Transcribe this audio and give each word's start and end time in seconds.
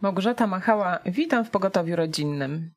Małgorzata 0.00 0.46
Machała, 0.46 0.98
witam 1.06 1.44
w 1.44 1.50
Pogotowiu 1.50 1.96
Rodzinnym. 1.96 2.70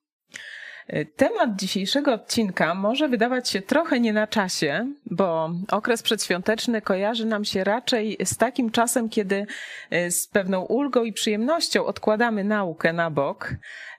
Temat 1.16 1.56
dzisiejszego 1.56 2.14
odcinka 2.14 2.76
może 2.76 3.08
wydawać 3.08 3.50
się 3.50 3.62
trochę 3.62 4.00
nie 4.00 4.14
na 4.14 4.28
czasie, 4.28 4.94
bo 5.06 5.50
okres 5.72 6.04
przedświąteczny 6.04 6.82
kojarzy 6.82 7.26
nam 7.26 7.46
się 7.46 7.64
raczej 7.64 8.18
z 8.24 8.38
takim 8.38 8.72
czasem, 8.72 9.10
kiedy 9.10 9.46
e, 9.90 10.12
z 10.12 10.28
pewną 10.28 10.62
ulgą 10.62 11.04
i 11.04 11.14
przyjemnością 11.14 11.86
odkładamy 11.86 12.44
naukę 12.44 12.94
na 12.94 13.12
bok 13.12 13.54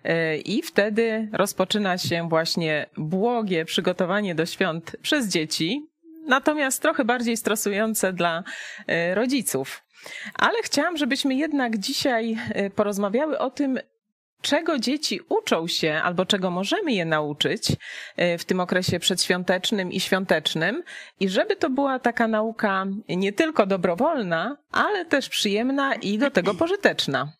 e, 0.05 0.37
i 0.37 0.63
wtedy 0.63 1.29
rozpoczyna 1.33 1.99
się 1.99 2.29
właśnie 2.29 2.87
błogie 2.97 3.65
przygotowanie 3.65 4.35
do 4.35 4.47
świąt 4.47 4.97
przez 5.03 5.29
dzieci, 5.29 5.87
natomiast 6.27 6.83
trochę 6.83 7.05
bardziej 7.05 7.37
stresujące 7.37 8.13
dla 8.13 8.43
rodziców. 9.15 9.86
Ale 10.35 10.63
chciałam, 10.63 10.97
żebyśmy 10.97 11.35
jednak 11.35 11.79
dzisiaj 11.79 12.37
porozmawiały 12.75 13.39
o 13.39 13.51
tym, 13.51 13.79
czego 14.47 14.79
dzieci 14.79 15.21
uczą 15.29 15.67
się 15.67 16.01
albo 16.05 16.27
czego 16.27 16.51
możemy 16.51 16.93
je 16.93 17.05
nauczyć 17.05 17.73
e, 18.17 18.39
w 18.39 18.45
tym 18.45 18.61
okresie 18.61 19.01
przedświątecznym 19.01 19.93
i 19.93 20.01
świątecznym, 20.01 20.83
i 21.21 21.29
żeby 21.29 21.57
to 21.57 21.71
była 21.71 21.99
taka 21.99 22.29
nauka 22.29 22.87
nie 23.09 23.33
tylko 23.33 23.67
dobrowolna, 23.67 24.57
ale 24.73 25.05
też 25.05 25.29
przyjemna 25.29 25.95
i 25.95 26.19
do 26.19 26.31
tego 26.31 26.55
pożyteczna. 26.65 27.33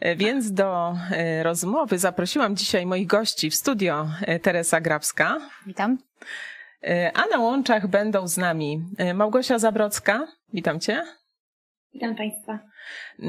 E, 0.00 0.16
więc 0.16 0.52
do 0.52 0.96
rozmowy 1.42 1.98
zaprosiłam 1.98 2.56
dzisiaj 2.56 2.86
moich 2.86 3.06
gości 3.06 3.50
w 3.50 3.54
studio 3.54 4.08
Teresa 4.42 4.80
Grabska. 4.80 5.38
Witam. 5.66 5.98
A 7.14 7.26
na 7.26 7.38
łączach 7.38 7.86
będą 7.86 8.28
z 8.28 8.36
nami 8.36 8.82
Małgosia 9.14 9.58
Zabrocka. 9.58 10.26
Witam 10.52 10.80
Cię. 10.80 11.19
Witam 11.94 12.16
Państwa. 12.16 12.58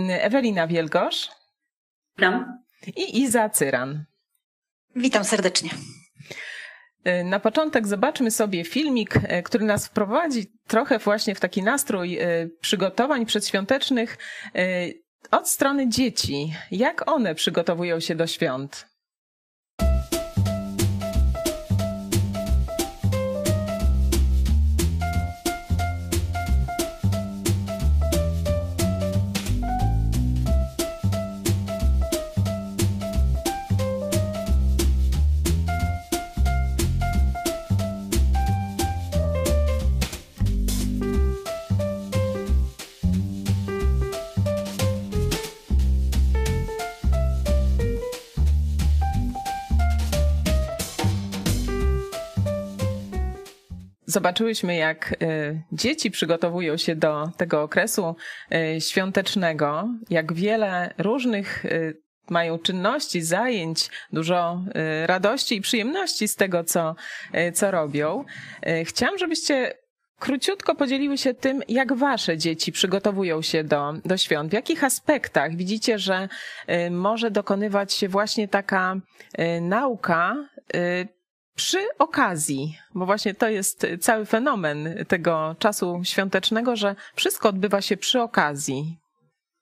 Ewelina 0.09 0.67
Wielgosz. 0.67 1.29
Witam 2.17 2.63
i 2.95 3.21
Iza 3.21 3.49
Cyran. 3.49 4.05
Witam 4.95 5.23
serdecznie. 5.23 5.69
Na 7.23 7.39
początek 7.39 7.87
zobaczmy 7.87 8.31
sobie 8.31 8.63
filmik, 8.63 9.15
y, 9.15 9.43
który 9.43 9.65
nas 9.65 9.87
wprowadzi 9.87 10.51
trochę 10.67 10.99
właśnie 10.99 11.35
w 11.35 11.39
taki 11.39 11.63
nastrój 11.63 12.21
y, 12.21 12.51
przygotowań 12.61 13.25
przedświątecznych 13.25 14.17
od 15.31 15.49
strony 15.49 15.89
dzieci. 15.89 16.53
Jak 16.71 17.09
one 17.09 17.35
przygotowują 17.35 17.99
się 17.99 18.15
do 18.15 18.27
świąt? 18.27 18.90
Zobaczyłyśmy, 54.11 54.75
jak 54.75 55.15
y, 55.21 55.61
dzieci 55.71 56.11
przygotowują 56.11 56.77
się 56.77 56.95
do 56.95 57.31
tego 57.37 57.63
okresu 57.63 58.15
y, 58.75 58.81
świątecznego, 58.81 59.89
jak 60.09 60.33
wiele 60.33 60.93
różnych 60.97 61.65
y, 61.65 62.01
mają 62.29 62.59
czynności, 62.59 63.21
zajęć, 63.21 63.89
dużo 64.13 64.63
radości 65.05 65.55
i 65.55 65.61
przyjemności 65.61 66.27
z 66.27 66.35
tego, 66.35 66.63
co, 66.63 66.95
co 67.53 67.71
robią. 67.71 68.25
Chciałam, 68.85 69.17
żebyście 69.17 69.73
króciutko 70.19 70.75
podzieliły 70.75 71.17
się 71.17 71.33
tym, 71.33 71.63
jak 71.67 71.93
wasze 71.93 72.37
dzieci 72.37 72.71
przygotowują 72.71 73.41
się 73.41 73.63
do, 73.63 73.93
do 74.05 74.17
świąt. 74.17 74.49
W 74.49 74.53
jakich 74.53 74.83
aspektach 74.83 75.55
widzicie, 75.55 75.99
że 75.99 76.29
może 76.91 77.31
dokonywać 77.31 77.93
się 77.93 78.07
właśnie 78.07 78.47
taka 78.47 78.95
nauka 79.61 80.35
przy 81.55 81.87
okazji, 81.99 82.77
bo 82.95 83.05
właśnie 83.05 83.33
to 83.33 83.49
jest 83.49 83.87
cały 83.99 84.25
fenomen 84.25 85.05
tego 85.07 85.55
czasu 85.59 86.01
świątecznego, 86.03 86.75
że 86.75 86.95
wszystko 87.15 87.49
odbywa 87.49 87.81
się 87.81 87.97
przy 87.97 88.21
okazji. 88.21 88.97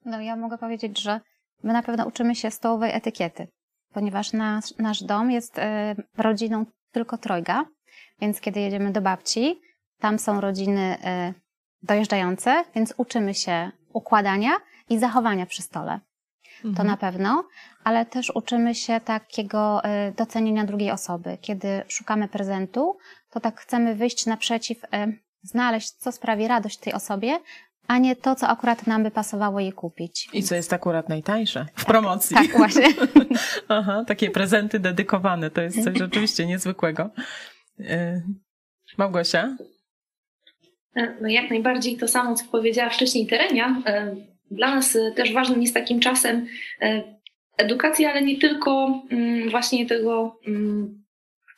No 0.05 0.21
ja 0.21 0.35
mogę 0.35 0.57
powiedzieć, 0.57 1.01
że 1.01 1.21
my 1.63 1.73
na 1.73 1.83
pewno 1.83 2.05
uczymy 2.05 2.35
się 2.35 2.51
stołowej 2.51 2.91
etykiety, 2.93 3.47
ponieważ 3.93 4.33
nasz, 4.33 4.77
nasz 4.77 5.03
dom 5.03 5.31
jest 5.31 5.57
y, 5.57 5.61
rodziną 6.17 6.65
tylko 6.91 7.17
trojga, 7.17 7.65
więc 8.21 8.41
kiedy 8.41 8.59
jedziemy 8.59 8.91
do 8.91 9.01
babci, 9.01 9.61
tam 9.99 10.19
są 10.19 10.41
rodziny 10.41 10.97
y, 11.29 11.33
dojeżdżające, 11.83 12.63
więc 12.75 12.93
uczymy 12.97 13.33
się 13.33 13.71
układania 13.93 14.51
i 14.89 14.99
zachowania 14.99 15.45
przy 15.45 15.61
stole 15.61 15.99
mhm. 16.65 16.75
to 16.75 16.83
na 16.83 16.97
pewno, 16.97 17.43
ale 17.83 18.05
też 18.05 18.31
uczymy 18.35 18.75
się 18.75 18.99
takiego 18.99 19.81
y, 19.85 20.13
docenienia 20.15 20.65
drugiej 20.65 20.91
osoby. 20.91 21.37
Kiedy 21.41 21.67
szukamy 21.87 22.27
prezentu, 22.27 22.97
to 23.31 23.39
tak 23.39 23.61
chcemy 23.61 23.95
wyjść 23.95 24.25
naprzeciw, 24.25 24.83
y, 24.83 24.87
znaleźć, 25.41 25.91
co 25.91 26.11
sprawi 26.11 26.47
radość 26.47 26.77
tej 26.77 26.93
osobie, 26.93 27.39
a 27.87 27.97
nie 27.97 28.15
to, 28.15 28.35
co 28.35 28.47
akurat 28.47 28.87
nam 28.87 29.03
by 29.03 29.11
pasowało 29.11 29.59
jej 29.59 29.73
kupić. 29.73 30.29
I 30.33 30.43
co 30.43 30.55
jest 30.55 30.73
akurat 30.73 31.09
najtańsze 31.09 31.65
w 31.73 31.75
tak, 31.75 31.85
promocji. 31.85 32.35
Tak, 32.35 32.57
właśnie. 32.57 32.87
Aha, 33.67 34.03
takie 34.07 34.31
prezenty 34.31 34.79
dedykowane, 34.79 35.51
to 35.51 35.61
jest 35.61 35.83
coś 35.83 35.97
rzeczywiście 35.97 36.45
niezwykłego. 36.45 37.09
Y, 37.79 38.23
Małgosia? 38.97 39.55
E, 40.95 41.15
no 41.21 41.27
jak 41.27 41.49
najbardziej 41.49 41.97
to 41.97 42.07
samo, 42.07 42.35
co 42.35 42.45
powiedziała 42.45 42.89
wcześniej 42.89 43.27
Terenia. 43.27 43.81
Dla 44.51 44.75
nas 44.75 44.95
e, 44.95 45.11
też 45.11 45.33
ważnym 45.33 45.61
jest 45.61 45.73
takim 45.73 45.99
czasem 45.99 46.47
e, 46.81 47.03
edukacja, 47.57 48.11
ale 48.11 48.21
nie 48.21 48.37
tylko 48.37 49.01
mm, 49.11 49.49
właśnie 49.49 49.85
tego 49.85 50.39
mm, 50.47 51.03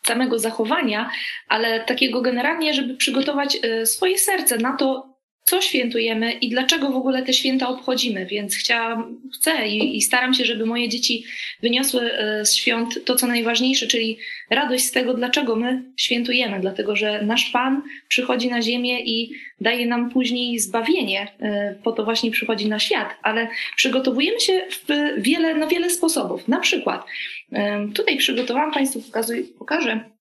samego 0.07 0.39
zachowania, 0.39 1.09
ale 1.47 1.79
takiego 1.79 2.21
generalnie, 2.21 2.73
żeby 2.73 2.97
przygotować 2.97 3.57
e, 3.63 3.85
swoje 3.85 4.17
serce 4.17 4.57
na 4.57 4.75
to, 4.77 5.10
co 5.43 5.61
świętujemy 5.61 6.31
i 6.31 6.49
dlaczego 6.49 6.91
w 6.91 6.95
ogóle 6.95 7.23
te 7.23 7.33
święta 7.33 7.69
obchodzimy. 7.69 8.25
Więc 8.25 8.55
chciałam, 8.55 9.21
chcę 9.33 9.67
i, 9.67 9.97
i, 9.97 10.01
staram 10.01 10.33
się, 10.33 10.45
żeby 10.45 10.65
moje 10.65 10.89
dzieci 10.89 11.23
wyniosły 11.61 12.13
e, 12.13 12.45
z 12.45 12.55
świąt 12.55 13.05
to, 13.05 13.15
co 13.15 13.27
najważniejsze, 13.27 13.87
czyli 13.87 14.17
radość 14.49 14.83
z 14.83 14.91
tego, 14.91 15.13
dlaczego 15.13 15.55
my 15.55 15.83
świętujemy. 15.97 16.59
Dlatego, 16.59 16.95
że 16.95 17.21
nasz 17.21 17.49
Pan 17.49 17.81
przychodzi 18.07 18.49
na 18.49 18.61
ziemię 18.61 19.01
i 19.01 19.31
daje 19.61 19.85
nam 19.85 20.09
później 20.09 20.59
zbawienie. 20.59 21.27
E, 21.39 21.75
po 21.83 21.91
to 21.91 22.03
właśnie 22.03 22.31
przychodzi 22.31 22.69
na 22.69 22.79
świat, 22.79 23.15
ale 23.23 23.47
przygotowujemy 23.75 24.39
się 24.39 24.61
wiele, 25.17 25.55
na 25.55 25.67
wiele 25.67 25.89
sposobów. 25.89 26.47
Na 26.47 26.59
przykład, 26.59 27.05
e, 27.51 27.87
tutaj 27.93 28.17
przygotowałam 28.17 28.71
Państwu, 28.71 29.01
pokazuję, 29.01 29.43
pokażę 29.59 30.11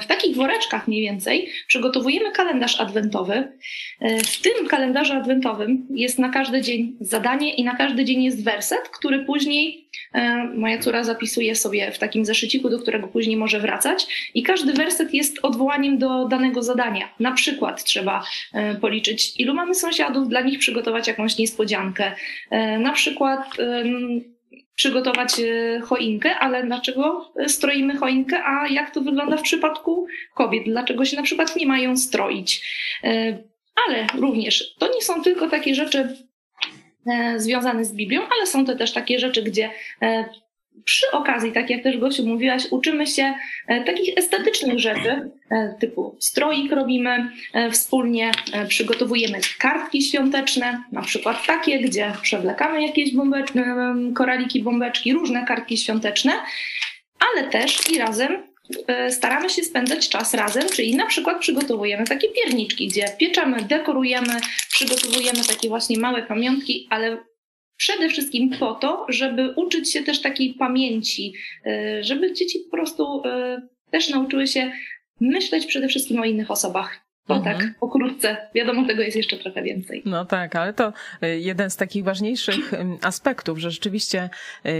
w 0.00 0.06
takich 0.06 0.36
woreczkach 0.36 0.88
mniej 0.88 1.02
więcej 1.02 1.48
przygotowujemy 1.66 2.32
kalendarz 2.32 2.80
adwentowy. 2.80 3.52
E, 4.00 4.18
w 4.18 4.40
tym 4.42 4.68
kalendarzu 4.68 5.12
adwentowym 5.12 5.86
jest 5.90 6.18
na 6.18 6.28
każdy 6.28 6.60
dzień 6.62 6.96
zadanie 7.00 7.54
i 7.54 7.64
na 7.64 7.76
każdy 7.76 8.04
dzień 8.04 8.22
jest 8.22 8.44
werset, 8.44 8.88
który 8.88 9.24
później 9.24 9.88
e, 10.12 10.44
moja 10.44 10.78
córa 10.78 11.04
zapisuje 11.04 11.54
sobie 11.54 11.92
w 11.92 11.98
takim 11.98 12.24
zeszyciku, 12.24 12.68
do 12.68 12.78
którego 12.78 13.08
później 13.08 13.36
może 13.36 13.60
wracać. 13.60 14.30
I 14.34 14.42
każdy 14.42 14.72
werset 14.72 15.14
jest 15.14 15.38
odwołaniem 15.42 15.98
do 15.98 16.28
danego 16.28 16.62
zadania. 16.62 17.08
Na 17.20 17.32
przykład 17.32 17.84
trzeba 17.84 18.24
policzyć, 18.80 19.40
ilu 19.40 19.54
mamy 19.54 19.74
sąsiadów, 19.74 20.28
dla 20.28 20.40
nich 20.40 20.58
przygotować 20.58 21.08
jakąś 21.08 21.38
niespodziankę. 21.38 22.12
Na 22.78 22.92
przykład 22.92 23.56
przygotować 24.76 25.40
e, 25.40 25.80
choinkę, 25.80 26.34
ale 26.34 26.64
dlaczego 26.64 27.32
stroimy 27.46 27.96
choinkę, 27.96 28.44
a 28.44 28.68
jak 28.68 28.90
to 28.90 29.00
wygląda 29.00 29.36
w 29.36 29.42
przypadku 29.42 30.06
kobiet? 30.34 30.64
Dlaczego 30.64 31.04
się 31.04 31.16
na 31.16 31.22
przykład 31.22 31.56
nie 31.56 31.66
mają 31.66 31.96
stroić? 31.96 32.62
E, 33.04 33.38
ale 33.86 34.06
również 34.18 34.74
to 34.78 34.94
nie 34.94 35.02
są 35.02 35.22
tylko 35.22 35.48
takie 35.48 35.74
rzeczy 35.74 36.16
e, 37.06 37.40
związane 37.40 37.84
z 37.84 37.92
Biblią, 37.92 38.20
ale 38.36 38.46
są 38.46 38.64
to 38.64 38.76
też 38.76 38.92
takie 38.92 39.18
rzeczy, 39.18 39.42
gdzie 39.42 39.70
przy 40.84 41.10
okazji, 41.12 41.52
tak 41.52 41.70
jak 41.70 41.82
też 41.82 41.98
Gosiu 41.98 42.26
mówiłaś, 42.26 42.62
uczymy 42.70 43.06
się 43.06 43.34
e, 43.66 43.84
takich 43.84 44.18
estetycznych 44.18 44.78
rzeczy, 44.78 45.30
e, 45.50 45.74
typu 45.80 46.16
stroik 46.20 46.72
robimy 46.72 47.30
e, 47.52 47.70
wspólnie, 47.70 48.32
przygotowujemy 48.68 49.38
kartki 49.58 50.02
świąteczne, 50.02 50.82
na 50.92 51.02
przykład 51.02 51.46
takie, 51.46 51.80
gdzie 51.80 52.12
przewlekamy 52.22 52.82
jakieś 52.82 53.14
bombeczki, 53.14 53.58
koraliki, 54.14 54.62
bombeczki, 54.62 55.12
różne 55.12 55.44
kartki 55.44 55.76
świąteczne, 55.76 56.32
ale 57.32 57.48
też 57.48 57.90
i 57.90 57.98
razem 57.98 58.42
staramy 59.10 59.50
się 59.50 59.62
spędzać 59.62 60.08
czas 60.08 60.34
razem, 60.34 60.68
czyli 60.68 60.96
na 60.96 61.06
przykład 61.06 61.40
przygotowujemy 61.40 62.04
takie 62.04 62.28
pierniczki, 62.28 62.88
gdzie 62.88 63.04
pieczemy, 63.18 63.62
dekorujemy, 63.62 64.40
przygotowujemy 64.70 65.44
takie 65.48 65.68
właśnie 65.68 65.98
małe 65.98 66.22
pamiątki, 66.22 66.86
ale 66.90 67.18
przede 67.76 68.08
wszystkim 68.08 68.50
po 68.58 68.74
to, 68.74 69.06
żeby 69.08 69.54
uczyć 69.56 69.92
się 69.92 70.02
też 70.02 70.20
takiej 70.20 70.54
pamięci, 70.54 71.34
żeby 72.00 72.32
dzieci 72.32 72.58
po 72.70 72.76
prostu 72.76 73.22
też 73.90 74.08
nauczyły 74.08 74.46
się 74.46 74.72
myśleć 75.20 75.66
przede 75.66 75.88
wszystkim 75.88 76.20
o 76.20 76.24
innych 76.24 76.50
osobach. 76.50 77.06
To 77.26 77.34
mhm. 77.34 77.58
tak 77.58 77.78
pokrótce. 77.78 78.36
Wiadomo, 78.54 78.86
tego 78.86 79.02
jest 79.02 79.16
jeszcze 79.16 79.36
trochę 79.36 79.62
więcej. 79.62 80.02
No 80.04 80.24
tak, 80.24 80.56
ale 80.56 80.72
to 80.72 80.92
y, 81.22 81.40
jeden 81.40 81.70
z 81.70 81.76
takich 81.76 82.04
ważniejszych 82.04 82.72
aspektów, 83.02 83.58
że 83.58 83.70
rzeczywiście 83.70 84.30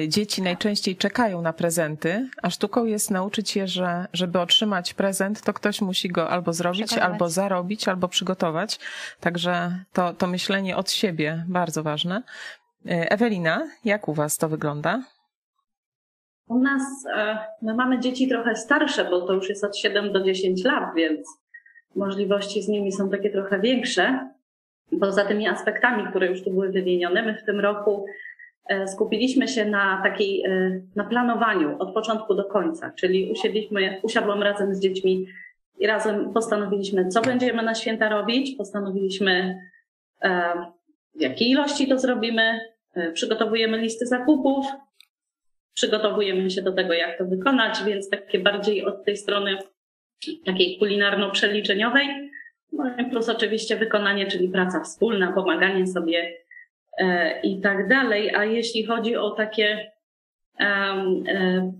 dzieci 0.09 0.43
najczęściej 0.43 0.97
czekają 0.97 1.43
na 1.43 1.53
prezenty, 1.53 2.29
a 2.43 2.51
sztuką 2.51 2.85
jest 2.85 3.11
nauczyć 3.11 3.57
je, 3.57 3.69
że 3.69 4.07
żeby 4.13 4.41
otrzymać 4.41 4.95
prezent, 4.95 5.43
to 5.43 5.53
ktoś 5.53 5.81
musi 5.81 6.09
go 6.09 6.31
albo 6.31 6.53
zrobić, 6.53 6.93
albo 6.93 7.29
zarobić, 7.29 7.89
albo 7.89 8.09
przygotować. 8.09 8.79
Także 9.21 9.85
to, 9.93 10.15
to 10.15 10.27
myślenie 10.27 10.77
od 10.77 10.91
siebie 10.91 11.45
bardzo 11.49 11.83
ważne. 11.83 12.23
Y, 12.91 13.11
Ewelina, 13.11 13.69
jak 13.85 14.09
u 14.09 14.13
Was 14.13 14.39
to 14.39 14.49
wygląda? 14.49 15.03
U 16.49 16.59
nas 16.59 16.83
e, 17.15 17.39
my 17.63 17.75
mamy 17.75 18.01
dzieci 18.01 18.29
trochę 18.29 18.57
starsze, 18.57 19.05
bo 19.05 19.21
to 19.21 19.33
już 19.33 19.49
jest 19.49 19.65
od 19.65 19.77
7 19.77 20.13
do 20.13 20.23
10 20.23 20.65
lat, 20.65 20.95
więc 20.97 21.29
możliwości 21.97 22.63
z 22.63 22.69
nimi 22.69 22.93
są 22.93 23.11
takie 23.11 23.31
trochę 23.31 23.61
większe. 23.61 24.31
Poza 25.01 25.25
tymi 25.25 25.49
aspektami, 25.49 26.07
które 26.11 26.27
już 26.27 26.45
tu 26.45 26.51
były 26.51 26.69
wymienione, 26.69 27.23
my 27.23 27.35
w 27.35 27.45
tym 27.45 27.61
roku 27.61 28.07
e, 28.67 28.89
skupiliśmy 28.89 29.49
się 29.49 29.65
na 29.65 30.01
takiej, 30.03 30.45
e, 30.45 30.81
na 30.97 31.05
planowaniu 31.05 31.77
od 31.79 31.95
początku 31.95 32.35
do 32.35 32.45
końca, 32.45 32.91
czyli 32.91 33.33
usiedliśmy, 33.33 34.01
usiadłam 34.03 34.43
razem 34.43 34.75
z 34.75 34.81
dziećmi 34.81 35.27
i 35.79 35.87
razem 35.87 36.33
postanowiliśmy, 36.33 37.09
co 37.09 37.23
będziemy 37.23 37.63
na 37.63 37.75
święta 37.75 38.09
robić, 38.09 38.57
postanowiliśmy, 38.57 39.59
w 41.15 41.21
jakiej 41.21 41.51
ilości 41.51 41.89
to 41.89 41.99
zrobimy, 41.99 42.61
przygotowujemy 43.15 43.79
listy 43.79 44.07
zakupów, 44.07 44.67
przygotowujemy 45.75 46.51
się 46.51 46.63
do 46.63 46.73
tego, 46.73 46.93
jak 46.93 47.19
to 47.19 47.25
wykonać, 47.25 47.85
więc 47.85 48.11
takie 48.11 48.39
bardziej 48.39 48.85
od 48.85 49.05
tej 49.05 49.17
strony 49.17 49.59
takiej 50.45 50.79
kulinarno-przeliczeniowej. 50.79 52.31
No 52.73 52.85
plus 53.11 53.29
oczywiście 53.29 53.77
wykonanie, 53.77 54.27
czyli 54.27 54.49
praca 54.49 54.81
wspólna, 54.81 55.33
pomaganie 55.33 55.87
sobie 55.87 56.37
e, 56.99 57.41
i 57.41 57.61
tak 57.61 57.89
dalej. 57.89 58.35
A 58.35 58.45
jeśli 58.45 58.85
chodzi 58.85 59.17
o 59.17 59.31
takie 59.31 59.93
e, 60.61 61.73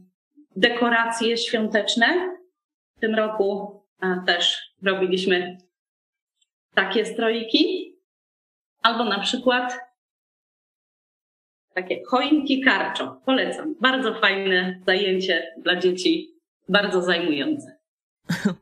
dekoracje 0.57 1.37
świąteczne, 1.37 2.37
w 2.97 3.01
tym 3.01 3.15
roku 3.15 3.81
też 4.27 4.73
robiliśmy 4.83 5.59
takie 6.75 7.05
strojki, 7.05 7.95
albo 8.83 9.05
na 9.05 9.19
przykład 9.19 9.86
takie 11.77 12.03
choinki 12.07 12.61
karczą. 12.61 13.21
Polecam. 13.25 13.75
Bardzo 13.81 14.21
fajne 14.21 14.81
zajęcie 14.87 15.55
dla 15.59 15.77
dzieci, 15.77 16.35
bardzo 16.69 17.03
zajmujące. 17.03 17.79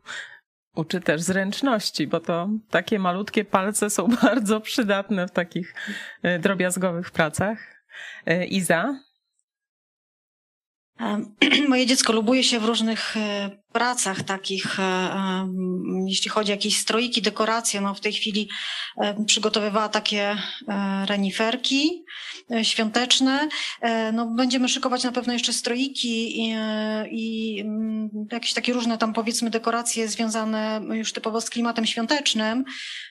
Uczy 0.76 1.00
też 1.00 1.22
zręczności, 1.22 2.06
bo 2.06 2.20
to 2.20 2.48
takie 2.70 2.98
malutkie 2.98 3.44
palce 3.44 3.90
są 3.90 4.08
bardzo 4.22 4.60
przydatne 4.60 5.28
w 5.28 5.30
takich 5.30 5.74
e, 6.22 6.38
drobiazgowych 6.38 7.10
pracach. 7.10 7.84
E, 8.26 8.44
Iza? 8.44 9.00
Moje 11.68 11.86
dziecko 11.86 12.12
lubuje 12.12 12.44
się 12.44 12.60
w 12.60 12.64
różnych 12.64 13.16
e, 13.16 13.50
pracach 13.74 14.22
takich, 14.22 14.76
jeśli 16.06 16.30
chodzi 16.30 16.52
o 16.52 16.54
jakieś 16.54 16.78
stroiki, 16.78 17.22
dekoracje. 17.22 17.80
No 17.80 17.94
w 17.94 18.00
tej 18.00 18.12
chwili 18.12 18.48
przygotowywała 19.26 19.88
takie 19.88 20.36
reniferki 21.06 22.04
świąteczne. 22.62 23.48
No 24.12 24.26
będziemy 24.26 24.68
szykować 24.68 25.04
na 25.04 25.12
pewno 25.12 25.32
jeszcze 25.32 25.52
stroiki 25.52 26.40
i, 26.40 26.54
i 27.10 27.60
mm, 27.60 28.10
jakieś 28.32 28.52
takie 28.52 28.72
różne 28.72 28.98
tam 28.98 29.12
powiedzmy 29.12 29.50
dekoracje 29.50 30.08
związane 30.08 30.80
już 30.92 31.12
typowo 31.12 31.40
z 31.40 31.50
klimatem 31.50 31.86
świątecznym. 31.86 32.64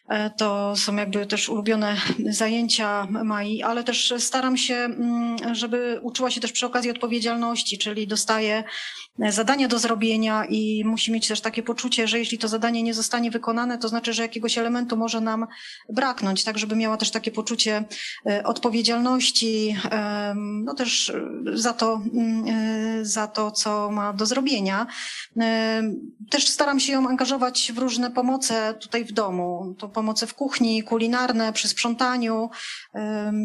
E, 0.09 0.29
to 0.29 0.75
są 0.75 0.95
jakby 0.95 1.25
też 1.25 1.49
ulubione 1.49 1.97
zajęcia 2.29 3.07
Mai, 3.23 3.61
ale 3.61 3.83
też 3.83 4.13
staram 4.17 4.57
się, 4.57 4.75
mm, 4.75 5.55
żeby 5.55 5.99
uczyła 6.01 6.31
się 6.31 6.41
też 6.41 6.51
przy 6.51 6.65
okazji 6.65 6.91
odpowiedzialności, 6.91 7.77
czyli 7.77 8.07
dostaje 8.07 8.63
zadania 9.19 9.67
do 9.67 9.79
zrobienia 9.79 10.45
i 10.45 10.83
musi 10.85 11.11
mieć 11.11 11.27
też 11.27 11.41
takie 11.41 11.63
poczucie, 11.63 12.07
że 12.07 12.19
jeśli 12.19 12.37
to 12.37 12.47
zadanie 12.47 12.83
nie 12.83 12.93
zostanie 12.93 13.31
wykonane, 13.31 13.77
to 13.77 13.87
znaczy, 13.87 14.13
że 14.13 14.21
jakiegoś 14.21 14.57
elementu 14.57 14.97
może 14.97 15.21
nam 15.21 15.47
braknąć, 15.89 16.43
tak 16.43 16.57
żeby 16.57 16.75
miała 16.75 16.97
też 16.97 17.11
takie 17.11 17.31
poczucie 17.31 17.83
e, 18.25 18.43
odpowiedzialności, 18.43 19.75
no 20.63 20.73
też 20.73 21.13
za 21.53 21.73
to, 21.73 22.01
mm, 22.13 22.45
e, 22.47 23.05
za 23.05 23.27
to, 23.27 23.51
co 23.51 23.91
ma 23.91 24.13
do 24.13 24.25
zrobienia. 24.25 24.87
Też 26.29 26.47
staram 26.47 26.79
się 26.79 26.93
ją 26.93 27.09
angażować 27.09 27.71
w 27.75 27.77
różne 27.77 28.11
pomoce 28.11 28.73
tutaj 28.81 29.05
w 29.05 29.11
domu. 29.11 29.75
To 29.79 29.89
pomoce 29.89 30.27
w 30.27 30.33
kuchni, 30.33 30.83
kulinarne, 30.83 31.53
przy 31.53 31.67
sprzątaniu. 31.67 32.49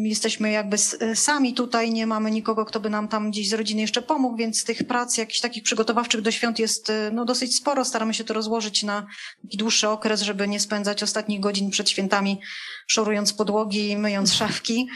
Jesteśmy 0.03 0.51
jakby 0.51 0.77
sami 1.15 1.53
tutaj, 1.53 1.91
nie 1.91 2.07
mamy 2.07 2.31
nikogo, 2.31 2.65
kto 2.65 2.79
by 2.79 2.89
nam 2.89 3.07
tam 3.07 3.31
gdzieś 3.31 3.49
z 3.49 3.53
rodziny 3.53 3.81
jeszcze 3.81 4.01
pomógł, 4.01 4.37
więc 4.37 4.63
tych 4.63 4.83
prac 4.87 5.17
jakichś 5.17 5.39
takich 5.39 5.58
przygotowawczych 5.61 6.21
do 6.21 6.31
świąt 6.31 6.59
jest 6.59 6.89
y, 6.89 7.11
no, 7.13 7.25
dosyć 7.25 7.55
sporo. 7.55 7.85
Staramy 7.85 8.13
się 8.13 8.23
to 8.23 8.33
rozłożyć 8.33 8.83
na 8.83 9.07
taki 9.41 9.57
dłuższy 9.57 9.89
okres, 9.89 10.21
żeby 10.21 10.47
nie 10.47 10.59
spędzać 10.59 11.03
ostatnich 11.03 11.39
godzin 11.39 11.69
przed 11.69 11.89
świętami 11.89 12.41
szorując 12.87 13.33
podłogi 13.33 13.89
i 13.89 13.97
myjąc 13.97 14.33
szafki. 14.33 14.87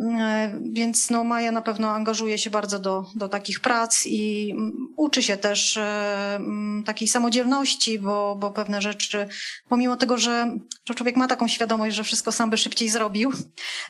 E, 0.00 0.60
więc 0.72 1.10
no, 1.10 1.24
Maja 1.24 1.52
na 1.52 1.62
pewno 1.62 1.90
angażuje 1.90 2.38
się 2.38 2.50
bardzo 2.50 2.78
do, 2.78 3.04
do 3.14 3.28
takich 3.28 3.60
prac 3.60 4.06
i 4.06 4.50
mm, 4.50 4.72
uczy 4.96 5.22
się 5.22 5.36
też 5.36 5.76
e, 5.76 6.34
mm, 6.36 6.84
takiej 6.84 7.08
samodzielności, 7.08 7.98
bo, 7.98 8.36
bo 8.36 8.50
pewne 8.50 8.82
rzeczy, 8.82 9.28
pomimo 9.68 9.96
tego, 9.96 10.18
że 10.18 10.56
człowiek 10.94 11.16
ma 11.16 11.28
taką 11.28 11.48
świadomość, 11.48 11.96
że 11.96 12.04
wszystko 12.04 12.32
sam 12.32 12.50
by 12.50 12.58
szybciej 12.58 12.88
zrobił, 12.88 13.32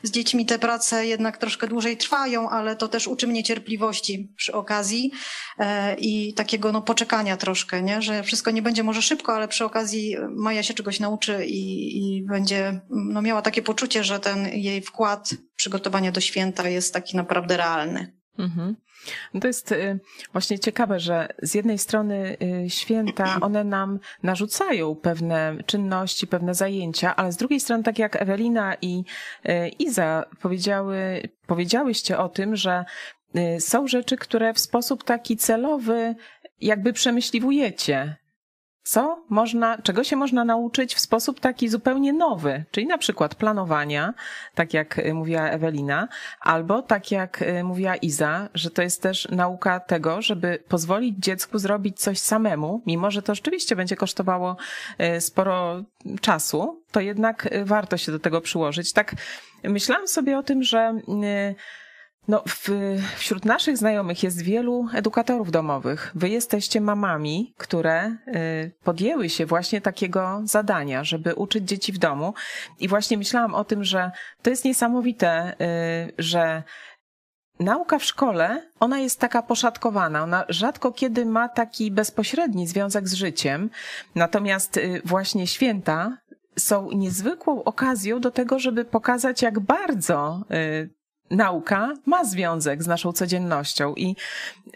z 0.03 0.11
dziećmi 0.11 0.45
te 0.45 0.59
prace 0.59 1.05
jednak 1.05 1.37
troszkę 1.37 1.67
dłużej 1.67 1.97
trwają, 1.97 2.49
ale 2.49 2.75
to 2.75 2.87
też 2.87 3.07
uczy 3.07 3.27
mnie 3.27 3.43
cierpliwości 3.43 4.33
przy 4.37 4.53
okazji 4.53 5.11
e, 5.59 5.95
i 6.29 6.33
takiego 6.33 6.71
no, 6.71 6.81
poczekania 6.81 7.37
troszkę, 7.37 7.81
nie? 7.81 8.01
że 8.01 8.23
wszystko 8.23 8.51
nie 8.51 8.61
będzie 8.61 8.83
może 8.83 9.01
szybko, 9.01 9.33
ale 9.33 9.47
przy 9.47 9.65
okazji 9.65 10.15
Maja 10.29 10.63
się 10.63 10.73
czegoś 10.73 10.99
nauczy 10.99 11.45
i, 11.45 12.17
i 12.17 12.25
będzie 12.25 12.81
no, 12.89 13.21
miała 13.21 13.41
takie 13.41 13.61
poczucie, 13.61 14.03
że 14.03 14.19
ten 14.19 14.47
jej 14.47 14.81
wkład 14.81 15.33
przygotowania 15.55 16.11
do 16.11 16.21
święta 16.21 16.69
jest 16.69 16.93
taki 16.93 17.17
naprawdę 17.17 17.57
realny. 17.57 18.13
Mhm. 18.37 18.75
No 19.33 19.39
to 19.39 19.47
jest 19.47 19.71
y, 19.71 19.99
właśnie 20.31 20.59
ciekawe, 20.59 20.99
że 20.99 21.27
z 21.41 21.53
jednej 21.53 21.77
strony 21.77 22.37
y, 22.65 22.69
święta 22.69 23.37
one 23.41 23.63
nam 23.63 23.99
narzucają 24.23 24.95
pewne 24.95 25.57
czynności, 25.65 26.27
pewne 26.27 26.55
zajęcia, 26.55 27.15
ale 27.15 27.31
z 27.31 27.37
drugiej 27.37 27.59
strony, 27.59 27.83
tak 27.83 27.99
jak 27.99 28.21
Ewelina 28.21 28.75
i 28.81 29.03
y, 29.45 29.69
Iza 29.79 30.25
powiedziały, 30.41 31.29
powiedziałyście 31.47 32.17
o 32.17 32.29
tym, 32.29 32.55
że 32.55 32.85
są 33.59 33.87
rzeczy, 33.87 34.17
które 34.17 34.53
w 34.53 34.59
sposób 34.59 35.03
taki 35.03 35.37
celowy 35.37 36.15
jakby 36.61 36.93
przemyśliwujecie 36.93 38.15
co 38.83 39.25
można, 39.29 39.77
czego 39.77 40.03
się 40.03 40.15
można 40.15 40.45
nauczyć 40.45 40.95
w 40.95 40.99
sposób 40.99 41.39
taki 41.39 41.69
zupełnie 41.69 42.13
nowy, 42.13 42.65
czyli 42.71 42.87
na 42.87 42.97
przykład 42.97 43.35
planowania, 43.35 44.13
tak 44.55 44.73
jak 44.73 44.99
y, 44.99 45.13
mówiła 45.13 45.41
Ewelina, 45.41 46.07
albo 46.39 46.81
tak 46.81 47.11
jak 47.11 47.41
y, 47.41 47.63
mówiła 47.63 47.95
Iza, 47.95 48.49
że 48.53 48.71
to 48.71 48.81
jest 48.81 49.01
też 49.01 49.27
nauka 49.31 49.79
tego, 49.79 50.21
żeby 50.21 50.63
pozwolić 50.67 51.15
dziecku 51.19 51.57
zrobić 51.57 51.99
coś 51.99 52.19
samemu, 52.19 52.81
mimo 52.85 53.11
że 53.11 53.21
to 53.21 53.35
rzeczywiście 53.35 53.75
będzie 53.75 53.95
kosztowało 53.95 54.57
y, 55.17 55.21
sporo 55.21 55.83
czasu, 56.21 56.83
to 56.91 56.99
jednak 56.99 57.49
warto 57.63 57.97
się 57.97 58.11
do 58.11 58.19
tego 58.19 58.41
przyłożyć. 58.41 58.93
Tak 58.93 59.15
myślałam 59.63 60.07
sobie 60.07 60.37
o 60.37 60.43
tym, 60.43 60.63
że 60.63 60.93
no, 62.27 62.43
w, 62.47 62.69
wśród 63.17 63.45
naszych 63.45 63.77
znajomych 63.77 64.23
jest 64.23 64.41
wielu 64.41 64.87
edukatorów 64.93 65.51
domowych. 65.51 66.11
Wy 66.15 66.29
jesteście 66.29 66.81
mamami, 66.81 67.53
które 67.57 68.05
y, 68.27 68.71
podjęły 68.83 69.29
się 69.29 69.45
właśnie 69.45 69.81
takiego 69.81 70.41
zadania, 70.43 71.03
żeby 71.03 71.35
uczyć 71.35 71.67
dzieci 71.67 71.91
w 71.91 71.97
domu. 71.97 72.33
I 72.79 72.87
właśnie 72.87 73.17
myślałam 73.17 73.55
o 73.55 73.63
tym, 73.63 73.83
że 73.83 74.11
to 74.41 74.49
jest 74.49 74.65
niesamowite, 74.65 75.55
y, 75.61 76.13
że 76.17 76.63
nauka 77.59 77.99
w 77.99 78.03
szkole, 78.03 78.69
ona 78.79 78.99
jest 78.99 79.19
taka 79.19 79.41
poszatkowana. 79.41 80.23
Ona 80.23 80.45
rzadko 80.49 80.91
kiedy 80.91 81.25
ma 81.25 81.49
taki 81.49 81.91
bezpośredni 81.91 82.67
związek 82.67 83.07
z 83.07 83.13
życiem. 83.13 83.69
Natomiast 84.15 84.77
y, 84.77 85.01
właśnie 85.05 85.47
święta 85.47 86.17
są 86.59 86.91
niezwykłą 86.91 87.63
okazją 87.63 88.19
do 88.19 88.31
tego, 88.31 88.59
żeby 88.59 88.85
pokazać, 88.85 89.41
jak 89.41 89.59
bardzo 89.59 90.41
nauka 91.31 91.93
ma 92.05 92.25
związek 92.25 92.83
z 92.83 92.87
naszą 92.87 93.13
codziennością 93.13 93.93
i 93.95 94.15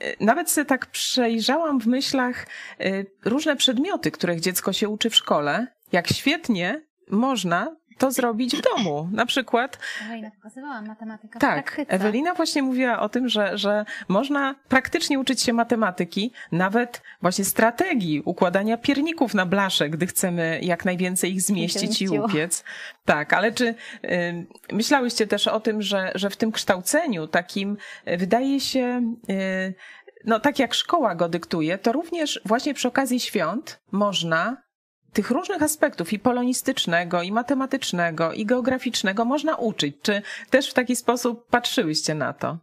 e, 0.01 0.25
nawet 0.25 0.51
sobie 0.51 0.65
tak 0.65 0.85
przejrzałam 0.85 1.79
w 1.79 1.87
myślach 1.87 2.47
e, 2.79 3.03
różne 3.25 3.55
przedmioty, 3.55 4.11
których 4.11 4.39
dziecko 4.39 4.73
się 4.73 4.89
uczy 4.89 5.09
w 5.09 5.15
szkole, 5.15 5.67
jak 5.91 6.07
świetnie 6.07 6.81
można 7.09 7.75
to 7.97 8.11
zrobić 8.11 8.55
w 8.55 8.61
domu. 8.61 9.09
Na 9.11 9.25
przykład. 9.25 9.79
Ewelina 10.05 10.31
pokazywała 10.31 10.81
matematyka 10.81 11.39
Tak, 11.39 11.65
praktyce. 11.65 11.91
Ewelina 11.91 12.33
właśnie 12.33 12.63
mówiła 12.63 12.99
o 12.99 13.09
tym, 13.09 13.29
że, 13.29 13.57
że 13.57 13.85
można 14.07 14.55
praktycznie 14.67 15.19
uczyć 15.19 15.41
się 15.41 15.53
matematyki, 15.53 16.31
nawet 16.51 17.01
właśnie 17.21 17.45
strategii 17.45 18.21
układania 18.25 18.77
pierników 18.77 19.33
na 19.33 19.45
blasze, 19.45 19.89
gdy 19.89 20.07
chcemy 20.07 20.59
jak 20.61 20.85
najwięcej 20.85 21.33
ich 21.33 21.41
zmieścić 21.41 22.01
i 22.01 22.09
upiec. 22.09 22.63
Tak, 23.05 23.33
ale 23.33 23.51
czy 23.51 23.67
y, 23.67 23.75
myślałyście 24.71 25.27
też 25.27 25.47
o 25.47 25.59
tym, 25.59 25.81
że, 25.81 26.11
że 26.15 26.29
w 26.29 26.37
tym 26.37 26.51
kształceniu 26.51 27.27
takim 27.27 27.77
y, 28.07 28.17
wydaje 28.17 28.59
się. 28.59 29.13
Y, 29.29 29.73
no, 30.25 30.39
tak 30.39 30.59
jak 30.59 30.73
szkoła 30.73 31.15
go 31.15 31.29
dyktuje, 31.29 31.77
to 31.77 31.91
również 31.91 32.41
właśnie 32.45 32.73
przy 32.73 32.87
okazji 32.87 33.19
świąt 33.19 33.79
można 33.91 34.66
tych 35.13 35.31
różnych 35.31 35.63
aspektów 35.63 36.13
i 36.13 36.19
polonistycznego, 36.19 37.21
i 37.21 37.31
matematycznego, 37.31 38.33
i 38.33 38.45
geograficznego 38.45 39.25
można 39.25 39.55
uczyć. 39.55 39.95
Czy 40.01 40.21
też 40.49 40.69
w 40.69 40.73
taki 40.73 40.95
sposób 40.95 41.47
patrzyłyście 41.49 42.15
na 42.15 42.33
to? 42.33 42.57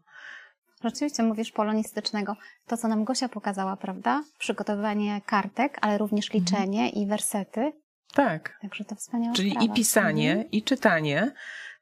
Rzeczywiście 0.85 1.23
mówisz 1.23 1.53
polonistycznego. 1.53 2.37
To, 2.67 2.77
co 2.77 2.89
nam 2.89 3.05
Gosia 3.05 3.29
pokazała, 3.29 3.77
prawda? 3.77 4.23
Przygotowywanie 4.39 5.21
kartek, 5.27 5.79
ale 5.81 5.99
również 5.99 6.27
Mhm. 6.35 6.41
liczenie 6.45 6.91
i 6.91 7.07
wersety. 7.07 7.73
Tak. 8.15 8.59
Także 8.63 8.85
to 8.85 8.95
wspaniała 8.95 9.35
Czyli 9.35 9.51
sprawa. 9.51 9.67
i 9.67 9.71
pisanie, 9.71 10.31
Mhm. 10.31 10.51
i 10.51 10.63
czytanie. 10.63 11.33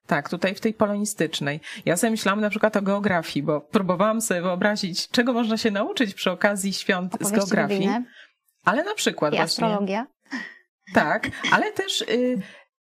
Tak, 0.07 0.29
tutaj 0.29 0.55
w 0.55 0.61
tej 0.61 0.75
polonistycznej. 0.75 1.61
Ja 1.85 1.97
sobie 1.97 2.11
myślałam 2.11 2.41
na 2.41 2.51
przykład 2.51 2.77
o 2.77 2.83
geografii, 2.83 3.43
bo 3.43 3.61
próbowałam 3.61 4.21
sobie 4.21 4.43
wyobrazić, 4.43 5.09
czego 5.09 5.33
można 5.33 5.57
się 5.57 5.71
nauczyć 5.71 6.15
przy 6.15 6.31
okazji 6.31 6.73
świąt 6.73 7.13
z 7.13 7.15
Opowieści 7.15 7.37
geografii. 7.37 7.81
biblijne 7.81 8.05
Ale 8.65 8.85
na 8.85 8.95
przykład 8.95 9.33
I 9.33 9.37
właśnie. 9.37 9.65
astrologia. 9.65 10.07
Tak, 10.95 11.31
ale 11.51 11.73
też 11.73 12.01
y, 12.01 12.43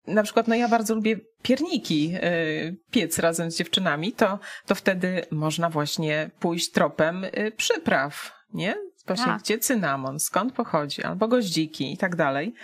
na 0.07 0.23
przykład, 0.23 0.49
no 0.49 0.55
ja 0.55 0.69
bardzo 0.69 0.95
lubię 0.95 1.17
pierniki 1.43 2.15
y, 2.15 2.77
piec 2.91 3.19
razem 3.19 3.51
z 3.51 3.57
dziewczynami, 3.57 4.13
to, 4.13 4.39
to 4.67 4.75
wtedy 4.75 5.27
można 5.31 5.71
właśnie 5.71 6.31
pójść 6.41 6.71
tropem 6.71 7.25
y, 7.25 7.53
przypraw, 7.57 8.33
nie? 8.53 8.75
Właśnie 9.07 9.27
Tak. 9.27 9.43
gdzie 9.43 9.59
cynamon, 9.59 10.21
skąd 10.21 10.53
pochodzi, 10.53 11.03
albo 11.03 11.29
goździki 11.29 11.93
i 11.93 11.97
tak 11.97 12.17
dalej. 12.17 12.55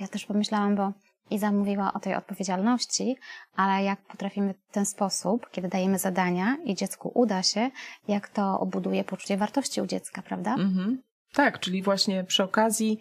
Ja 0.00 0.08
też 0.08 0.26
pomyślałam, 0.26 0.76
bo 0.76 0.92
Iza 1.30 1.52
mówiła 1.52 1.92
o 1.92 2.00
tej 2.00 2.14
odpowiedzialności, 2.14 3.16
ale 3.56 3.84
jak 3.84 4.00
potrafimy 4.00 4.54
w 4.54 4.72
ten 4.72 4.86
sposób, 4.86 5.50
kiedy 5.50 5.68
dajemy 5.68 5.98
zadania 5.98 6.56
i 6.64 6.74
dziecku 6.74 7.12
uda 7.14 7.42
się, 7.42 7.70
jak 8.08 8.28
to 8.28 8.60
obuduje 8.60 9.04
poczucie 9.04 9.36
wartości 9.36 9.80
u 9.80 9.86
dziecka, 9.86 10.22
prawda? 10.22 10.54
Mhm. 10.54 11.02
Tak, 11.32 11.60
czyli 11.60 11.82
właśnie 11.82 12.24
przy 12.24 12.42
okazji, 12.44 12.98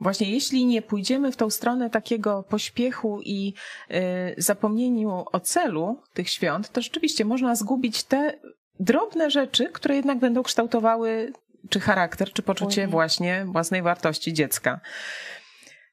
właśnie 0.00 0.30
jeśli 0.30 0.66
nie 0.66 0.82
pójdziemy 0.82 1.32
w 1.32 1.36
tą 1.36 1.50
stronę 1.50 1.90
takiego 1.90 2.42
pośpiechu 2.42 3.20
i 3.22 3.54
y, 3.90 3.94
zapomnieniu 4.36 5.24
o 5.32 5.40
celu 5.40 6.02
tych 6.14 6.30
świąt, 6.30 6.72
to 6.72 6.82
rzeczywiście 6.82 7.24
można 7.24 7.54
zgubić 7.54 8.04
te 8.04 8.38
drobne 8.80 9.30
rzeczy, 9.30 9.68
które 9.72 9.96
jednak 9.96 10.18
będą 10.18 10.42
kształtowały 10.42 11.32
czy 11.68 11.80
charakter, 11.80 12.32
czy 12.32 12.42
poczucie 12.42 12.86
właśnie 12.86 13.44
własnej 13.44 13.82
wartości 13.82 14.32
dziecka. 14.32 14.80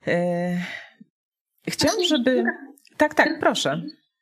Y, 0.07 0.11
chciałam, 1.67 2.03
żeby. 2.03 2.43
Tak, 2.97 3.13
tak, 3.13 3.39
proszę. 3.39 3.81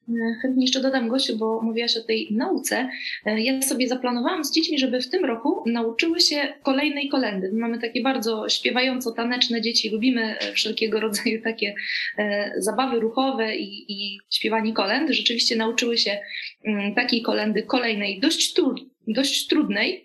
E, 0.10 0.36
Chętnie 0.42 0.64
jeszcze 0.66 0.82
dodam, 0.82 1.08
Gosiu, 1.08 1.38
bo 1.38 1.62
mówiłaś 1.62 1.98
o 1.98 2.04
tej 2.04 2.28
nauce. 2.32 2.90
E, 3.26 3.42
Ja 3.42 3.62
sobie 3.62 3.88
zaplanowałam 3.88 4.44
z 4.44 4.52
dziećmi, 4.52 4.80
żeby 4.80 5.02
w 5.02 5.10
tym 5.10 5.26
roku 5.26 5.64
nauczyły 5.66 6.20
się 6.20 6.54
kolejnej 6.64 7.10
kolendy. 7.10 7.50
My 7.54 7.60
Mamy 7.60 7.80
takie 7.80 8.02
bardzo 8.02 8.50
śpiewająco-taneczne 8.50 9.62
dzieci, 9.62 9.90
lubimy 9.90 10.40
e, 10.40 10.54
wszelkiego 10.54 11.00
rodzaju 11.00 11.42
takie 11.42 11.76
zabawy 12.58 13.00
ruchowe 13.00 13.56
i, 13.56 13.86
i 13.94 14.20
śpiewanie 14.32 14.74
kolęd. 14.74 15.10
Rzeczywiście 15.10 15.56
nauczyły 15.56 15.98
się 15.98 16.20
mm, 16.66 16.96
takiej 16.96 17.22
kolendy 17.22 17.64
kolejnej, 17.64 18.20
dość, 18.20 18.54
dość 19.08 19.48
trudnej. 19.48 20.04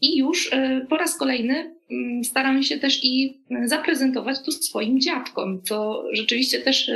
I 0.00 0.18
już 0.18 0.50
po 0.88 0.96
raz 0.96 1.18
kolejny 1.18 1.74
mm, 1.90 2.24
staramy 2.24 2.64
się 2.64 2.78
też 2.78 3.04
i 3.04 3.40
zaprezentować 3.64 4.36
to 4.44 4.52
swoim 4.52 5.00
dziadkom, 5.00 5.62
co 5.62 6.04
rzeczywiście 6.12 6.58
też 6.58 6.90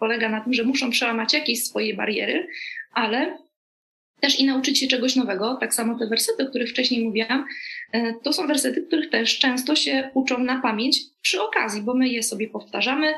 polega 0.00 0.28
na 0.28 0.40
tym, 0.40 0.52
że 0.52 0.62
muszą 0.62 0.90
przełamać 0.90 1.32
jakieś 1.32 1.64
swoje 1.64 1.94
bariery, 1.94 2.46
ale 2.92 3.38
też 4.20 4.40
i 4.40 4.44
nauczyć 4.44 4.78
się 4.78 4.86
czegoś 4.86 5.16
nowego. 5.16 5.56
Tak 5.60 5.74
samo 5.74 5.98
te 5.98 6.06
wersety, 6.06 6.42
o 6.42 6.46
których 6.46 6.70
wcześniej 6.70 7.04
mówiłam, 7.04 7.44
e, 7.92 8.14
to 8.22 8.32
są 8.32 8.46
wersety, 8.46 8.82
których 8.82 9.10
też 9.10 9.38
często 9.38 9.76
się 9.76 10.10
uczą 10.14 10.38
na 10.38 10.60
pamięć 10.60 11.00
przy 11.22 11.42
okazji, 11.42 11.82
bo 11.82 11.94
my 11.94 12.08
je 12.08 12.22
sobie 12.22 12.48
powtarzamy 12.48 13.14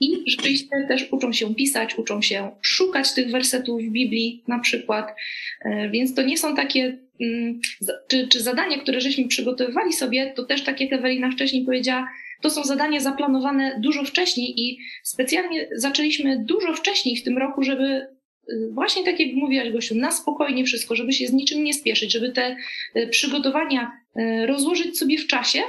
i 0.00 0.24
rzeczywiście 0.26 0.68
też 0.88 1.08
uczą 1.10 1.32
się 1.32 1.54
pisać, 1.54 1.98
uczą 1.98 2.22
się 2.22 2.50
szukać 2.62 3.14
tych 3.14 3.30
wersetów 3.30 3.82
w 3.82 3.90
Biblii 3.90 4.44
na 4.48 4.58
przykład, 4.58 5.14
E, 5.60 5.90
więc 5.90 6.14
to 6.14 6.22
nie 6.22 6.38
są 6.38 6.56
takie, 6.56 6.98
mm, 7.20 7.60
czy, 8.08 8.28
czy 8.28 8.42
zadania, 8.42 8.78
które 8.78 9.00
żeśmy 9.00 9.28
przygotowywali 9.28 9.92
sobie, 9.92 10.32
to 10.36 10.44
też 10.44 10.64
tak 10.64 10.80
jak 10.80 10.92
Ewelina 10.92 11.30
wcześniej 11.30 11.64
powiedziała, 11.64 12.08
to 12.40 12.50
są 12.50 12.64
zadania 12.64 13.00
zaplanowane 13.00 13.80
dużo 13.80 14.04
wcześniej 14.04 14.60
i 14.60 14.78
specjalnie 15.02 15.68
zaczęliśmy 15.76 16.44
dużo 16.44 16.74
wcześniej 16.74 17.16
w 17.16 17.24
tym 17.24 17.38
roku, 17.38 17.62
żeby 17.62 17.84
y, 17.84 18.70
właśnie 18.72 19.04
tak 19.04 19.20
jak 19.20 19.34
mówiłaś 19.34 19.72
Gosiu, 19.72 19.94
na 19.94 20.12
spokojnie 20.12 20.64
wszystko, 20.64 20.96
żeby 20.96 21.12
się 21.12 21.26
z 21.26 21.32
niczym 21.32 21.64
nie 21.64 21.74
spieszyć, 21.74 22.12
żeby 22.12 22.32
te 22.32 22.56
y, 22.96 23.08
przygotowania 23.08 23.92
y, 24.18 24.46
rozłożyć 24.46 24.98
sobie 24.98 25.18
w 25.18 25.26
czasie 25.26 25.60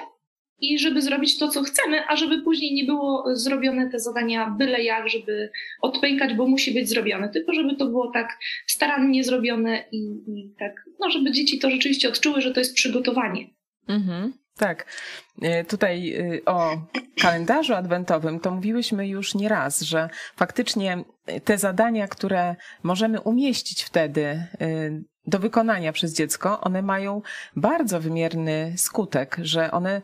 i 0.61 0.79
żeby 0.79 1.01
zrobić 1.01 1.37
to, 1.37 1.47
co 1.47 1.63
chcemy, 1.63 2.07
a 2.07 2.15
żeby 2.15 2.41
później 2.41 2.73
nie 2.73 2.83
było 2.83 3.25
zrobione 3.35 3.89
te 3.89 3.99
zadania 3.99 4.55
byle 4.57 4.83
jak, 4.83 5.09
żeby 5.09 5.51
odpękać, 5.81 6.33
bo 6.33 6.47
musi 6.47 6.73
być 6.73 6.89
zrobione, 6.89 7.29
tylko 7.29 7.53
żeby 7.53 7.75
to 7.75 7.85
było 7.85 8.11
tak 8.11 8.37
starannie 8.67 9.23
zrobione 9.23 9.83
i, 9.91 9.97
i 10.27 10.53
tak, 10.59 10.85
no 10.99 11.09
żeby 11.09 11.31
dzieci 11.31 11.59
to 11.59 11.69
rzeczywiście 11.69 12.09
odczuły, 12.09 12.41
że 12.41 12.51
to 12.51 12.59
jest 12.59 12.75
przygotowanie. 12.75 13.47
Mhm, 13.87 14.33
tak. 14.61 14.85
E, 15.41 15.63
Tutaj 15.63 16.13
y, 16.35 16.45
o 16.45 16.77
kalendarzu 17.21 17.73
adwentowym 17.73 18.39
to 18.39 18.51
mówiłyśmy 18.51 19.07
już 19.07 19.35
nie 19.35 19.49
raz, 19.49 19.81
że 19.81 20.09
faktycznie 20.35 21.03
te 21.43 21.57
zadania, 21.57 22.07
które 22.07 22.55
możemy 22.83 23.21
umieścić 23.21 23.83
wtedy 23.83 24.47
y, 24.61 25.03
do 25.27 25.39
wykonania 25.39 25.93
przez 25.93 26.13
dziecko, 26.13 26.61
one 26.61 26.81
mają 26.81 27.21
bardzo 27.55 27.99
wymierny 27.99 28.73
skutek, 28.77 29.37
że 29.41 29.71
one 29.71 30.01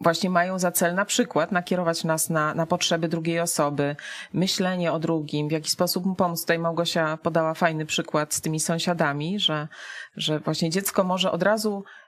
właśnie 0.00 0.30
mają 0.30 0.58
za 0.58 0.72
cel 0.72 0.94
na 0.94 1.04
przykład 1.04 1.52
nakierować 1.52 2.04
nas 2.04 2.30
na, 2.30 2.54
na 2.54 2.66
potrzeby 2.66 3.08
drugiej 3.08 3.40
osoby, 3.40 3.96
myślenie 4.32 4.92
o 4.92 4.98
drugim, 4.98 5.48
w 5.48 5.52
jaki 5.52 5.70
sposób 5.70 6.06
mu 6.06 6.14
pomóc. 6.14 6.40
Tutaj 6.40 6.58
Małgosia 6.58 7.16
podała 7.16 7.54
fajny 7.54 7.86
przykład 7.86 8.34
z 8.34 8.40
tymi 8.40 8.60
sąsiadami, 8.60 9.40
że, 9.40 9.68
że 10.16 10.38
właśnie 10.38 10.70
dziecko 10.70 11.04
może 11.04 11.32
od 11.32 11.42
razu 11.42 11.84
y, 11.84 11.99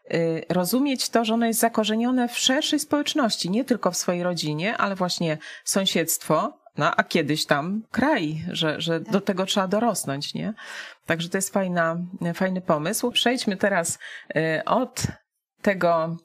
rozumieć 0.49 1.09
to, 1.09 1.25
że 1.25 1.35
ono 1.35 1.47
jest 1.47 1.61
zakorzenione 1.61 2.29
w 2.29 2.39
szerszej 2.39 2.79
społeczności, 2.79 3.51
nie 3.51 3.65
tylko 3.65 3.91
w 3.91 3.97
swojej 3.97 4.23
rodzinie, 4.23 4.77
ale 4.77 4.95
właśnie 4.95 5.39
sąsiedztwo, 5.65 6.59
no 6.79 6.97
a 6.97 7.05
kiedyś 7.05 7.47
tam 7.47 7.83
kraj, 7.91 8.45
że, 8.51 8.81
że 8.81 9.01
do 9.01 9.21
tego 9.21 9.47
trzeba 9.47 9.69
dorosnąć, 9.69 10.35
nie? 10.35 10.55
Także 11.07 11.29
to 11.29 11.39
jest 11.39 11.53
fajna, 11.53 11.97
fajny 12.35 12.61
pomysł. 12.61 13.11
Przejdźmy 13.11 13.57
teraz 13.57 13.99
y, 14.37 14.65
od 14.65 15.03
tego 15.63 16.17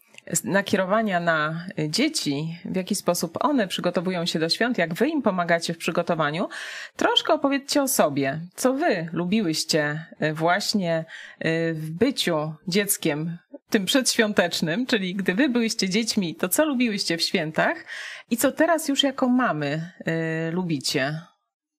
nakierowania 0.44 1.20
na 1.20 1.66
dzieci, 1.90 2.60
w 2.66 2.76
jaki 2.76 2.96
sposób 2.96 3.38
one 3.40 3.68
przygotowują 3.68 4.26
się 4.26 4.40
do 4.40 4.50
świąt, 4.50 4.78
jak 4.78 4.94
wy 4.94 5.08
im 5.08 5.22
pomagacie 5.22 5.74
w 5.74 5.78
przygotowaniu, 5.78 6.50
troszkę 6.96 7.34
opowiedzcie 7.34 7.82
o 7.82 7.88
sobie. 7.88 8.42
Co 8.56 8.74
wy 8.74 9.10
lubiłyście 9.14 10.06
y, 10.22 10.34
właśnie 10.34 11.06
y, 11.46 11.74
w 11.74 11.92
byciu 11.92 12.54
dzieckiem 12.68 13.38
tym 13.70 13.86
przedświątecznym, 13.86 14.86
czyli 14.86 15.16
gdy 15.16 15.34
wy 15.34 15.50
byłyście 15.50 15.90
dziećmi, 15.90 16.36
to 16.36 16.50
co 16.50 16.66
lubiłyście 16.66 17.18
w 17.18 17.22
świętach 17.22 17.86
i 18.30 18.38
co 18.38 18.52
teraz 18.52 18.88
już 18.88 19.04
jako 19.04 19.30
mamy 19.30 19.92
y, 20.08 20.52
lubicie, 20.52 21.22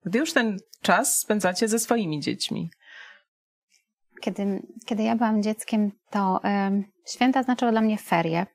gdy 0.04 0.18
już 0.18 0.32
ten 0.32 0.56
czas 0.82 1.18
spędzacie 1.18 1.68
ze 1.68 1.78
swoimi 1.78 2.20
dziećmi. 2.20 2.70
Kiedy, 4.20 4.62
kiedy 4.86 5.02
ja 5.02 5.16
byłam 5.16 5.42
dzieckiem, 5.42 5.90
to 6.10 6.40
em, 6.42 6.84
święta 7.08 7.42
znaczyły 7.42 7.70
dla 7.70 7.80
mnie 7.80 7.98
ferie. 7.98 8.46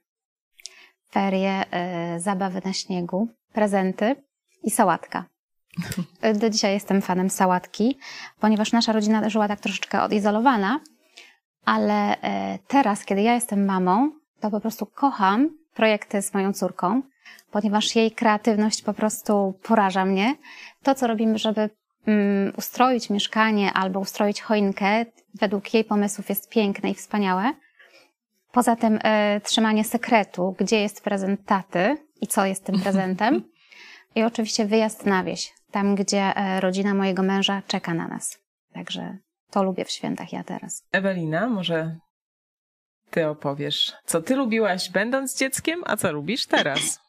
Ferie, 1.11 1.65
e, 1.71 2.19
zabawy 2.19 2.61
na 2.65 2.73
śniegu, 2.73 3.27
prezenty 3.53 4.15
i 4.63 4.71
sałatka. 4.71 5.25
E, 6.21 6.33
Do 6.33 6.49
dzisiaj 6.49 6.73
jestem 6.73 7.01
fanem 7.01 7.29
sałatki, 7.29 7.97
ponieważ 8.39 8.71
nasza 8.71 8.91
rodzina 8.93 9.29
żyła 9.29 9.47
tak 9.47 9.59
troszeczkę 9.59 10.01
odizolowana, 10.03 10.79
ale 11.65 12.21
e, 12.21 12.59
teraz, 12.67 13.05
kiedy 13.05 13.21
ja 13.21 13.33
jestem 13.33 13.65
mamą, 13.65 14.11
to 14.39 14.51
po 14.51 14.59
prostu 14.59 14.85
kocham 14.85 15.49
projekty 15.73 16.21
z 16.21 16.33
moją 16.33 16.53
córką, 16.53 17.01
ponieważ 17.51 17.95
jej 17.95 18.11
kreatywność 18.11 18.81
po 18.81 18.93
prostu 18.93 19.59
poraża 19.63 20.05
mnie. 20.05 20.35
To, 20.83 20.95
co 20.95 21.07
robimy, 21.07 21.37
żeby 21.37 21.69
mm, 22.07 22.53
ustroić 22.57 23.09
mieszkanie 23.09 23.73
albo 23.73 23.99
ustroić 23.99 24.41
choinkę, 24.41 25.05
według 25.35 25.73
jej 25.73 25.83
pomysłów 25.83 26.29
jest 26.29 26.49
piękne 26.49 26.91
i 26.91 26.93
wspaniałe. 26.93 27.53
Poza 28.53 28.75
tym 28.75 28.99
e, 29.03 29.41
trzymanie 29.41 29.83
sekretu, 29.83 30.55
gdzie 30.59 30.81
jest 30.81 31.03
prezent 31.03 31.45
taty 31.45 31.97
i 32.21 32.27
co 32.27 32.45
jest 32.45 32.65
tym 32.65 32.79
prezentem. 32.79 33.43
I 34.15 34.23
oczywiście 34.23 34.65
wyjazd 34.65 35.05
na 35.05 35.23
wieś. 35.23 35.53
tam 35.71 35.95
gdzie 35.95 36.21
e, 36.35 36.59
rodzina 36.59 36.93
mojego 36.93 37.23
męża 37.23 37.61
czeka 37.67 37.93
na 37.93 38.07
nas. 38.07 38.39
Także 38.73 39.17
to 39.51 39.63
lubię 39.63 39.85
w 39.85 39.91
świętach 39.91 40.33
ja 40.33 40.43
teraz. 40.43 40.83
Ewelina, 40.91 41.47
może 41.47 41.95
ty 43.09 43.27
opowiesz, 43.27 43.93
co 44.05 44.21
ty 44.21 44.35
lubiłaś 44.35 44.89
będąc 44.89 45.37
dzieckiem, 45.37 45.83
a 45.85 45.97
co 45.97 46.11
lubisz 46.11 46.47
teraz? 46.47 46.99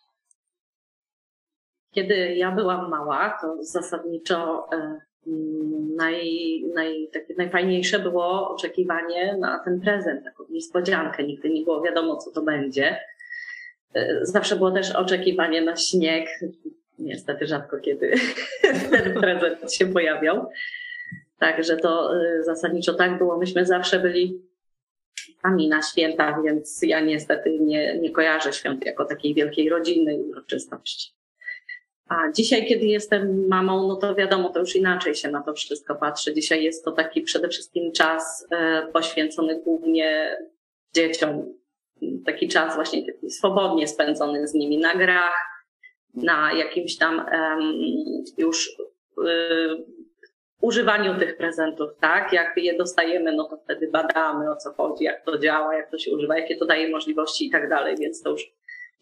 Kiedy 1.95 2.35
ja 2.35 2.53
byłam 2.53 2.91
mała, 2.91 3.39
to 3.41 3.57
zasadniczo 3.61 4.69
e, 4.73 5.01
naj, 5.97 6.29
naj, 6.75 7.09
takie 7.13 7.35
najfajniejsze 7.35 7.99
było 7.99 8.51
oczekiwanie 8.51 9.37
na 9.41 9.59
ten 9.65 9.81
prezent, 9.81 10.25
taką 10.25 10.45
niespodziankę. 10.51 11.25
Nigdy 11.25 11.51
nie 11.51 11.65
było 11.65 11.83
wiadomo, 11.83 12.17
co 12.17 12.31
to 12.31 12.43
będzie. 12.43 13.01
E, 13.95 14.19
zawsze 14.23 14.57
było 14.57 14.71
też 14.71 14.97
oczekiwanie 14.97 15.63
na 15.63 15.77
śnieg. 15.77 16.29
Niestety 16.99 17.47
rzadko 17.47 17.79
kiedy 17.79 18.13
ten 18.91 19.15
prezent 19.15 19.73
się 19.73 19.87
pojawiał. 19.87 20.49
Także 21.39 21.77
to 21.77 22.17
e, 22.17 22.43
zasadniczo 22.43 22.95
tak 22.95 23.19
było. 23.19 23.39
Myśmy 23.39 23.67
zawsze 23.67 24.01
byli 24.01 24.43
sami 25.43 25.69
na 25.69 25.83
święta, 25.83 26.43
więc 26.45 26.83
ja 26.83 27.01
niestety 27.01 27.59
nie, 27.61 27.99
nie 27.99 28.11
kojarzę 28.11 28.53
świąt 28.53 28.87
jako 28.87 29.05
takiej 29.05 29.35
wielkiej 29.35 29.69
rodzinnej 29.69 30.21
uroczystości. 30.21 31.14
A 32.09 32.33
dzisiaj, 32.33 32.67
kiedy 32.67 32.87
jestem 32.87 33.49
mamą, 33.49 33.89
no 33.89 33.97
to 33.97 34.15
wiadomo, 34.15 34.49
to 34.49 34.61
już 34.61 34.77
inaczej 34.77 35.15
się 35.15 35.31
na 35.31 35.43
to 35.43 35.55
wszystko 35.55 35.95
patrzy. 35.95 36.35
Dzisiaj 36.35 36.65
jest 36.65 36.85
to 36.85 36.93
taki 36.93 37.23
przede 37.23 37.49
wszystkim 37.49 37.93
czas 37.93 38.47
e, 38.51 38.87
poświęcony 38.93 39.61
głównie 39.63 40.37
dzieciom. 40.95 41.55
Taki 42.27 42.49
czas 42.49 42.75
właśnie 42.75 43.07
taki 43.13 43.31
swobodnie 43.31 43.89
spędzony 43.89 44.49
z 44.49 44.55
nimi 44.55 44.79
na 44.79 44.95
grach, 44.95 45.55
na 46.15 46.53
jakimś 46.53 46.97
tam 46.97 47.27
już 48.39 48.77
um, 49.17 49.27
używaniu 50.61 51.19
tych 51.19 51.37
prezentów, 51.37 51.91
tak? 52.01 52.33
Jak 52.33 52.53
je 52.57 52.77
dostajemy, 52.77 53.33
no 53.33 53.45
to 53.45 53.57
wtedy 53.57 53.89
badamy 53.89 54.51
o 54.51 54.57
co 54.57 54.73
chodzi, 54.73 55.05
jak 55.05 55.25
to 55.25 55.39
działa, 55.39 55.75
jak 55.75 55.91
to 55.91 55.99
się 55.99 56.11
używa, 56.11 56.39
jakie 56.39 56.57
to 56.57 56.67
daje 56.67 56.91
możliwości 56.91 57.47
i 57.47 57.51
tak 57.51 57.69
dalej, 57.69 57.97
więc 57.97 58.23
to 58.23 58.31
już 58.31 58.43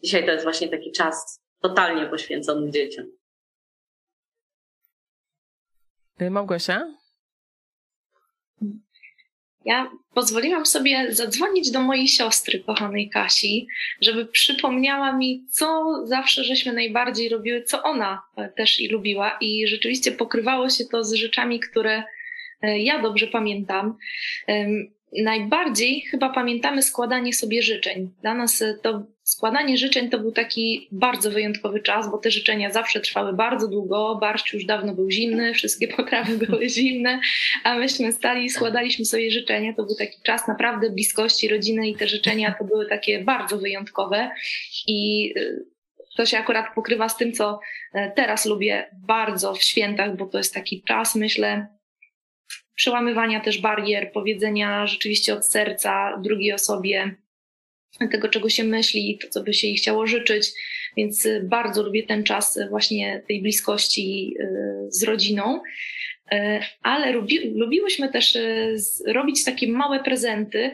dzisiaj 0.03 0.25
to 0.25 0.31
jest 0.31 0.43
właśnie 0.43 0.69
taki 0.69 0.91
czas 0.91 1.42
totalnie 1.63 2.05
poświęcony 2.05 2.71
dzieciom. 2.71 3.05
Y, 6.21 6.29
Małgosia? 6.29 6.85
Ja 9.65 9.91
pozwoliłam 10.13 10.65
sobie 10.65 11.13
zadzwonić 11.13 11.71
do 11.71 11.81
mojej 11.81 12.07
siostry, 12.07 12.59
kochanej 12.59 13.09
Kasi, 13.09 13.67
żeby 14.01 14.25
przypomniała 14.25 15.17
mi, 15.17 15.45
co 15.51 15.93
zawsze 16.05 16.43
żeśmy 16.43 16.73
najbardziej 16.73 17.29
robiły, 17.29 17.63
co 17.63 17.83
ona 17.83 18.21
e, 18.37 18.49
też 18.49 18.79
i 18.79 18.87
lubiła. 18.87 19.37
I 19.41 19.67
rzeczywiście 19.67 20.11
pokrywało 20.11 20.69
się 20.69 20.85
to 20.85 21.03
z 21.03 21.13
rzeczami, 21.13 21.59
które 21.59 22.03
e, 22.61 22.79
ja 22.79 23.01
dobrze 23.01 23.27
pamiętam. 23.27 23.97
Najbardziej 25.21 26.01
chyba 26.01 26.29
pamiętamy 26.29 26.81
składanie 26.81 27.33
sobie 27.33 27.61
życzeń. 27.61 28.13
Dla 28.21 28.33
nas 28.33 28.61
e, 28.61 28.73
to 28.73 29.03
składanie 29.23 29.77
życzeń 29.77 30.09
to 30.09 30.19
był 30.19 30.31
taki 30.31 30.87
bardzo 30.91 31.31
wyjątkowy 31.31 31.79
czas, 31.79 32.11
bo 32.11 32.17
te 32.17 32.31
życzenia 32.31 32.71
zawsze 32.71 32.99
trwały 32.99 33.33
bardzo 33.33 33.67
długo. 33.67 34.17
Barszcz 34.21 34.53
już 34.53 34.65
dawno 34.65 34.93
był 34.93 35.11
zimny, 35.11 35.53
wszystkie 35.53 35.87
potrawy 35.97 36.37
były 36.37 36.69
zimne, 36.69 37.19
a 37.63 37.75
myśmy 37.75 38.11
stali 38.11 38.45
i 38.45 38.49
składaliśmy 38.49 39.05
sobie 39.05 39.31
życzenia. 39.31 39.73
To 39.73 39.83
był 39.83 39.95
taki 39.95 40.21
czas 40.23 40.47
naprawdę 40.47 40.89
bliskości 40.89 41.47
rodziny 41.47 41.89
i 41.89 41.95
te 41.95 42.07
życzenia 42.07 42.55
to 42.59 42.63
były 42.63 42.85
takie 42.85 43.23
bardzo 43.23 43.57
wyjątkowe. 43.57 44.31
I 44.87 45.33
e, 45.37 45.73
to 46.17 46.25
się 46.25 46.37
akurat 46.37 46.65
pokrywa 46.75 47.09
z 47.09 47.17
tym, 47.17 47.33
co 47.33 47.59
e, 47.93 48.11
teraz 48.11 48.45
lubię 48.45 48.89
bardzo 49.07 49.53
w 49.53 49.63
świętach, 49.63 50.17
bo 50.17 50.25
to 50.25 50.37
jest 50.37 50.53
taki 50.53 50.83
czas, 50.83 51.15
myślę, 51.15 51.67
przełamywania 52.75 53.39
też 53.39 53.61
barier, 53.61 54.11
powiedzenia 54.11 54.87
rzeczywiście 54.87 55.33
od 55.33 55.45
serca 55.45 56.19
drugiej 56.23 56.53
osobie 56.53 57.15
tego, 58.11 58.29
czego 58.29 58.49
się 58.49 58.63
myśli, 58.63 59.19
to, 59.21 59.27
co 59.27 59.43
by 59.43 59.53
się 59.53 59.67
jej 59.67 59.75
chciało 59.75 60.07
życzyć. 60.07 60.51
Więc 60.97 61.25
y, 61.25 61.41
bardzo 61.43 61.83
lubię 61.83 62.03
ten 62.03 62.23
czas 62.23 62.57
y, 62.57 62.67
właśnie 62.69 63.23
tej 63.27 63.41
bliskości 63.41 64.35
y, 64.39 64.45
z 64.89 65.03
rodziną. 65.03 65.61
Ale 66.83 67.11
lubi, 67.11 67.53
lubiłyśmy 67.55 68.11
też 68.11 68.37
robić 69.05 69.43
takie 69.43 69.67
małe 69.67 70.03
prezenty. 70.03 70.71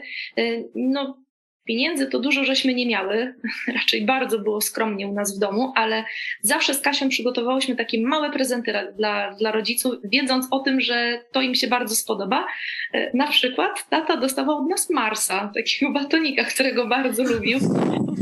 No, 0.74 1.24
Pieniędzy 1.64 2.06
to 2.06 2.18
dużo 2.18 2.44
żeśmy 2.44 2.74
nie 2.74 2.86
miały, 2.86 3.34
raczej 3.78 4.04
bardzo 4.04 4.38
było 4.38 4.60
skromnie 4.60 5.08
u 5.08 5.12
nas 5.12 5.36
w 5.36 5.38
domu, 5.38 5.72
ale 5.76 6.04
zawsze 6.40 6.74
z 6.74 6.80
Kasią 6.80 7.08
przygotowałyśmy 7.08 7.76
takie 7.76 8.02
małe 8.02 8.30
prezenty 8.30 8.72
dla, 8.96 9.34
dla 9.34 9.52
rodziców, 9.52 9.94
wiedząc 10.04 10.46
o 10.50 10.58
tym, 10.58 10.80
że 10.80 11.24
to 11.32 11.42
im 11.42 11.54
się 11.54 11.66
bardzo 11.66 11.94
spodoba. 11.94 12.46
E, 12.92 13.16
na 13.16 13.26
przykład 13.26 13.88
tata 13.90 14.16
dostawał 14.16 14.56
od 14.56 14.68
nas 14.68 14.90
Marsa, 14.90 15.52
takiego 15.54 15.92
batonika, 15.92 16.44
którego 16.54 16.86
bardzo 16.86 17.22
lubił. 17.22 17.58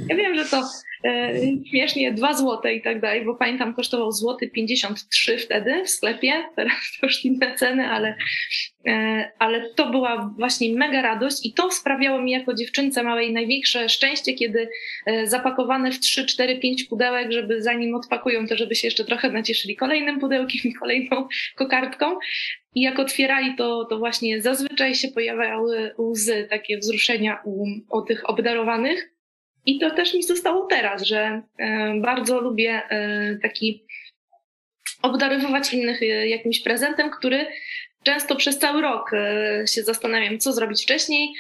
Ja 0.09 0.17
wiem, 0.17 0.35
że 0.35 0.45
to 0.45 0.63
e, 1.05 1.33
śmiesznie 1.71 2.13
2 2.13 2.35
złote 2.35 2.75
i 2.75 2.83
tak 2.83 3.01
dalej, 3.01 3.25
bo 3.25 3.35
pamiętam 3.35 3.75
kosztował 3.75 4.13
złoty 4.13 4.49
53 4.49 5.39
wtedy 5.39 5.85
w 5.85 5.91
sklepie, 5.91 6.33
teraz 6.57 6.99
to 7.01 7.07
już 7.07 7.25
inne 7.25 7.55
ceny, 7.55 7.87
ale, 7.87 8.17
e, 8.87 9.31
ale 9.39 9.71
to 9.75 9.91
była 9.91 10.35
właśnie 10.39 10.75
mega 10.75 11.03
radość 11.03 11.47
i 11.47 11.53
to 11.53 11.71
sprawiało 11.71 12.23
mi 12.23 12.31
jako 12.31 12.55
dziewczynce 12.55 13.03
małej 13.03 13.33
największe 13.33 13.89
szczęście, 13.89 14.33
kiedy 14.33 14.69
e, 15.07 15.27
zapakowane 15.27 15.93
w 15.93 16.01
3, 16.01 16.27
4, 16.27 16.59
5 16.59 16.85
pudełek, 16.85 17.33
żeby 17.33 17.63
zanim 17.63 17.95
odpakują 17.95 18.47
to, 18.47 18.57
żeby 18.57 18.75
się 18.75 18.87
jeszcze 18.87 19.05
trochę 19.05 19.31
nacieszyli 19.31 19.77
kolejnym 19.77 20.21
pudełkiem 20.21 20.61
i 20.65 20.75
kolejną 20.75 21.29
kokardką. 21.57 22.19
I 22.75 22.81
jak 22.81 22.99
otwierali 22.99 23.55
to, 23.57 23.85
to 23.85 23.99
właśnie 23.99 24.43
zazwyczaj 24.43 24.95
się 24.95 25.09
pojawiały 25.09 25.95
łzy, 25.99 26.47
takie 26.51 26.79
wzruszenia 26.79 27.43
u, 27.45 27.65
u 27.91 28.03
tych 28.03 28.31
obdarowanych. 28.31 29.18
I 29.69 29.79
to 29.79 29.91
też 29.91 30.15
mi 30.15 30.23
zostało 30.23 30.67
teraz, 30.67 31.03
że 31.03 31.43
e, 31.59 31.95
bardzo 32.01 32.41
lubię 32.41 32.83
e, 32.91 33.39
taki 33.43 33.85
obdarowywać 35.03 35.73
innych 35.75 36.03
e, 36.03 36.29
jakimś 36.29 36.61
prezentem, 36.61 37.11
który 37.11 37.47
często 38.03 38.37
przez 38.37 38.59
cały 38.59 38.83
rok 38.83 39.11
się 39.75 39.83
zastanawiam, 39.83 40.39
co 40.39 40.53
zrobić 40.53 40.83
wcześniej. 40.83 41.35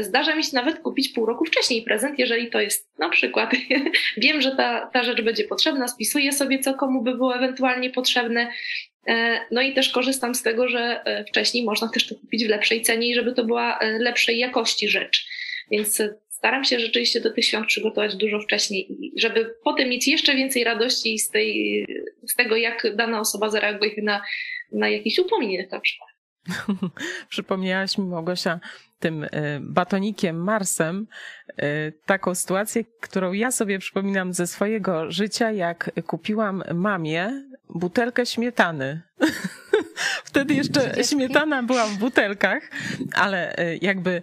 Zdarza 0.00 0.34
mi 0.34 0.44
się 0.44 0.50
nawet 0.54 0.78
kupić 0.78 1.08
pół 1.08 1.26
roku 1.26 1.44
wcześniej 1.44 1.82
prezent, 1.82 2.18
jeżeli 2.18 2.50
to 2.50 2.60
jest 2.60 2.98
na 2.98 3.08
przykład, 3.08 3.52
wiem, 4.16 4.40
że 4.40 4.56
ta, 4.56 4.90
ta 4.92 5.04
rzecz 5.04 5.20
będzie 5.20 5.44
potrzebna, 5.44 5.88
spisuję 5.88 6.32
sobie, 6.32 6.58
co 6.58 6.74
komu 6.74 7.02
by 7.02 7.14
było 7.14 7.36
ewentualnie 7.36 7.90
potrzebne. 7.90 8.50
No 9.50 9.62
i 9.62 9.74
też 9.74 9.88
korzystam 9.88 10.34
z 10.34 10.42
tego, 10.42 10.68
że 10.68 11.04
wcześniej 11.28 11.64
można 11.64 11.88
też 11.88 12.08
to 12.08 12.14
kupić 12.14 12.44
w 12.44 12.48
lepszej 12.48 12.82
cenie 12.82 13.08
i 13.08 13.14
żeby 13.14 13.32
to 13.32 13.44
była 13.44 13.78
lepszej 13.98 14.38
jakości 14.38 14.88
rzecz. 14.88 15.26
Więc 15.70 16.02
staram 16.44 16.64
się 16.64 16.80
rzeczywiście 16.80 17.20
do 17.20 17.30
tych 17.32 17.44
świąt 17.44 17.66
przygotować 17.66 18.16
dużo 18.16 18.40
wcześniej, 18.40 18.88
żeby 19.16 19.54
potem 19.64 19.88
mieć 19.88 20.08
jeszcze 20.08 20.34
więcej 20.34 20.64
radości 20.64 21.18
z, 21.18 21.28
tej, 21.28 21.86
z 22.26 22.34
tego, 22.34 22.56
jak 22.56 22.96
dana 22.96 23.20
osoba 23.20 23.50
zareaguje 23.50 24.02
na, 24.02 24.22
na 24.72 24.88
jakiś 24.88 25.18
upominek 25.18 25.72
na 25.72 25.80
przykład. 25.80 26.08
Przypomniałaś 27.28 27.98
mi, 27.98 28.04
Małgosia, 28.04 28.60
tym 28.98 29.24
e, 29.24 29.28
batonikiem 29.60 30.44
Marsem 30.44 31.06
e, 31.56 31.92
taką 31.92 32.34
sytuację, 32.34 32.84
którą 33.00 33.32
ja 33.32 33.50
sobie 33.50 33.78
przypominam 33.78 34.32
ze 34.32 34.46
swojego 34.46 35.10
życia, 35.10 35.52
jak 35.52 35.90
kupiłam 36.06 36.62
mamie 36.74 37.44
butelkę 37.74 38.26
śmietany. 38.26 39.02
Wtedy 40.24 40.54
jeszcze 40.54 41.04
śmietana 41.04 41.62
była 41.62 41.86
w 41.86 41.98
butelkach, 41.98 42.70
ale 43.14 43.56
e, 43.56 43.76
jakby 43.76 44.22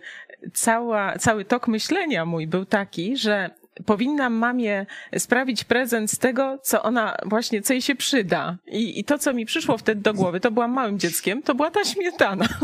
cała, 0.54 1.18
cały 1.18 1.46
tok 1.46 1.68
myślenia 1.68 2.26
mój 2.26 2.48
był 2.48 2.66
taki, 2.66 3.18
że 3.18 3.50
powinnam 3.86 4.34
mamie 4.34 4.86
sprawić 5.18 5.64
prezent 5.64 6.12
z 6.12 6.18
tego, 6.18 6.60
co 6.64 6.84
ona 6.84 7.18
właśnie, 7.26 7.62
co 7.62 7.74
jej 7.74 7.82
się 7.82 7.96
przyda. 7.96 8.58
I, 8.68 9.00
I 9.00 9.04
to, 9.04 9.18
co 9.18 9.34
mi 9.34 9.46
przyszło 9.46 9.78
wtedy 9.78 10.02
do 10.02 10.14
głowy, 10.14 10.40
to 10.40 10.52
byłam 10.52 10.72
małym 10.72 11.00
dzieckiem, 11.00 11.44
to 11.44 11.56
była 11.56 11.72
ta 11.72 11.84
śmietana. 11.84 12.48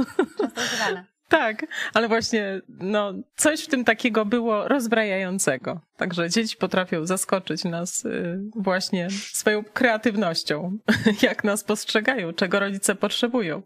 Tak, 1.30 1.66
ale 1.94 2.08
właśnie 2.08 2.62
no, 2.70 3.14
coś 3.36 3.64
w 3.64 3.68
tym 3.68 3.86
takiego 3.86 4.26
było 4.26 4.68
rozbrajającego. 4.68 5.82
Także 5.98 6.30
dzieci 6.30 6.58
potrafią 6.58 7.06
zaskoczyć 7.06 7.64
nas 7.64 8.06
y, 8.06 8.40
właśnie 8.56 9.08
swoją 9.12 9.64
kreatywnością, 9.64 10.78
jak 11.22 11.44
nas 11.44 11.64
postrzegają, 11.64 12.34
czego 12.34 12.60
rodzice 12.60 12.96
potrzebują. 12.96 13.62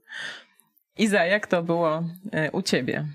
Iza, 0.97 1.25
jak 1.25 1.47
to 1.47 1.63
było 1.63 2.03
y, 2.47 2.51
u 2.51 2.61
ciebie? 2.61 3.05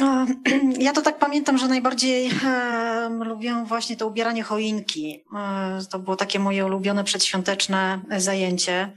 Ja 0.78 0.92
to 0.92 1.02
tak 1.02 1.18
pamiętam, 1.18 1.58
że 1.58 1.68
najbardziej 1.68 2.30
e, 2.44 3.08
lubiłam 3.24 3.66
właśnie 3.66 3.96
to 3.96 4.06
ubieranie 4.06 4.42
choinki. 4.42 5.24
E, 5.36 5.78
to 5.90 5.98
było 5.98 6.16
takie 6.16 6.38
moje 6.38 6.66
ulubione 6.66 7.04
przedświąteczne 7.04 8.00
zajęcie. 8.16 8.92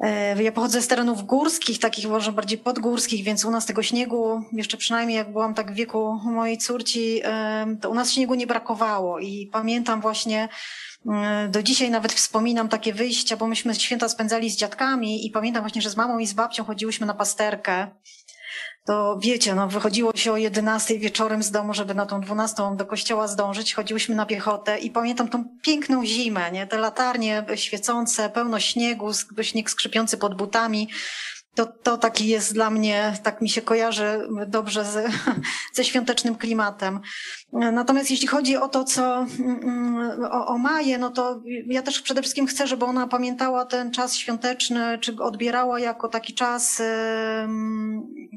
E, 0.00 0.42
ja 0.42 0.52
pochodzę 0.52 0.82
z 0.82 0.88
terenów 0.88 1.24
górskich, 1.24 1.78
takich 1.78 2.08
może 2.08 2.32
bardziej 2.32 2.58
podgórskich, 2.58 3.24
więc 3.24 3.44
u 3.44 3.50
nas 3.50 3.66
tego 3.66 3.82
śniegu, 3.82 4.42
jeszcze 4.52 4.76
przynajmniej 4.76 5.16
jak 5.16 5.32
byłam 5.32 5.54
tak 5.54 5.72
w 5.72 5.74
wieku 5.74 6.20
mojej 6.24 6.58
córci, 6.58 7.22
to 7.80 7.90
u 7.90 7.94
nas 7.94 8.12
śniegu 8.12 8.34
nie 8.34 8.46
brakowało 8.46 9.18
i 9.18 9.50
pamiętam 9.52 10.00
właśnie, 10.00 10.48
mm, 11.06 11.50
do 11.50 11.62
dzisiaj 11.62 11.90
nawet 11.90 12.12
wspominam 12.12 12.68
takie 12.68 12.92
wyjścia, 12.92 13.36
bo 13.36 13.46
myśmy 13.46 13.74
święta 13.74 14.08
spędzali 14.08 14.50
z 14.50 14.56
dziadkami 14.56 15.26
i 15.26 15.30
pamiętam 15.30 15.62
właśnie, 15.62 15.82
że 15.82 15.90
z 15.90 15.96
mamą 15.96 16.18
i 16.18 16.26
z 16.26 16.32
babcią 16.32 16.64
chodziłyśmy 16.64 17.06
na 17.06 17.14
pasterkę 17.14 17.88
to 18.86 19.18
wiecie, 19.20 19.54
no 19.54 19.68
wychodziło 19.68 20.12
się 20.16 20.32
o 20.32 20.36
11 20.36 20.98
wieczorem 20.98 21.42
z 21.42 21.50
domu, 21.50 21.74
żeby 21.74 21.94
na 21.94 22.06
tą 22.06 22.20
12 22.20 22.76
do 22.76 22.86
kościoła 22.86 23.28
zdążyć. 23.28 23.74
Chodziłyśmy 23.74 24.14
na 24.14 24.26
piechotę 24.26 24.78
i 24.78 24.90
pamiętam 24.90 25.28
tą 25.28 25.44
piękną 25.62 26.04
zimę, 26.04 26.52
nie? 26.52 26.66
Te 26.66 26.78
latarnie 26.78 27.44
świecące, 27.54 28.30
pełno 28.30 28.60
śniegu, 28.60 29.10
śnieg 29.42 29.70
skrzypiący 29.70 30.18
pod 30.18 30.36
butami. 30.36 30.88
To, 31.56 31.66
to 31.66 31.98
taki 31.98 32.28
jest 32.28 32.54
dla 32.54 32.70
mnie, 32.70 33.12
tak 33.22 33.40
mi 33.40 33.48
się 33.48 33.62
kojarzy 33.62 34.28
dobrze 34.46 34.84
ze, 34.84 35.08
ze 35.74 35.84
świątecznym 35.84 36.34
klimatem. 36.34 37.00
Natomiast 37.52 38.10
jeśli 38.10 38.28
chodzi 38.28 38.56
o 38.56 38.68
to, 38.68 38.84
co 38.84 39.26
mm, 39.38 40.24
o, 40.24 40.46
o 40.46 40.58
Maję, 40.58 40.98
no 40.98 41.10
to 41.10 41.42
ja 41.66 41.82
też 41.82 42.02
przede 42.02 42.22
wszystkim 42.22 42.46
chcę, 42.46 42.66
żeby 42.66 42.84
ona 42.84 43.06
pamiętała 43.06 43.64
ten 43.64 43.90
czas 43.90 44.16
świąteczny, 44.16 44.98
czy 44.98 45.16
odbierała 45.18 45.80
jako 45.80 46.08
taki 46.08 46.34
czas 46.34 46.82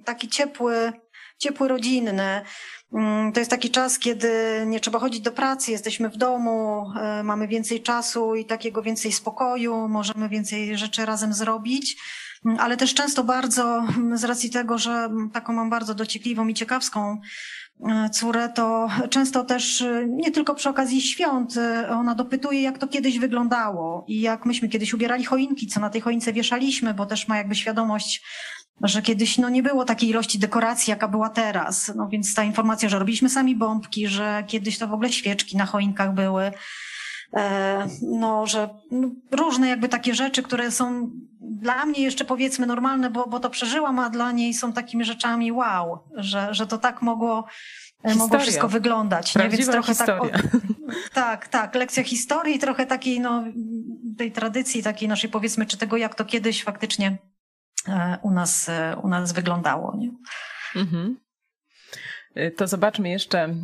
taki 0.05 0.27
ciepły, 0.27 0.93
ciepły, 1.37 1.67
rodzinny. 1.67 2.41
Mm, 2.93 3.31
to 3.31 3.39
jest 3.39 3.51
taki 3.51 3.69
czas, 3.69 3.99
kiedy 3.99 4.63
nie 4.67 4.79
trzeba 4.79 4.99
chodzić 4.99 5.21
do 5.21 5.31
pracy, 5.31 5.71
jesteśmy 5.71 6.09
w 6.09 6.17
domu, 6.17 6.85
e, 7.01 7.23
mamy 7.23 7.47
więcej 7.47 7.81
czasu 7.81 8.35
i 8.35 8.45
takiego 8.45 8.81
więcej 8.81 9.11
spokoju, 9.11 9.87
możemy 9.87 10.29
więcej 10.29 10.77
rzeczy 10.77 11.05
razem 11.05 11.33
zrobić. 11.33 11.97
Mm, 12.45 12.57
ale 12.59 12.77
też 12.77 12.93
często 12.93 13.23
bardzo, 13.23 13.83
z 14.13 14.23
racji 14.23 14.49
tego, 14.49 14.77
że 14.77 15.09
taką 15.33 15.53
mam 15.53 15.69
bardzo 15.69 15.95
dociekliwą 15.95 16.47
i 16.47 16.53
ciekawską 16.53 17.21
e, 17.89 18.09
córę, 18.09 18.49
to 18.55 18.89
często 19.09 19.43
też 19.43 19.81
e, 19.81 20.05
nie 20.07 20.31
tylko 20.31 20.55
przy 20.55 20.69
okazji 20.69 21.01
świąt, 21.01 21.55
ona 21.89 22.15
dopytuje, 22.15 22.61
jak 22.61 22.77
to 22.77 22.87
kiedyś 22.87 23.19
wyglądało 23.19 24.05
i 24.07 24.21
jak 24.21 24.45
myśmy 24.45 24.69
kiedyś 24.69 24.93
ubierali 24.93 25.25
choinki, 25.25 25.67
co 25.67 25.79
na 25.79 25.89
tej 25.89 26.01
choince 26.01 26.33
wieszaliśmy, 26.33 26.93
bo 26.93 27.05
też 27.05 27.27
ma 27.27 27.37
jakby 27.37 27.55
świadomość 27.55 28.23
że 28.83 29.01
kiedyś 29.01 29.37
no, 29.37 29.49
nie 29.49 29.63
było 29.63 29.85
takiej 29.85 30.09
ilości 30.09 30.39
dekoracji, 30.39 30.91
jaka 30.91 31.07
była 31.07 31.29
teraz. 31.29 31.91
No 31.95 32.07
więc 32.07 32.35
ta 32.35 32.43
informacja, 32.43 32.89
że 32.89 32.99
robiliśmy 32.99 33.29
sami 33.29 33.55
bombki, 33.55 34.07
że 34.07 34.43
kiedyś 34.47 34.77
to 34.77 34.87
w 34.87 34.93
ogóle 34.93 35.09
świeczki 35.09 35.57
na 35.57 35.65
choinkach 35.65 36.13
były, 36.13 36.43
e, 36.43 36.53
no, 38.01 38.47
że 38.47 38.69
różne 39.31 39.69
jakby 39.69 39.89
takie 39.89 40.15
rzeczy, 40.15 40.43
które 40.43 40.71
są 40.71 41.09
dla 41.41 41.85
mnie 41.85 42.03
jeszcze 42.03 42.25
powiedzmy 42.25 42.65
normalne, 42.65 43.09
bo, 43.09 43.27
bo 43.27 43.39
to 43.39 43.49
przeżyłam, 43.49 43.99
a 43.99 44.09
dla 44.09 44.31
niej 44.31 44.53
są 44.53 44.73
takimi 44.73 45.05
rzeczami 45.05 45.51
wow, 45.51 45.99
że, 46.15 46.47
że 46.51 46.67
to 46.67 46.77
tak 46.77 47.01
mogło, 47.01 47.45
e, 48.03 48.15
mogło 48.15 48.39
wszystko 48.39 48.67
wyglądać. 48.67 49.35
nie? 49.35 49.49
Więc 49.49 49.69
trochę 49.71 49.93
historia. 49.93 50.31
tak. 50.31 50.43
tak, 51.13 51.47
tak, 51.47 51.75
lekcja 51.75 52.03
historii, 52.03 52.59
trochę 52.59 52.85
takiej 52.85 53.19
no, 53.19 53.43
tej 54.17 54.31
tradycji, 54.31 54.83
takiej 54.83 55.07
naszej 55.07 55.29
powiedzmy, 55.29 55.65
czy 55.65 55.77
tego, 55.77 55.97
jak 55.97 56.15
to 56.15 56.25
kiedyś 56.25 56.63
faktycznie 56.63 57.17
E, 57.87 58.17
u 58.21 58.31
nas, 58.31 58.69
e, 58.69 58.95
u 59.03 59.07
nas 59.07 59.31
wyglądało. 59.31 59.97
Nie? 59.97 60.11
Mhm. 60.75 61.17
E, 62.35 62.51
to 62.51 62.67
zobaczmy 62.67 63.09
jeszcze 63.09 63.55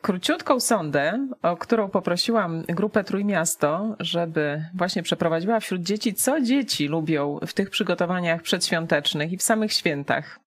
króciutką 0.00 0.60
sondę, 0.60 1.28
o 1.42 1.56
którą 1.56 1.88
poprosiłam 1.88 2.62
grupę 2.62 3.04
Trójmiasto, 3.04 3.96
żeby 4.00 4.64
właśnie 4.74 5.02
przeprowadziła 5.02 5.60
wśród 5.60 5.82
dzieci, 5.82 6.14
co 6.14 6.40
dzieci 6.40 6.88
lubią 6.88 7.38
w 7.46 7.52
tych 7.52 7.70
przygotowaniach 7.70 8.42
przedświątecznych 8.42 9.32
i 9.32 9.36
w 9.36 9.42
samych 9.42 9.72
świętach. 9.72 10.40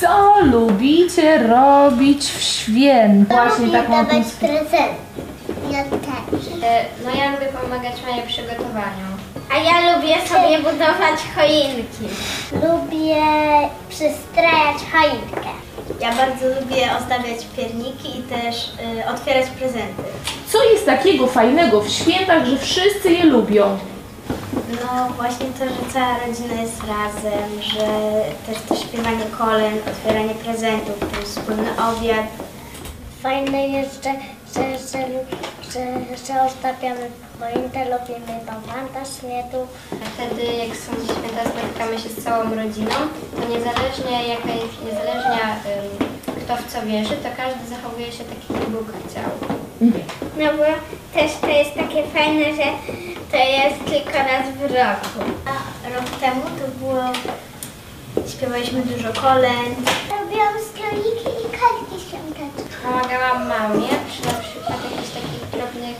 Co 0.00 0.40
lubicie 0.44 1.38
robić 1.38 2.24
w 2.24 2.42
święta? 2.42 3.46
Właśnie 3.46 3.66
Lubię 3.66 3.78
taką 3.78 3.92
dawać 3.92 4.26
prezent. 4.40 4.92
Ja 5.70 5.84
też. 5.84 6.62
E, 6.62 6.84
no 7.04 7.10
ja 7.10 7.30
lubię 7.30 7.46
pomagać 7.62 7.92
w 8.24 8.28
przygotowaniu. 8.28 9.06
A 9.52 9.56
ja 9.58 9.96
lubię 9.96 10.14
sobie 10.28 10.58
budować 10.58 11.20
choinki. 11.36 12.16
Lubię 12.52 13.22
przystrajać 13.88 14.76
choinkę. 14.92 15.50
Ja 16.00 16.12
bardzo 16.12 16.48
lubię 16.60 16.88
ozdabiać 16.98 17.46
pierniki 17.56 18.18
i 18.18 18.22
też 18.22 18.72
y, 19.02 19.08
otwierać 19.08 19.46
prezenty. 19.46 20.02
Co 20.48 20.64
jest 20.64 20.86
takiego 20.86 21.26
fajnego 21.26 21.80
w 21.80 21.88
świętach, 21.88 22.46
że 22.46 22.58
wszyscy 22.58 23.12
je 23.12 23.24
lubią? 23.24 23.78
No 24.70 25.08
właśnie 25.16 25.46
to, 25.46 25.64
że 25.64 25.92
cała 25.92 26.18
rodzina 26.26 26.62
jest 26.62 26.80
razem, 26.80 27.62
że 27.62 27.86
też 28.46 28.62
to 28.68 28.76
śpiewanie 28.76 29.24
kolen, 29.38 29.74
otwieranie 29.90 30.34
prezentów, 30.34 30.98
ten 30.98 31.24
wspólny 31.24 31.70
obiad. 31.70 32.26
Fajne 33.22 33.68
jest, 33.68 34.04
że, 34.04 34.12
że, 34.54 34.78
że, 34.78 34.98
że, 35.72 35.82
że 36.26 36.42
ozdabiamy 36.42 37.10
choinkę, 37.40 37.84
lubimy 37.84 38.40
tą 38.46 38.72
wanda 38.72 39.02
śmietu. 39.04 39.66
Wtedy 40.14 40.42
jak 40.44 40.76
są 40.76 40.92
święta, 40.92 41.42
spotykamy 41.50 41.98
się 41.98 42.08
z 42.08 42.24
całą 42.24 42.54
rodziną, 42.54 42.96
to 43.36 43.48
niezależnie 43.48 44.28
jaka 44.28 44.48
jest, 44.48 44.84
niezależnie 44.84 45.44
kto 46.44 46.56
w 46.56 46.72
co 46.72 46.86
wierzy, 46.86 47.16
to 47.16 47.28
każdy 47.36 47.68
zachowuje 47.68 48.12
się 48.12 48.24
tak, 48.24 48.56
jak 48.60 48.68
Bóg 48.70 48.86
chciał. 49.08 49.60
No 49.80 50.46
bo 50.56 50.64
też 51.20 51.32
to 51.40 51.46
jest 51.46 51.74
takie 51.74 52.02
fajne, 52.06 52.44
że 52.44 52.64
to 53.30 53.36
jest 53.36 53.84
tylko 53.84 54.18
raz 54.18 54.48
w 54.56 54.62
roku. 54.62 55.30
A 55.46 55.88
rok 55.94 56.10
temu 56.20 56.42
to 56.42 56.84
było... 56.84 57.02
Śpiewaliśmy 58.28 58.82
dużo 58.82 59.12
kolęd. 59.12 59.90
Robiłam 60.20 60.54
stoliki 60.70 61.28
i 61.46 61.50
kartki 61.50 62.08
świąteczne. 62.08 62.76
Pomagałam 62.82 63.48
mamie 63.48 63.88
przy 64.10 64.26
na 64.26 64.32
przykład 64.34 64.78
jakichś 64.84 65.10
takich 65.10 65.50
drobnych, 65.52 65.96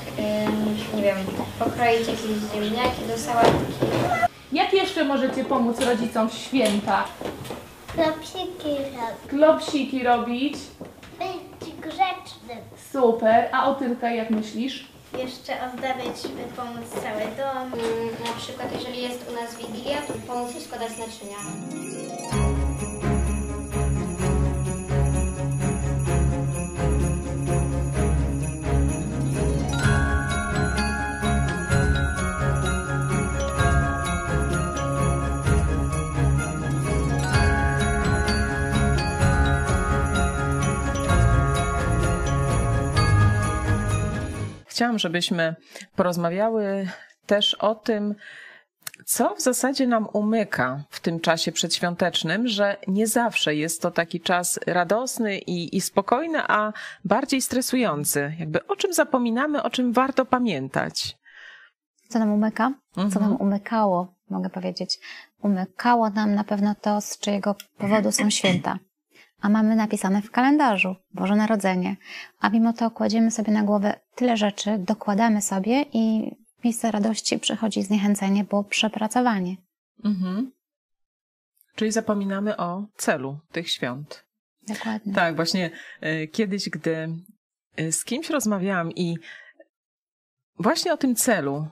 nie 0.95 1.03
wiem, 1.03 1.17
pokroić 1.59 2.01
jakieś 2.09 2.55
ziemniaki 2.55 3.03
do 3.09 3.19
sałatki. 3.19 3.73
Jak 4.53 4.73
jeszcze 4.73 5.05
możecie 5.05 5.45
pomóc 5.45 5.81
rodzicom 5.81 6.31
w 6.31 6.35
święta? 6.35 7.05
Klopsiki 7.95 8.69
robić. 8.69 9.29
Klopsiki 9.29 10.05
robić. 10.05 10.55
Być 11.19 11.75
grzecznym. 11.81 12.59
Super. 12.93 13.49
A 13.53 13.71
o 13.71 13.75
Tylka 13.75 14.11
jak 14.11 14.31
myślisz? 14.31 14.89
Jeszcze 15.19 15.53
ozdabiać, 15.67 16.17
pomóc 16.57 16.89
cały 16.91 17.37
dom. 17.37 17.81
Mm, 17.81 18.09
na 18.27 18.33
przykład 18.39 18.73
jeżeli 18.73 19.03
jest 19.03 19.31
u 19.31 19.35
nas 19.35 19.57
Wigilia, 19.57 20.03
to 20.03 20.13
pomóc 20.27 20.51
składać 20.65 20.91
naczynia. 20.91 22.60
Chciałam, 44.81 44.99
żebyśmy 44.99 45.57
porozmawiały 45.97 46.89
też 47.27 47.55
o 47.55 47.75
tym, 47.75 48.15
co 49.07 49.35
w 49.35 49.41
zasadzie 49.41 49.87
nam 49.87 50.09
umyka 50.13 50.85
w 50.91 51.01
tym 51.01 51.21
czasie 51.21 51.53
przedświątecznym, 51.53 52.49
że 52.49 52.77
nie 52.89 53.07
zawsze 53.07 53.55
jest 53.55 53.83
to 53.83 53.91
taki 53.91 54.21
czas 54.21 54.61
radosny 54.67 55.39
i, 55.39 55.77
i 55.77 55.81
spokojny, 55.81 56.39
a 56.49 56.73
bardziej 57.05 57.43
stresujący. 57.43 58.33
Jakby 58.39 58.67
o 58.67 58.77
czym 58.77 58.93
zapominamy, 58.93 59.63
o 59.63 59.71
czym 59.71 59.93
warto 59.93 60.25
pamiętać. 60.25 61.17
Co 62.09 62.19
nam 62.19 62.33
umyka? 62.33 62.73
Co 62.95 63.03
mhm. 63.03 63.25
nam 63.25 63.37
umykało, 63.37 64.15
mogę 64.31 64.51
powiedzieć. 64.51 64.99
Umykało 65.43 66.11
nam 66.11 66.35
na 66.35 66.45
pewno 66.45 66.75
to, 66.81 67.01
z 67.01 67.19
czyjego 67.19 67.55
powodu 67.79 68.13
są 68.13 68.31
święta 68.31 68.79
a 69.41 69.49
mamy 69.49 69.77
napisane 69.77 70.23
w 70.23 70.31
kalendarzu 70.31 70.97
Boże 71.15 71.37
Narodzenie, 71.37 71.97
a 72.41 72.51
mimo 72.51 72.73
to 72.73 72.91
kładziemy 72.91 73.31
sobie 73.31 73.53
na 73.53 73.63
głowę 73.63 74.01
tyle 74.15 74.37
rzeczy, 74.37 74.79
dokładamy 74.79 75.43
sobie 75.43 75.85
i 75.93 76.35
w 76.61 76.65
miejsce 76.65 76.91
radości 76.91 77.39
przychodzi 77.39 77.83
zniechęcenie, 77.83 78.45
bo 78.45 78.65
przepracowanie. 78.65 79.57
Mhm. 80.05 80.53
Czyli 81.75 81.93
zapominamy 81.93 82.57
o 82.57 82.87
celu 82.97 83.39
tych 83.53 83.71
świąt. 83.71 84.25
Dokładnie. 84.69 85.15
Tak, 85.15 85.37
właśnie 85.37 85.71
y, 86.03 86.29
kiedyś, 86.29 86.71
gdy 86.71 87.09
y, 87.81 87.93
z 87.93 88.05
kimś 88.05 88.31
rozmawiałam 88.31 88.93
i 88.93 89.17
właśnie 90.59 90.93
o 90.93 90.97
tym 90.97 91.15
celu 91.15 91.69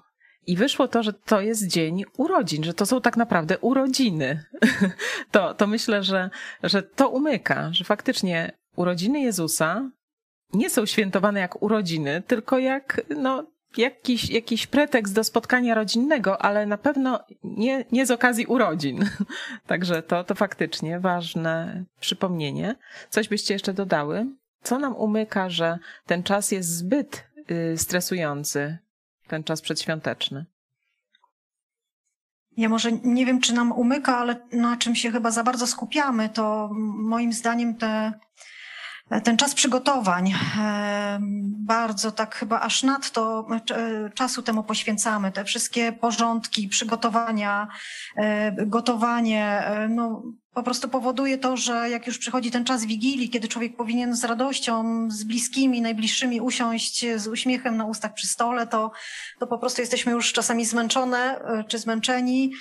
I 0.49 0.57
wyszło 0.57 0.89
to, 0.89 1.03
że 1.03 1.13
to 1.13 1.41
jest 1.41 1.67
dzień 1.67 2.05
urodzin, 2.17 2.65
że 2.65 2.75
to 2.75 2.87
są 2.87 3.01
tak 3.01 3.17
naprawdę 3.17 3.59
urodziny. 3.59 4.45
To, 5.31 5.55
to 5.55 5.67
myślę, 5.67 6.03
że, 6.03 6.31
że 6.63 6.83
to 6.83 7.09
umyka, 7.09 7.69
że 7.73 7.85
faktycznie 7.85 8.53
urodziny 8.77 9.21
Jezusa 9.21 9.91
nie 10.53 10.71
są 10.71 10.87
świętowane 10.87 11.41
jak 11.41 11.63
urodziny, 11.63 12.23
tylko 12.27 12.59
jak 12.59 13.01
no, 13.17 13.47
jakiś, 13.77 14.31
jakiś 14.31 14.67
pretekst 14.67 15.15
do 15.15 15.25
spotkania 15.25 15.75
rodzinnego, 15.75 16.43
ale 16.43 16.67
na 16.67 16.79
pewno 16.79 17.21
nie, 17.45 17.85
nie 17.93 18.07
z 18.07 18.11
okazji 18.11 18.47
urodzin. 18.47 19.11
Także 19.67 20.03
to, 20.03 20.25
to 20.25 20.35
faktycznie 20.35 21.01
ważne 21.01 21.85
przypomnienie. 22.01 22.75
Coś 23.11 23.29
byście 23.29 23.55
jeszcze 23.55 23.75
dodały? 23.75 24.27
Co 24.63 24.79
nam 24.79 24.97
umyka, 24.97 25.51
że 25.51 25.79
ten 26.07 26.23
czas 26.23 26.53
jest 26.53 26.77
zbyt 26.77 27.25
y, 27.51 27.79
stresujący, 27.79 28.79
ten 29.29 29.45
czas 29.45 29.61
przedświąteczny? 29.61 30.47
Ja 32.57 32.69
może 32.69 32.93
nie 32.93 33.27
wiem, 33.27 33.41
czy 33.41 33.55
nam 33.55 33.73
umyka, 33.73 34.19
ale 34.19 34.47
na 34.53 34.77
czym 34.77 34.95
się 34.95 35.11
chyba 35.11 35.31
za 35.31 35.45
bardzo 35.45 35.67
skupiamy, 35.67 36.29
to 36.29 36.71
moim 36.99 37.33
zdaniem 37.33 37.75
te 37.77 38.13
ten 39.25 39.37
czas 39.37 39.55
przygotowań. 39.55 40.35
Bardzo 41.43 42.13
tak 42.13 42.35
chyba 42.35 42.61
aż 42.61 42.83
nadto 42.83 43.47
e, 43.71 44.11
czasu 44.11 44.43
temu 44.43 44.63
poświęcamy. 44.63 45.33
Te 45.33 45.45
wszystkie 45.45 45.93
porządki, 45.93 46.69
przygotowania, 46.69 47.69
e, 48.17 48.67
gotowanie, 48.67 49.45
e, 49.45 49.89
no 49.89 50.23
po 50.55 50.63
prostu 50.63 50.89
powoduje 50.89 51.39
to, 51.39 51.57
że 51.57 51.91
jak 51.91 52.07
już 52.07 52.19
przychodzi 52.19 52.51
ten 52.51 52.65
czas 52.65 52.85
wigilii, 52.85 53.31
kiedy 53.31 53.49
człowiek 53.49 53.77
powinien 53.77 54.17
z 54.17 54.25
radością, 54.25 54.85
z 55.11 55.25
bliskimi, 55.25 55.81
najbliższymi 55.81 56.41
usiąść 56.41 57.07
z 57.17 57.27
uśmiechem 57.27 57.77
na 57.77 57.85
ustach 57.85 58.15
przy 58.15 58.27
stole, 58.27 58.67
to, 58.67 58.91
to 59.39 59.47
po 59.47 59.59
prostu 59.59 59.81
jesteśmy 59.81 60.13
już 60.13 60.33
czasami 60.33 60.65
zmęczone 60.65 61.41
czy 61.69 61.79
zmęczeni 61.79 62.53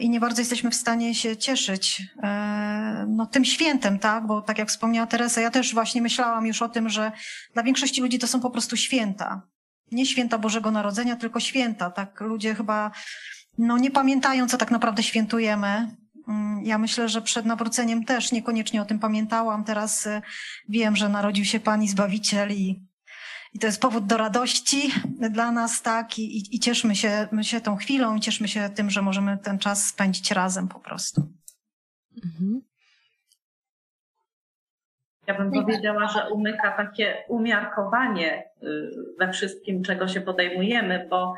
i 0.00 0.10
nie 0.10 0.20
bardzo 0.20 0.40
jesteśmy 0.40 0.70
w 0.70 0.74
stanie 0.74 1.14
się 1.14 1.36
cieszyć 1.36 2.02
e, 2.22 3.06
no, 3.08 3.26
tym 3.26 3.44
świętem, 3.44 3.98
tak? 3.98 4.26
Bo 4.26 4.42
tak 4.42 4.58
jak 4.58 4.68
wspomniała 4.68 5.06
Teresa, 5.06 5.40
ja 5.40 5.50
też 5.50 5.74
właśnie 5.74 6.02
myślałam 6.02 6.46
już 6.46 6.62
o 6.62 6.68
tym, 6.68 6.88
że 6.88 7.12
dla 7.54 7.62
większości 7.62 8.00
ludzi 8.00 8.18
to 8.18 8.26
są 8.26 8.40
po 8.40 8.50
prostu 8.50 8.76
święta. 8.76 9.42
Nie 9.92 10.06
święta 10.06 10.38
Bożego 10.38 10.70
Narodzenia, 10.70 11.16
tylko 11.16 11.40
święta. 11.40 11.90
Tak 11.90 12.20
ludzie 12.20 12.54
chyba 12.54 12.90
no, 13.58 13.78
nie 13.78 13.90
pamiętają, 13.90 14.48
co 14.48 14.58
tak 14.58 14.70
naprawdę 14.70 15.02
świętujemy. 15.02 15.96
Mm, 16.28 16.64
ja 16.64 16.78
myślę, 16.78 17.08
że 17.08 17.22
przed 17.22 17.46
nawróceniem 17.46 18.04
też 18.04 18.32
niekoniecznie 18.32 18.82
o 18.82 18.84
tym 18.84 18.98
pamiętałam. 18.98 19.64
Teraz 19.64 20.06
e, 20.06 20.22
wiem, 20.68 20.96
że 20.96 21.08
narodził 21.08 21.44
się 21.44 21.60
Pan 21.60 21.82
i 21.82 21.88
Zbawiciel 21.88 22.52
i 22.52 22.93
i 23.54 23.58
to 23.58 23.66
jest 23.66 23.80
powód 23.80 24.06
do 24.06 24.16
radości 24.16 24.92
dla 25.30 25.52
nas, 25.52 25.82
tak? 25.82 26.18
I, 26.18 26.38
i, 26.38 26.56
i 26.56 26.60
cieszmy 26.60 26.96
się, 26.96 27.28
się 27.42 27.60
tą 27.60 27.76
chwilą, 27.76 28.18
cieszmy 28.18 28.48
się 28.48 28.70
tym, 28.74 28.90
że 28.90 29.02
możemy 29.02 29.38
ten 29.38 29.58
czas 29.58 29.86
spędzić 29.86 30.30
razem 30.30 30.68
po 30.68 30.80
prostu. 30.80 31.22
Mhm. 32.24 32.60
Ja 35.26 35.38
bym 35.38 35.52
powiedziała, 35.52 36.08
że 36.08 36.30
umyka 36.30 36.70
takie 36.76 37.24
umiarkowanie 37.28 38.44
y, 38.62 38.90
we 39.18 39.32
wszystkim, 39.32 39.82
czego 39.82 40.08
się 40.08 40.20
podejmujemy, 40.20 41.06
bo 41.10 41.34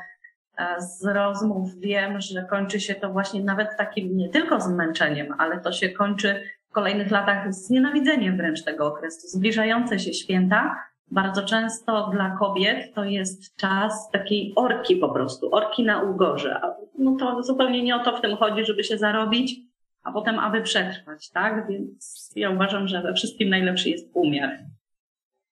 e, 0.58 0.80
z 0.80 1.04
rozmów 1.04 1.74
wiem, 1.78 2.20
że 2.20 2.46
kończy 2.50 2.80
się 2.80 2.94
to 2.94 3.12
właśnie 3.12 3.44
nawet 3.44 3.76
takim 3.76 4.16
nie 4.16 4.28
tylko 4.28 4.60
zmęczeniem, 4.60 5.34
ale 5.38 5.60
to 5.60 5.72
się 5.72 5.88
kończy 5.88 6.42
w 6.70 6.72
kolejnych 6.72 7.10
latach 7.10 7.54
z 7.54 7.70
nienawidzeniem 7.70 8.36
wręcz 8.36 8.64
tego 8.64 8.86
okresu. 8.86 9.28
Zbliżające 9.28 9.98
się 9.98 10.12
święta 10.12 10.76
bardzo 11.10 11.42
często 11.42 12.10
dla 12.12 12.36
kobiet 12.38 12.94
to 12.94 13.04
jest 13.04 13.56
czas 13.56 14.10
takiej 14.10 14.52
orki 14.56 14.96
po 14.96 15.08
prostu, 15.08 15.54
orki 15.54 15.84
na 15.84 16.02
ugorze. 16.02 16.60
No 16.98 17.16
to 17.18 17.42
zupełnie 17.42 17.82
nie 17.82 17.96
o 17.96 18.04
to 18.04 18.16
w 18.16 18.20
tym 18.20 18.36
chodzi, 18.36 18.64
żeby 18.64 18.84
się 18.84 18.98
zarobić, 18.98 19.60
a 20.02 20.12
potem 20.12 20.38
aby 20.38 20.62
przetrwać, 20.62 21.30
tak? 21.30 21.68
Więc 21.68 22.32
ja 22.36 22.50
uważam, 22.50 22.88
że 22.88 23.02
we 23.02 23.14
wszystkim 23.14 23.48
najlepszy 23.48 23.90
jest 23.90 24.10
umiar. 24.14 24.58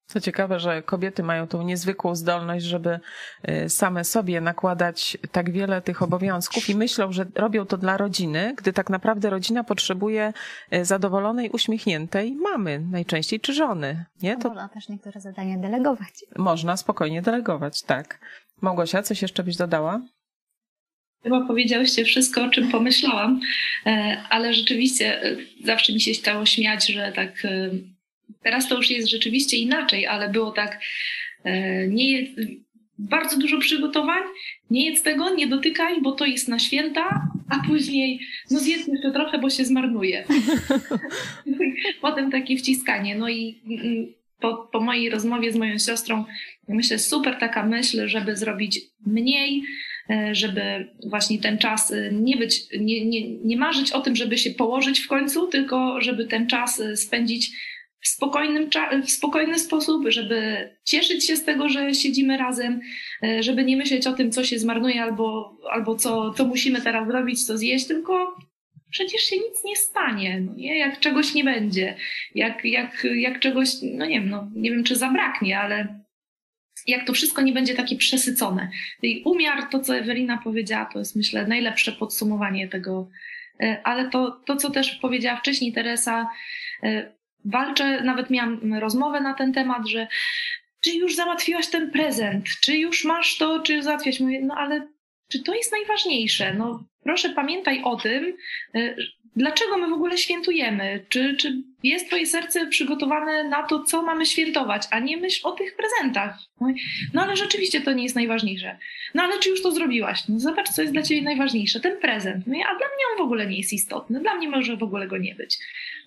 Co 0.07 0.21
ciekawe, 0.21 0.61
że 0.61 0.83
kobiety 0.83 1.23
mają 1.23 1.47
tą 1.47 1.63
niezwykłą 1.63 2.15
zdolność, 2.15 2.65
żeby 2.65 3.01
y, 3.49 3.69
same 3.69 4.05
sobie 4.05 4.41
nakładać 4.41 5.19
tak 5.33 5.51
wiele 5.51 5.83
tych 5.83 6.03
obowiązków 6.03 6.69
i 6.69 6.75
myślą, 6.75 7.13
że 7.13 7.27
robią 7.35 7.67
to 7.67 7.77
dla 7.77 7.97
rodziny, 7.97 8.55
gdy 8.57 8.73
tak 8.73 8.91
naprawdę 8.91 9.31
rodzina 9.31 9.65
potrzebuje 9.65 10.33
y, 10.75 10.85
zadowolonej, 10.85 11.51
uśmiechniętej 11.51 12.35
mamy 12.35 12.81
najczęściej, 12.91 13.41
czy 13.41 13.53
żony. 13.53 14.05
Nie? 14.23 14.37
To... 14.37 14.49
Można 14.49 14.69
też 14.69 14.89
niektóre 14.89 15.21
zadania 15.21 15.59
delegować. 15.59 16.25
Można 16.37 16.77
spokojnie 16.77 17.23
delegować, 17.23 17.83
tak. 17.83 18.21
Małgosia, 18.63 19.03
coś 19.03 19.23
jeszcze 19.23 19.43
byś 19.43 19.57
dodała? 19.57 20.01
Chyba 21.23 21.47
powiedziałyście 21.47 22.05
wszystko, 22.05 22.45
o 22.45 22.51
czym 22.51 22.71
pomyślałam, 22.71 23.41
e, 23.87 24.23
ale 24.31 24.55
rzeczywiście 24.55 25.23
e, 25.23 25.37
zawsze 25.65 25.93
mi 25.93 26.01
się 26.01 26.13
chciało 26.13 26.47
śmiać, 26.47 26.87
że 26.87 27.13
tak 27.17 27.45
e, 27.45 27.71
Teraz 28.45 28.69
to 28.69 28.77
już 28.77 28.91
jest 28.91 29.09
rzeczywiście 29.09 29.57
inaczej, 29.57 30.07
ale 30.07 30.29
było 30.29 30.53
tak, 30.53 30.81
e, 31.45 31.89
nie 31.89 32.13
jest, 32.13 32.41
bardzo 32.99 33.39
dużo 33.39 33.59
przygotowań, 33.59 34.23
nie 34.71 34.91
jedz 34.91 35.03
tego, 35.03 35.35
nie 35.35 35.47
dotykaj, 35.47 36.03
bo 36.03 36.13
to 36.13 36.27
jest 36.27 36.49
na 36.49 36.59
święta, 36.59 37.29
a 37.49 37.67
później 37.67 38.21
no 38.51 38.59
zjedz 38.59 38.89
jeszcze 38.89 39.13
trochę, 39.13 39.39
bo 39.39 39.51
się 39.51 39.65
zmarnuje. 39.65 40.25
Potem 42.01 42.31
takie 42.31 42.57
wciskanie. 42.57 43.15
No 43.15 43.29
i 43.29 43.61
po, 44.41 44.69
po 44.73 44.81
mojej 44.81 45.11
rozmowie 45.11 45.53
z 45.53 45.57
moją 45.57 45.79
siostrą 45.79 46.25
myślę, 46.69 46.99
super 46.99 47.39
taka 47.39 47.67
myśl, 47.67 48.09
żeby 48.09 48.37
zrobić 48.37 48.81
mniej, 49.07 49.63
e, 50.11 50.35
żeby 50.35 50.89
właśnie 51.07 51.39
ten 51.39 51.59
czas 51.59 51.93
e, 51.93 52.13
nie 52.13 52.37
być, 52.37 52.61
nie, 52.81 53.07
nie, 53.07 53.29
nie 53.29 53.57
marzyć 53.57 53.93
o 53.93 54.01
tym, 54.01 54.17
żeby 54.17 54.39
się 54.39 54.51
położyć 54.51 55.01
w 55.01 55.09
końcu, 55.09 55.47
tylko 55.47 56.01
żeby 56.01 56.27
ten 56.27 56.47
czas 56.47 56.83
spędzić 56.95 57.51
w, 58.05 58.09
spokojnym, 58.09 58.71
w 59.05 59.11
spokojny 59.11 59.59
sposób, 59.59 60.05
żeby 60.09 60.71
cieszyć 60.85 61.27
się 61.27 61.37
z 61.37 61.45
tego, 61.45 61.69
że 61.69 61.95
siedzimy 61.95 62.37
razem, 62.37 62.81
e, 63.23 63.43
żeby 63.43 63.65
nie 63.65 63.77
myśleć 63.77 64.07
o 64.07 64.13
tym, 64.13 64.33
co 64.33 64.45
się 64.45 64.59
zmarnuje 64.59 65.03
albo, 65.03 65.59
albo 65.71 65.97
co, 65.97 66.33
co 66.33 66.45
musimy 66.45 66.81
teraz 66.81 67.09
zrobić, 67.09 67.47
co 67.47 67.59
zjeść, 67.59 67.87
tylko 67.87 68.37
przecież 68.91 69.23
się 69.23 69.37
nic 69.37 69.65
nie 69.65 69.77
stanie, 69.77 70.41
no 70.41 70.55
nie? 70.55 70.79
jak 70.79 71.01
czegoś 71.01 71.35
nie 71.35 71.45
będzie, 71.45 71.97
jak, 72.35 72.65
jak, 72.65 73.07
jak 73.15 73.41
czegoś, 73.41 73.69
no 73.83 74.07
nie 74.07 74.21
wiem, 74.21 74.31
no, 74.31 74.51
nie 74.55 74.71
wiem 74.71 74.85
czy 74.85 74.97
zabraknie, 74.97 75.59
ale 75.59 76.05
jak 76.87 77.07
to 77.07 77.13
wszystko 77.13 77.43
nie 77.43 77.53
będzie 77.53 77.75
takie 77.75 77.97
przesycone. 77.97 78.71
I 79.03 79.23
umiar, 79.25 79.69
to 79.71 79.81
co 79.81 79.97
Ewelina 79.97 80.41
powiedziała, 80.45 80.85
to 80.93 80.99
jest 80.99 81.17
myślę 81.17 81.47
najlepsze 81.47 81.93
podsumowanie 81.93 82.69
tego, 82.69 83.09
e, 83.61 83.81
ale 83.85 84.11
to, 84.11 84.31
to 84.47 84.57
co 84.57 84.71
też 84.71 84.95
powiedziała 84.95 85.37
wcześniej 85.37 85.73
Teresa, 85.73 86.29
e, 86.83 87.15
walczę, 87.45 88.03
nawet 88.03 88.31
miałam 88.31 88.75
rozmowę 88.75 89.21
na 89.21 89.35
ten 89.35 89.53
temat, 89.53 89.89
że 89.89 90.07
czy 90.81 90.91
już 90.91 91.15
załatwiłaś 91.15 91.69
ten 91.69 91.91
prezent, 91.91 92.47
czy 92.61 92.77
już 92.77 93.05
masz 93.05 93.39
to, 93.39 93.61
czy 93.61 93.83
załatwiasz? 93.83 94.21
Mówię, 94.21 94.41
no 94.43 94.55
ale 94.55 94.89
czy 95.33 95.43
to 95.43 95.55
jest 95.55 95.73
najważniejsze? 95.73 96.55
No 96.55 96.85
proszę 97.03 97.31
pamiętaj 97.31 97.83
o 97.83 97.97
tym, 97.97 98.37
y, 98.77 98.97
dlaczego 99.37 99.79
my 99.79 99.89
w 99.89 99.93
ogóle 99.93 100.19
świętujemy? 100.19 101.05
Czy, 101.09 101.37
czy 101.37 101.63
jest 101.83 102.07
twoje 102.07 102.27
serce 102.27 102.67
przygotowane 102.67 103.49
na 103.49 103.63
to, 103.63 103.85
co 103.85 104.03
mamy 104.03 104.27
świętować, 104.27 104.83
a 104.91 105.01
nie 105.01 105.17
myśl 105.17 105.49
o 105.49 105.53
tych 105.53 105.77
prezentach? 105.77 106.39
No 107.15 107.23
ale 107.23 107.37
rzeczywiście 107.37 107.81
to 107.81 107.93
nie 107.93 108.03
jest 108.03 108.15
najważniejsze. 108.15 108.79
No 109.15 109.23
ale 109.23 109.39
czy 109.39 109.51
już 109.51 109.63
to 109.63 109.73
zrobiłaś? 109.73 110.29
No 110.29 110.41
zobacz, 110.41 110.69
co 110.69 110.83
jest 110.83 110.95
dla 110.95 111.03
ciebie 111.03 111.23
najważniejsze. 111.23 111.81
Ten 111.81 112.01
prezent. 112.01 112.47
No 112.47 112.55
a 112.55 112.79
dla 112.79 112.87
mnie 112.87 113.05
on 113.13 113.19
w 113.19 113.27
ogóle 113.27 113.47
nie 113.47 113.57
jest 113.57 113.73
istotny. 113.73 114.21
Dla 114.21 114.35
mnie 114.35 114.49
może 114.49 114.77
w 114.77 114.83
ogóle 114.83 115.07
go 115.07 115.19
nie 115.19 115.35
być. 115.35 115.59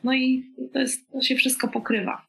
No 0.04 0.14
i 0.14 0.46
to, 0.74 0.80
jest, 0.80 1.12
to 1.12 1.22
się 1.22 1.36
wszystko 1.36 1.68
pokrywa 1.68 2.26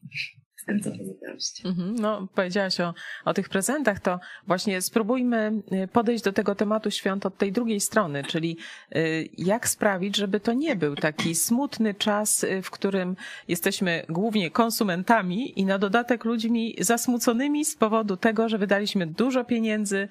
Mhm, 1.65 1.95
no, 1.95 2.29
powiedziałaś 2.35 2.81
o, 2.81 2.95
o 3.25 3.35
tych 3.35 3.49
prezentach, 3.49 4.01
to 4.01 4.21
właśnie 4.47 4.83
spróbujmy 4.83 5.53
y, 5.73 5.89
podejść 5.89 6.25
do 6.25 6.33
tego 6.33 6.55
tematu 6.55 6.91
świąt 6.91 7.27
od 7.27 7.39
tej 7.39 7.53
drugiej 7.53 7.81
strony, 7.81 8.25
czyli 8.25 8.57
y, 8.97 9.29
jak 9.39 9.69
sprawić, 9.69 10.17
żeby 10.17 10.41
to 10.41 10.53
nie 10.53 10.77
był 10.77 10.95
taki 10.95 11.35
smutny 11.35 11.95
czas, 11.95 12.45
y, 12.45 12.63
w 12.63 12.71
którym 12.71 13.17
jesteśmy 13.49 14.05
głównie 14.09 14.51
konsumentami 14.51 15.61
i 15.61 15.65
na 15.65 15.79
dodatek 15.79 16.25
ludźmi 16.25 16.77
zasmuconymi 16.81 17.65
z 17.65 17.77
powodu 17.77 18.17
tego, 18.17 18.49
że 18.49 18.59
wydaliśmy 18.59 19.07
dużo 19.07 19.45
pieniędzy, 19.45 20.09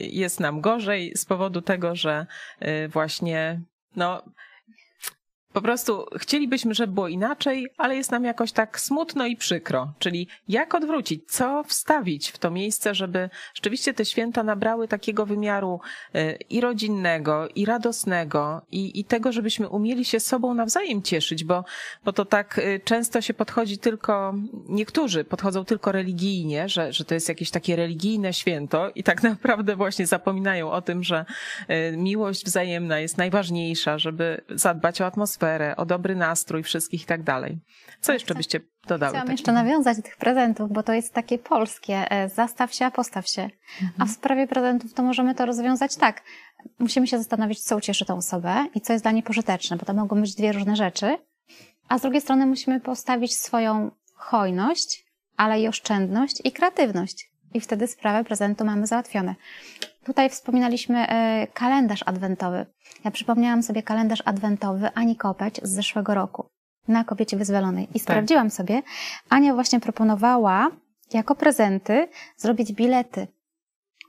jest 0.00 0.40
nam 0.40 0.60
gorzej 0.60 1.12
z 1.16 1.24
powodu 1.24 1.62
tego, 1.62 1.94
że 1.94 2.26
właśnie 2.88 3.60
no, 3.96 4.22
po 5.52 5.62
prostu 5.62 6.06
chcielibyśmy, 6.16 6.74
żeby 6.74 6.92
było 6.92 7.08
inaczej, 7.08 7.66
ale 7.76 7.96
jest 7.96 8.10
nam 8.10 8.24
jakoś 8.24 8.52
tak 8.52 8.80
smutno 8.80 9.26
i 9.26 9.36
przykro. 9.36 9.92
Czyli 9.98 10.28
jak 10.48 10.74
odwrócić, 10.74 11.30
co 11.30 11.64
wstawić 11.64 12.30
w 12.30 12.38
to 12.38 12.50
miejsce, 12.50 12.94
żeby 12.94 13.30
rzeczywiście 13.54 13.94
te 13.94 14.04
święta 14.04 14.42
nabrały 14.42 14.88
takiego 14.88 15.26
wymiaru 15.26 15.80
y, 16.14 16.38
i 16.50 16.60
rodzinnego, 16.60 17.48
i 17.54 17.64
radosnego, 17.64 18.62
i, 18.72 19.00
i 19.00 19.04
tego, 19.04 19.32
żebyśmy 19.32 19.68
umieli 19.68 20.04
się 20.04 20.20
sobą 20.20 20.54
nawzajem 20.54 21.02
cieszyć, 21.02 21.44
bo, 21.44 21.64
bo 22.04 22.12
to 22.12 22.24
tak 22.24 22.58
y, 22.58 22.80
często 22.84 23.20
się 23.20 23.34
podchodzi 23.34 23.78
tylko, 23.78 24.34
niektórzy 24.68 25.24
podchodzą 25.24 25.64
tylko 25.64 25.92
religijnie, 25.92 26.68
że, 26.68 26.92
że 26.92 27.04
to 27.04 27.14
jest 27.14 27.28
jakieś 27.28 27.50
takie 27.50 27.76
religijne 27.76 28.32
święto 28.32 28.90
i 28.94 29.02
tak 29.02 29.22
naprawdę 29.32 29.76
właśnie 29.76 30.06
zapominają 30.06 30.70
o 30.70 30.82
tym, 30.82 31.04
że 31.04 31.24
y, 31.70 31.96
miłość 31.96 32.44
wzajemna 32.44 33.00
jest 33.00 33.18
najważniejsza, 33.18 33.98
żeby 33.98 34.40
zadbać 34.50 35.00
o 35.00 35.06
atmosferę, 35.06 35.37
o 35.76 35.86
dobry 35.86 36.16
nastrój 36.16 36.62
wszystkich 36.62 37.02
i 37.02 37.06
tak 37.06 37.22
dalej. 37.22 37.58
Co 38.00 38.12
jeszcze 38.12 38.34
byście 38.34 38.60
dodały? 38.86 39.10
Chciałam 39.10 39.12
takiego? 39.12 39.32
jeszcze 39.32 39.52
nawiązać 39.52 39.96
do 39.96 40.02
tych 40.02 40.16
prezentów, 40.16 40.72
bo 40.72 40.82
to 40.82 40.92
jest 40.92 41.14
takie 41.14 41.38
polskie. 41.38 42.10
e, 42.10 42.28
Zastaw 42.28 42.74
się, 42.74 42.84
a 42.86 42.90
postaw 42.90 43.28
się. 43.28 43.50
A 43.98 44.04
w 44.04 44.10
sprawie 44.10 44.46
prezentów 44.46 44.94
to 44.94 45.02
możemy 45.02 45.34
to 45.34 45.46
rozwiązać 45.46 45.96
tak. 45.96 46.22
Musimy 46.78 47.06
się 47.06 47.18
zastanowić, 47.18 47.60
co 47.60 47.76
ucieszy 47.76 48.04
tą 48.04 48.16
osobę 48.16 48.66
i 48.74 48.80
co 48.80 48.92
jest 48.92 49.04
dla 49.04 49.12
niej 49.12 49.22
pożyteczne, 49.22 49.76
bo 49.76 49.86
to 49.86 49.94
mogą 49.94 50.20
być 50.20 50.34
dwie 50.34 50.52
różne 50.52 50.76
rzeczy. 50.76 51.18
A 51.88 51.98
z 51.98 52.02
drugiej 52.02 52.20
strony 52.20 52.46
musimy 52.46 52.80
postawić 52.80 53.36
swoją 53.36 53.90
hojność, 54.14 55.04
ale 55.36 55.60
i 55.60 55.68
oszczędność 55.68 56.40
i 56.44 56.52
kreatywność. 56.52 57.30
I 57.54 57.60
wtedy 57.60 57.86
sprawę 57.86 58.24
prezentu 58.24 58.64
mamy 58.64 58.86
załatwione. 58.86 59.34
Tutaj 60.08 60.30
wspominaliśmy 60.30 61.08
e, 61.08 61.46
kalendarz 61.54 62.02
adwentowy. 62.06 62.66
Ja 63.04 63.10
przypomniałam 63.10 63.62
sobie 63.62 63.82
kalendarz 63.82 64.22
adwentowy 64.24 64.90
Ani 64.94 65.16
Kopeć 65.16 65.60
z 65.62 65.70
zeszłego 65.70 66.14
roku 66.14 66.48
na 66.88 67.04
kobiecie 67.04 67.36
wyzwolonej. 67.36 67.88
I 67.94 67.98
sprawdziłam 67.98 68.50
sobie, 68.50 68.82
Ania 69.30 69.54
właśnie 69.54 69.80
proponowała 69.80 70.70
jako 71.12 71.34
prezenty 71.34 72.08
zrobić 72.36 72.72
bilety. 72.72 73.26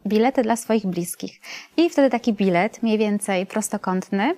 Bilety 0.07 0.41
dla 0.41 0.55
swoich 0.55 0.87
bliskich. 0.87 1.41
I 1.77 1.89
wtedy 1.89 2.09
taki 2.09 2.33
bilet, 2.33 2.83
mniej 2.83 2.97
więcej 2.97 3.45
prostokątny, 3.45 4.35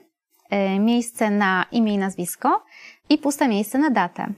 e, 0.49 0.79
miejsce 0.79 1.29
na 1.29 1.65
imię 1.71 1.93
i 1.93 1.97
nazwisko 1.97 2.63
i 3.09 3.17
puste 3.17 3.47
miejsce 3.47 3.77
na 3.77 3.89
datę. 3.89 4.33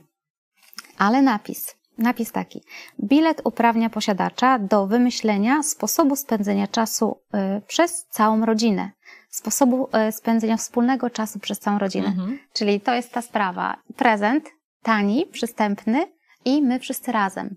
Ale 0.98 1.22
napis. 1.22 1.76
Napis 1.98 2.32
taki. 2.32 2.62
Bilet 3.04 3.42
uprawnia 3.44 3.90
posiadacza 3.90 4.60
do 4.60 4.88
wymyślenia 4.88 5.64
sposobu 5.64 6.16
spędzenia 6.16 6.68
czasu 6.68 7.22
y, 7.58 7.62
przez 7.68 8.06
całą 8.06 8.46
rodzinę. 8.46 8.92
Sposobu 9.30 9.90
y, 10.08 10.12
spędzenia 10.12 10.58
wspólnego 10.58 11.10
czasu 11.10 11.40
przez 11.40 11.60
całą 11.60 11.80
rodzinę. 11.80 12.08
Mhm. 12.08 12.40
Czyli 12.54 12.82
to 12.82 12.94
jest 12.94 13.12
ta 13.12 13.22
sprawa. 13.22 13.78
Prezent, 13.96 14.50
tani, 14.82 15.26
przystępny 15.26 16.08
i 16.46 16.62
my 16.62 16.80
wszyscy 16.80 17.12
razem. 17.12 17.56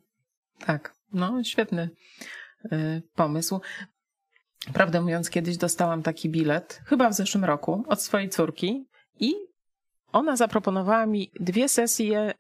Tak, 0.67 0.95
no 1.13 1.45
świetny 1.45 1.91
y, 2.73 3.03
pomysł. 3.15 3.61
Prawdę 4.73 5.01
mówiąc, 5.01 5.31
kiedyś 5.31 5.57
dostałam 5.57 6.03
taki 6.03 6.31
bilet, 6.31 6.81
chyba 6.87 7.09
w 7.09 7.15
zeszłym 7.15 7.45
roku, 7.45 7.85
od 7.89 8.03
swojej 8.03 8.29
córki 8.29 8.89
i 9.21 9.46
ona 10.17 10.37
zaproponowała 10.37 11.07
mi 11.07 11.31
dwie 11.41 11.69
sesje 11.69 12.31
y, 12.31 12.33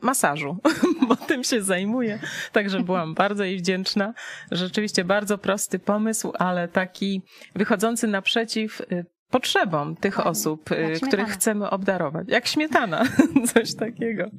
masażu, 0.00 0.56
bo 1.08 1.16
tym 1.16 1.44
się 1.44 1.62
zajmuje. 1.62 2.18
Także 2.52 2.80
byłam 2.80 3.14
bardzo 3.14 3.44
jej 3.44 3.58
wdzięczna. 3.58 4.14
Rzeczywiście 4.50 5.04
bardzo 5.04 5.38
prosty 5.38 5.78
pomysł, 5.78 6.32
ale 6.38 6.68
taki 6.68 7.22
wychodzący 7.54 8.06
naprzeciw 8.06 8.80
y, 8.80 9.04
potrzebom 9.30 9.96
tych 9.96 10.12
Dokładnie. 10.12 10.30
osób, 10.30 10.68
śmietana. 10.68 11.08
których 11.08 11.28
chcemy 11.28 11.70
obdarować. 11.70 12.28
Jak 12.28 12.46
śmietana, 12.46 13.04
coś 13.54 13.74
takiego. 13.74 14.30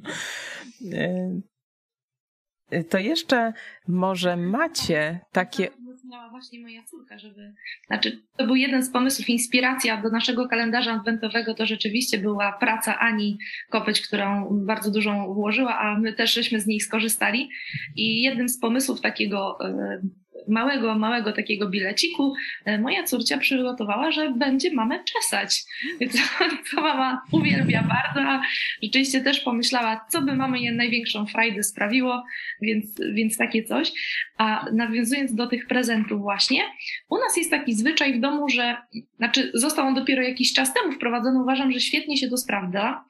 To 2.90 2.98
jeszcze 2.98 3.52
może 3.88 4.36
macie 4.36 5.20
takie 5.32 5.68
Miała 6.14 6.30
właśnie 6.30 6.60
moja 6.60 6.82
córka, 6.82 7.18
żeby. 7.18 7.54
Znaczy, 7.86 8.22
to 8.36 8.46
był 8.46 8.56
jeden 8.56 8.82
z 8.82 8.90
pomysłów, 8.90 9.28
inspiracja 9.28 10.02
do 10.02 10.10
naszego 10.10 10.48
kalendarza 10.48 10.92
adwentowego. 10.92 11.54
To 11.54 11.66
rzeczywiście 11.66 12.18
była 12.18 12.52
praca 12.52 12.98
Ani 12.98 13.38
Kopeć, 13.70 14.00
którą 14.00 14.48
bardzo 14.66 14.90
dużą 14.90 15.34
włożyła, 15.34 15.78
a 15.78 15.98
my 15.98 16.12
też 16.12 16.34
żeśmy 16.34 16.60
z 16.60 16.66
niej 16.66 16.80
skorzystali. 16.80 17.50
I 17.96 18.22
jednym 18.22 18.48
z 18.48 18.60
pomysłów 18.60 19.00
takiego 19.00 19.58
e, 19.60 20.00
małego, 20.48 20.98
małego 20.98 21.32
takiego 21.32 21.68
bileciku 21.68 22.34
e, 22.64 22.78
moja 22.78 23.02
córcia 23.02 23.38
przygotowała, 23.38 24.10
że 24.10 24.30
będzie 24.30 24.74
mamę 24.74 25.04
czesać. 25.04 25.64
Co, 26.10 26.18
co 26.70 26.80
mama 26.80 27.22
uwielbia 27.32 27.82
bardzo, 27.82 28.30
a 28.30 28.42
rzeczywiście 28.82 29.20
też 29.20 29.40
pomyślała, 29.40 30.06
co 30.08 30.22
by 30.22 30.36
mamie 30.36 30.72
największą 30.72 31.26
frajdę 31.26 31.62
sprawiło, 31.62 32.24
więc, 32.62 33.00
więc 33.14 33.36
takie 33.36 33.64
coś. 33.64 33.92
A 34.38 34.66
nawiązując 34.72 35.34
do 35.34 35.46
tych 35.46 35.66
prezentów 35.66 36.20
właśnie, 36.20 36.60
u 37.08 37.18
nas 37.18 37.36
jest 37.36 37.50
taki 37.50 37.74
zwyczaj 37.74 38.14
w 38.14 38.20
domu, 38.20 38.48
że, 38.48 38.76
znaczy 39.16 39.50
został 39.54 39.86
on 39.86 39.94
dopiero 39.94 40.22
jakiś 40.22 40.52
czas 40.52 40.74
temu 40.74 40.92
wprowadzony, 40.92 41.42
uważam, 41.42 41.72
że 41.72 41.80
świetnie 41.80 42.16
się 42.16 42.28
to 42.28 42.36
sprawdza. 42.36 43.04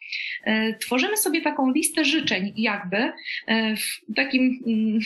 E, 0.44 0.74
Tworzymy 0.78 1.16
sobie 1.16 1.42
taką 1.42 1.72
listę 1.72 2.04
życzeń 2.04 2.52
jakby 2.56 3.12
e, 3.46 3.76
w 3.76 4.14
takim 4.16 4.62
mm, 4.66 5.00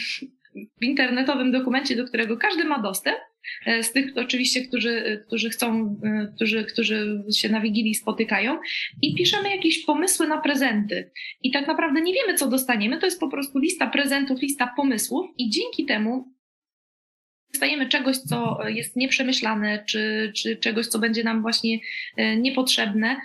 internetowym 0.81 1.53
dokumencie, 1.53 1.97
do 1.97 2.05
którego 2.05 2.37
każdy 2.37 2.65
ma 2.65 2.79
dostęp. 2.79 3.19
e, 3.67 3.83
Z 3.83 3.93
tych 3.93 4.13
oczywiście, 4.17 4.67
którzy, 4.67 5.25
którzy 5.27 5.51
chcą, 5.51 5.97
e, 6.05 6.33
którzy, 6.35 6.65
którzy 6.65 7.25
się 7.37 7.49
na 7.49 7.61
Wigilii 7.61 7.95
spotykają 7.95 8.59
i 9.03 9.15
piszemy 9.15 9.51
jakieś 9.51 9.85
pomysły 9.85 10.27
na 10.27 10.41
prezenty. 10.41 11.11
I 11.43 11.51
tak 11.51 11.67
naprawdę 11.67 12.01
nie 12.01 12.15
wiemy, 12.15 12.35
co 12.35 12.49
dostaniemy. 12.49 12.99
To 12.99 13.07
jest 13.07 13.21
po 13.21 13.29
prostu 13.29 13.59
lista 13.59 13.87
prezentów, 13.87 14.41
lista 14.43 14.75
pomysłów 14.77 15.27
i 15.39 15.51
dzięki 15.51 15.85
temu 15.85 16.39
dostajemy 17.53 17.89
czegoś, 17.89 18.17
co 18.17 18.59
jest 18.69 18.97
nieprzemyślane, 18.97 19.85
czy, 19.85 20.33
czy 20.37 20.57
czegoś, 20.57 20.87
co 20.87 20.99
będzie 20.99 21.25
nam 21.25 21.43
właśnie 21.43 21.79
e, 22.17 22.37
niepotrzebne. 22.37 23.17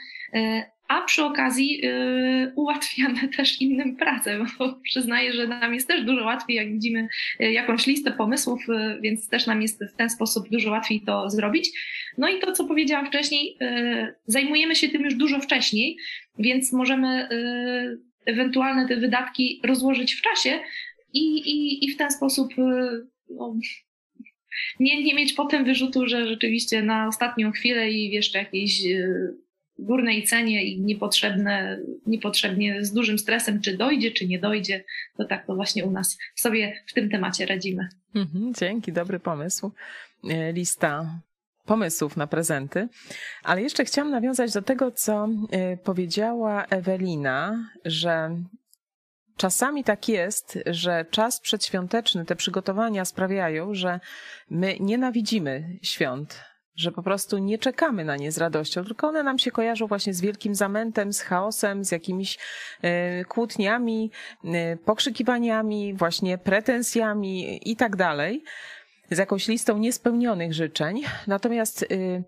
A 0.93 1.01
przy 1.01 1.23
okazji 1.23 1.81
e, 1.83 2.51
ułatwiamy 2.55 3.27
też 3.37 3.61
innym 3.61 3.95
pracę, 3.95 4.45
bo 4.59 4.79
przyznaję, 4.83 5.33
że 5.33 5.47
nam 5.47 5.73
jest 5.73 5.87
też 5.87 6.03
dużo 6.03 6.25
łatwiej, 6.25 6.55
jak 6.55 6.73
widzimy 6.73 7.07
e, 7.39 7.51
jakąś 7.51 7.87
listę 7.87 8.11
pomysłów, 8.11 8.59
e, 8.69 8.99
więc 9.01 9.29
też 9.29 9.47
nam 9.47 9.61
jest 9.61 9.83
w 9.93 9.95
ten 9.95 10.09
sposób 10.09 10.49
dużo 10.49 10.71
łatwiej 10.71 11.01
to 11.01 11.29
zrobić. 11.29 11.69
No 12.17 12.29
i 12.29 12.39
to, 12.39 12.51
co 12.51 12.65
powiedziałam 12.65 13.07
wcześniej, 13.07 13.57
e, 13.61 14.15
zajmujemy 14.25 14.75
się 14.75 14.89
tym 14.89 15.01
już 15.01 15.15
dużo 15.15 15.39
wcześniej, 15.39 15.97
więc 16.39 16.73
możemy 16.73 17.29
ewentualne 18.25 18.87
te 18.87 18.95
wydatki 18.95 19.61
rozłożyć 19.63 20.13
w 20.13 20.21
czasie 20.21 20.59
i, 21.13 21.37
i, 21.37 21.85
i 21.85 21.91
w 21.91 21.97
ten 21.97 22.11
sposób 22.11 22.53
no, 23.29 23.55
nie, 24.79 25.03
nie 25.03 25.13
mieć 25.13 25.33
potem 25.33 25.65
wyrzutu, 25.65 26.07
że 26.07 26.27
rzeczywiście 26.27 26.81
na 26.81 27.07
ostatnią 27.07 27.51
chwilę 27.51 27.91
i 27.91 28.11
jeszcze 28.11 28.39
jakiejś 28.39 28.85
e, 28.85 29.33
górnej 29.83 30.23
cenie 30.23 30.63
i 30.63 30.81
niepotrzebne, 30.81 31.79
niepotrzebnie 32.05 32.85
z 32.85 32.93
dużym 32.93 33.19
stresem, 33.19 33.61
czy 33.61 33.77
dojdzie, 33.77 34.11
czy 34.11 34.27
nie 34.27 34.39
dojdzie, 34.39 34.83
to 35.17 35.25
tak 35.25 35.47
to 35.47 35.55
właśnie 35.55 35.85
u 35.85 35.91
nas 35.91 36.17
sobie 36.35 36.83
w 36.87 36.93
tym 36.93 37.09
temacie 37.09 37.45
radzimy. 37.45 37.87
Mhm, 38.15 38.53
dzięki, 38.53 38.93
dobry 38.93 39.19
pomysł. 39.19 39.71
E, 40.29 40.53
Lista 40.53 41.19
pomysłów 41.65 42.17
na 42.17 42.27
prezenty. 42.27 42.87
Ale 43.43 43.61
jeszcze 43.61 43.85
chciałam 43.85 44.11
nawiązać 44.11 44.53
do 44.53 44.61
tego, 44.61 44.91
co 44.91 45.29
e, 45.51 45.77
powiedziała 45.77 46.65
Ewelina, 46.65 47.69
że 47.85 48.37
czasami 49.37 49.83
tak 49.83 50.09
jest, 50.09 50.59
że 50.65 51.05
czas 51.11 51.39
przedświąteczny, 51.39 52.25
te 52.25 52.35
przygotowania 52.35 53.05
sprawiają, 53.05 53.73
że 53.73 53.99
my 54.49 54.77
nienawidzimy 54.79 55.77
świąt. 55.81 56.43
Że 56.75 56.91
po 56.91 57.03
prostu 57.03 57.37
nie 57.37 57.57
czekamy 57.57 58.05
na 58.05 58.17
nie 58.17 58.31
z 58.31 58.37
radością, 58.37 58.85
tylko 58.85 59.07
one 59.07 59.23
nam 59.23 59.39
się 59.39 59.51
kojarzą 59.51 59.87
właśnie 59.87 60.13
z 60.13 60.21
wielkim 60.21 60.55
zamętem, 60.55 61.13
z 61.13 61.21
chaosem, 61.21 61.85
z 61.85 61.91
jakimiś 61.91 62.37
e, 62.81 63.25
kłótniami, 63.25 64.11
e, 64.43 64.77
pokrzykiwaniami, 64.77 65.93
właśnie 65.93 66.37
pretensjami 66.37 67.59
i 67.71 67.75
tak 67.75 67.95
dalej, 67.95 68.43
z 69.11 69.17
jakąś 69.17 69.47
listą 69.47 69.77
niespełnionych 69.77 70.53
życzeń. 70.53 71.01
Natomiast 71.27 71.81
y, 71.81 72.23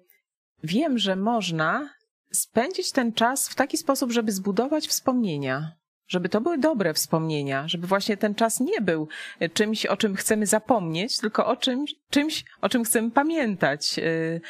wiem, 0.63 0.97
że 0.97 1.15
można 1.15 1.89
spędzić 2.31 2.91
ten 2.91 3.13
czas 3.13 3.49
w 3.49 3.55
taki 3.55 3.77
sposób, 3.77 4.11
żeby 4.11 4.31
zbudować 4.31 4.87
wspomnienia. 4.87 5.75
Żeby 6.07 6.29
to 6.29 6.41
były 6.41 6.57
dobre 6.57 6.93
wspomnienia, 6.93 7.67
żeby 7.67 7.87
właśnie 7.87 8.17
ten 8.17 8.35
czas 8.35 8.59
nie 8.59 8.81
był 8.81 9.07
y, 9.41 9.49
czymś, 9.49 9.85
o 9.85 9.97
czym 9.97 10.15
chcemy 10.15 10.45
zapomnieć, 10.45 11.17
tylko 11.17 11.45
o 11.45 11.55
czymś, 11.55 11.95
czymś 12.09 12.45
o 12.61 12.69
czym 12.69 12.83
chcemy 12.83 13.11
pamiętać 13.11 13.99
y, 13.99 14.41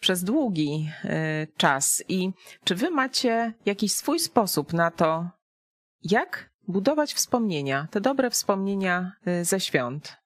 przez 0.00 0.24
długi 0.24 0.90
y, 1.04 1.08
czas. 1.56 2.04
I 2.08 2.30
czy 2.64 2.74
wy 2.74 2.90
macie 2.90 3.52
jakiś 3.66 3.92
swój 3.92 4.18
sposób 4.18 4.72
na 4.72 4.90
to, 4.90 5.30
jak 6.02 6.50
budować 6.68 7.14
wspomnienia, 7.14 7.88
te 7.90 8.00
dobre 8.00 8.30
wspomnienia 8.30 9.12
ze 9.42 9.60
świąt? 9.60 10.16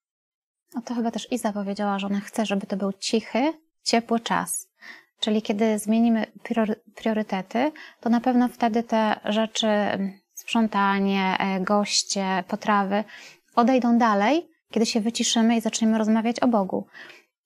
No 0.74 0.82
to 0.82 0.94
chyba 0.94 1.10
też 1.10 1.32
Iza 1.32 1.52
powiedziała, 1.52 1.98
że 1.98 2.06
ona 2.06 2.20
chce, 2.20 2.46
żeby 2.46 2.66
to 2.66 2.76
był 2.76 2.92
cichy, 2.92 3.52
ciepły 3.82 4.20
czas. 4.20 4.68
Czyli 5.20 5.42
kiedy 5.42 5.78
zmienimy 5.78 6.26
priorytety, 6.94 7.72
to 8.00 8.10
na 8.10 8.20
pewno 8.20 8.48
wtedy 8.48 8.82
te 8.82 9.20
rzeczy, 9.24 9.66
sprzątanie, 10.48 11.36
e, 11.38 11.60
goście, 11.60 12.44
potrawy 12.48 13.04
odejdą 13.56 13.98
dalej, 13.98 14.48
kiedy 14.70 14.86
się 14.86 15.00
wyciszymy 15.00 15.56
i 15.56 15.60
zaczniemy 15.60 15.98
rozmawiać 15.98 16.40
o 16.40 16.48
Bogu. 16.48 16.86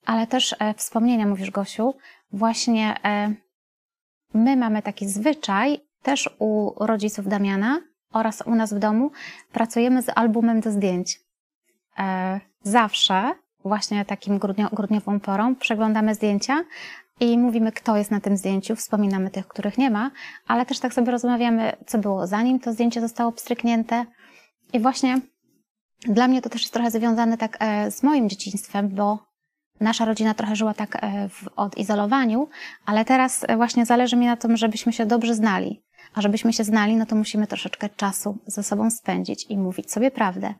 Ale 0.07 0.27
też 0.27 0.57
e, 0.59 0.75
wspomnienia, 0.75 1.27
mówisz 1.27 1.51
Gosiu, 1.51 1.95
właśnie 2.33 2.95
e, 3.05 3.35
my 4.35 4.57
mamy 4.57 4.83
taki 4.83 5.09
zwyczaj, 5.09 5.81
też 6.03 6.31
u 6.39 6.73
rodziców 6.85 7.29
Damiana 7.29 7.81
oraz 8.13 8.43
u 8.47 8.55
nas 8.55 8.75
w 8.75 8.79
domu, 8.79 9.11
pracujemy 9.53 10.03
z 10.03 10.09
albumem 10.15 10.61
do 10.61 10.71
zdjęć. 10.71 11.21
Zawsze, 12.63 13.33
właśnie 13.65 14.05
takim 14.05 14.39
grudniową 14.73 15.21
porą, 15.21 15.57
przeglądamy 15.57 16.15
zdjęcia 16.15 16.65
i 17.23 17.39
mówimy, 17.39 17.73
kto 17.73 17.97
jest 17.97 18.11
na 18.11 18.21
tym 18.21 18.37
zdjęciu, 18.37 18.77
wspominamy 18.77 19.31
tych, 19.31 19.49
których 19.49 19.79
nie 19.79 19.91
ma, 19.91 20.11
ale 20.47 20.67
też 20.67 20.79
tak 20.79 20.95
sobie 20.95 21.13
rozmawiamy, 21.13 21.73
co 21.87 21.99
było 21.99 22.27
zanim 22.27 22.61
to 22.61 22.73
zdjęcie 22.73 23.01
zostało 23.01 23.33
pstryknięte. 23.33 24.07
I 24.73 24.81
właśnie 24.81 25.21
dla 26.01 26.29
mnie 26.29 26.43
to 26.43 26.49
też 26.49 26.63
jest 26.63 26.75
trochę 26.75 26.91
związane 26.91 27.39
tak 27.39 27.57
e, 27.61 27.91
z 27.91 28.03
moim 28.03 28.29
dzieciństwem, 28.29 28.89
bo 28.89 29.19
nasza 29.81 30.05
rodzina 30.05 30.35
trochę 30.35 30.57
żyła 30.57 30.75
tak 30.75 30.99
e, 31.05 31.29
w 31.29 31.49
odizolowaniu, 31.57 32.49
ale 32.87 33.05
teraz 33.05 33.45
e, 33.49 33.57
właśnie 33.57 33.87
zależy 33.87 34.17
mi 34.17 34.27
na 34.27 34.37
tym, 34.37 34.57
żebyśmy 34.57 34.93
się 34.93 35.07
dobrze 35.07 35.35
znali. 35.35 35.83
A 36.15 36.21
żebyśmy 36.21 36.53
się 36.53 36.65
znali, 36.65 36.97
no 36.97 37.07
to 37.07 37.17
musimy 37.17 37.47
troszeczkę 37.47 37.89
czasu 37.89 38.39
ze 38.47 38.63
sobą 38.63 38.91
spędzić 38.91 39.47
i 39.49 39.59
mówić 39.59 39.93
sobie 39.93 40.11
prawdę. 40.11 40.55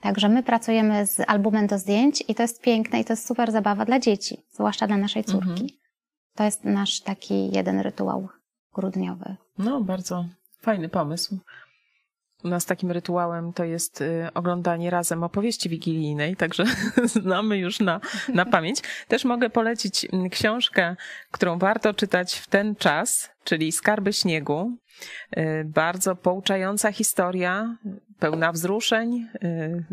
Także 0.00 0.28
my 0.28 0.42
pracujemy 0.42 1.06
z 1.06 1.20
albumem 1.26 1.66
do 1.66 1.78
zdjęć 1.78 2.24
i 2.28 2.34
to 2.34 2.42
jest 2.42 2.62
piękne 2.62 3.00
i 3.00 3.04
to 3.04 3.12
jest 3.12 3.26
super 3.26 3.52
zabawa 3.52 3.84
dla 3.84 3.98
dzieci, 3.98 4.42
zwłaszcza 4.52 4.86
dla 4.86 4.96
naszej 4.96 5.24
córki. 5.24 5.50
Mhm. 5.50 5.83
To 6.34 6.44
jest 6.44 6.64
nasz 6.64 7.00
taki 7.00 7.56
jeden 7.56 7.80
rytuał 7.80 8.28
grudniowy. 8.74 9.36
No, 9.58 9.80
bardzo 9.80 10.24
fajny 10.60 10.88
pomysł. 10.88 11.38
U 12.44 12.48
nas 12.48 12.66
takim 12.66 12.90
rytuałem 12.90 13.52
to 13.52 13.64
jest 13.64 14.00
y, 14.00 14.28
oglądanie 14.34 14.90
razem 14.90 15.24
opowieści 15.24 15.68
wigilijnej, 15.68 16.36
także 16.36 16.64
znamy 17.22 17.58
już 17.58 17.80
na, 17.80 18.00
na 18.28 18.46
pamięć. 18.56 18.80
Też 19.08 19.24
mogę 19.24 19.50
polecić 19.50 20.06
mm, 20.12 20.30
książkę, 20.30 20.96
którą 21.30 21.58
warto 21.58 21.94
czytać 21.94 22.34
w 22.34 22.48
ten 22.48 22.76
czas, 22.76 23.30
czyli 23.44 23.72
Skarby 23.72 24.12
Śniegu. 24.12 24.76
Y, 25.38 25.64
bardzo 25.64 26.16
pouczająca 26.16 26.92
historia, 26.92 27.76
pełna 28.18 28.52
wzruszeń, 28.52 29.28
y, 29.44 29.84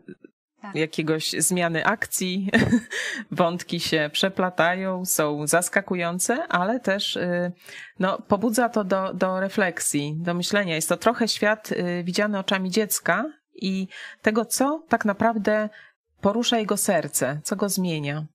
tak. 0.62 0.76
jakiegoś 0.76 1.32
zmiany 1.32 1.86
akcji. 1.86 2.50
Wątki 3.32 3.80
się 3.80 4.10
przeplatają, 4.14 5.06
są 5.06 5.48
zaskakujące, 5.48 6.48
ale 6.48 6.80
też 6.80 7.16
y, 7.16 7.52
no, 8.00 8.22
pobudza 8.28 8.70
to 8.70 8.84
do, 8.84 9.14
do 9.14 9.40
refleksji, 9.40 10.16
do 10.18 10.34
myślenia. 10.34 10.76
Jest 10.76 10.90
to 10.90 10.98
trochę 10.98 11.28
świat 11.28 11.72
y, 11.72 12.04
widziany 12.04 12.40
oczami 12.40 12.70
dziecka 12.70 13.26
i 13.56 13.88
tego, 14.22 14.46
co 14.46 14.84
tak 14.90 15.06
naprawdę 15.06 15.70
porusza 16.22 16.58
jego 16.58 16.78
serce, 16.78 17.40
co 17.44 17.56
go 17.56 17.70
zmienia. 17.70 18.26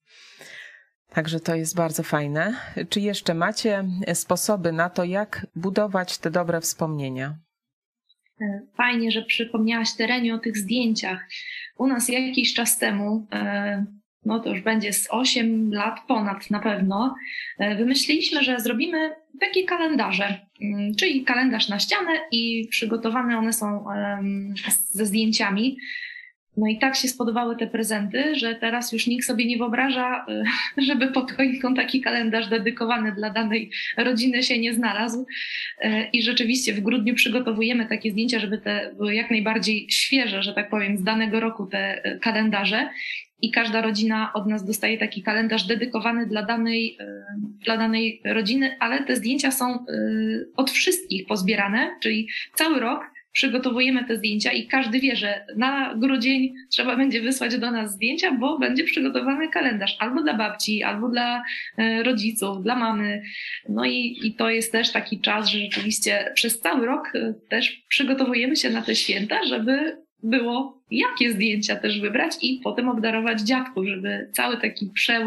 Także 1.12 1.40
to 1.40 1.54
jest 1.54 1.76
bardzo 1.76 2.02
fajne. 2.02 2.54
Czy 2.88 3.00
jeszcze 3.00 3.34
macie 3.34 3.84
sposoby 4.14 4.72
na 4.72 4.90
to, 4.90 5.04
jak 5.04 5.46
budować 5.54 6.18
te 6.18 6.30
dobre 6.30 6.60
wspomnienia? 6.60 7.38
E, 8.40 8.60
fajnie, 8.76 9.10
że 9.10 9.22
przypomniałaś 9.22 9.96
Terenie 9.96 10.34
o 10.34 10.38
tych 10.38 10.56
zdjęciach. 10.56 11.28
U 11.78 11.86
nas 11.86 12.08
jakiś 12.08 12.54
czas 12.54 12.78
temu, 12.78 13.26
e, 13.32 13.84
no 14.24 14.40
to 14.40 14.50
już 14.50 14.60
będzie 14.60 14.92
z 14.92 15.08
8 15.10 15.72
lat 15.72 16.00
ponad 16.08 16.50
na 16.50 16.60
pewno, 16.60 17.14
e, 17.58 17.76
wymyśliliśmy, 17.76 18.44
że 18.44 18.60
zrobimy 18.60 19.10
takie 19.40 19.64
kalendarze, 19.64 20.40
mm, 20.60 20.94
czyli 20.94 21.24
kalendarz 21.24 21.68
na 21.68 21.78
ścianę 21.78 22.10
i 22.32 22.68
przygotowane 22.70 23.38
one 23.38 23.52
są 23.52 23.84
ze 24.88 25.06
zdjęciami. 25.06 25.78
No 26.56 26.66
i 26.66 26.78
tak 26.78 26.96
się 26.96 27.08
spodobały 27.08 27.56
te 27.56 27.66
prezenty, 27.66 28.34
że 28.34 28.54
teraz 28.54 28.92
już 28.92 29.06
nikt 29.06 29.26
sobie 29.26 29.46
nie 29.46 29.58
wyobraża, 29.58 30.26
e, 30.28 30.44
żeby 30.88 31.12
pod 31.12 31.32
choinką 31.32 31.74
taki 31.74 32.00
kalendarz 32.00 32.48
dedykowany 32.48 33.12
dla 33.12 33.30
danej 33.30 33.70
rodziny 33.96 34.42
się 34.42 34.58
nie 34.58 34.74
znalazł. 34.74 35.26
E, 35.80 36.10
I 36.10 36.22
rzeczywiście 36.22 36.72
w 36.72 36.80
grudniu 36.80 37.14
przygotowujemy 37.14 37.86
takie 37.86 38.10
zdjęcia, 38.10 38.38
żeby 38.38 38.58
te 38.58 38.94
były 38.96 39.14
jak 39.14 39.30
najbardziej 39.30 39.86
świeże, 39.90 40.42
że 40.42 40.54
tak 40.54 40.70
powiem, 40.70 40.96
z 40.96 41.02
danego 41.02 41.40
roku 41.40 41.66
te 41.66 42.04
e, 42.04 42.18
kalendarze. 42.18 42.88
I 43.42 43.50
każda 43.50 43.82
rodzina 43.82 44.32
od 44.34 44.46
nas 44.46 44.64
dostaje 44.64 44.98
taki 44.98 45.22
kalendarz 45.22 45.66
dedykowany 45.66 46.26
dla 46.26 46.42
danej, 46.42 46.98
dla 47.64 47.76
danej 47.76 48.20
rodziny, 48.24 48.76
ale 48.80 49.04
te 49.04 49.16
zdjęcia 49.16 49.50
są 49.50 49.84
od 50.56 50.70
wszystkich 50.70 51.26
pozbierane, 51.26 51.90
czyli 52.02 52.28
cały 52.54 52.80
rok 52.80 53.15
przygotowujemy 53.36 54.04
te 54.04 54.16
zdjęcia 54.16 54.52
i 54.52 54.66
każdy 54.66 55.00
wie, 55.00 55.16
że 55.16 55.44
na 55.56 55.94
grudzień 55.94 56.54
trzeba 56.70 56.96
będzie 56.96 57.20
wysłać 57.20 57.58
do 57.58 57.70
nas 57.70 57.92
zdjęcia, 57.92 58.32
bo 58.32 58.58
będzie 58.58 58.84
przygotowany 58.84 59.48
kalendarz 59.48 59.96
albo 59.98 60.22
dla 60.22 60.34
babci, 60.34 60.82
albo 60.82 61.08
dla 61.08 61.42
e, 61.78 62.02
rodziców, 62.02 62.62
dla 62.62 62.76
mamy. 62.76 63.22
No 63.68 63.84
i, 63.84 64.20
i 64.24 64.34
to 64.34 64.50
jest 64.50 64.72
też 64.72 64.92
taki 64.92 65.20
czas, 65.20 65.48
że 65.48 65.58
rzeczywiście 65.58 66.32
przez 66.34 66.60
cały 66.60 66.86
rok 66.86 67.12
e, 67.14 67.34
też 67.48 67.84
przygotowujemy 67.88 68.56
się 68.56 68.70
na 68.70 68.82
te 68.82 68.94
święta, 68.94 69.44
żeby 69.44 70.05
było, 70.26 70.82
jakie 70.90 71.32
zdjęcia 71.32 71.76
też 71.76 72.00
wybrać 72.00 72.32
i 72.42 72.60
potem 72.64 72.88
obdarować 72.88 73.40
dziadków, 73.40 73.86
żeby 73.86 74.30
cały 74.32 74.60
taki 74.60 74.90
prze, 74.94 75.26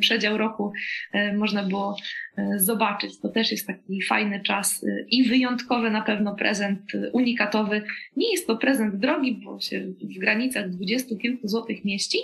przedział 0.00 0.38
roku 0.38 0.72
e, 1.12 1.36
można 1.36 1.62
było 1.62 1.96
e, 2.36 2.58
zobaczyć. 2.58 3.20
To 3.20 3.28
też 3.28 3.50
jest 3.50 3.66
taki 3.66 4.02
fajny 4.02 4.42
czas 4.42 4.84
e, 4.84 5.04
i 5.08 5.28
wyjątkowy 5.28 5.90
na 5.90 6.02
pewno 6.02 6.34
prezent 6.36 6.80
unikatowy. 7.12 7.82
Nie 8.16 8.30
jest 8.30 8.46
to 8.46 8.56
prezent 8.56 8.96
drogi, 8.96 9.40
bo 9.44 9.60
się 9.60 9.80
w 10.16 10.18
granicach 10.18 10.70
dwudziestu 10.70 11.16
kilku 11.16 11.48
złotych 11.48 11.84
mieści, 11.84 12.18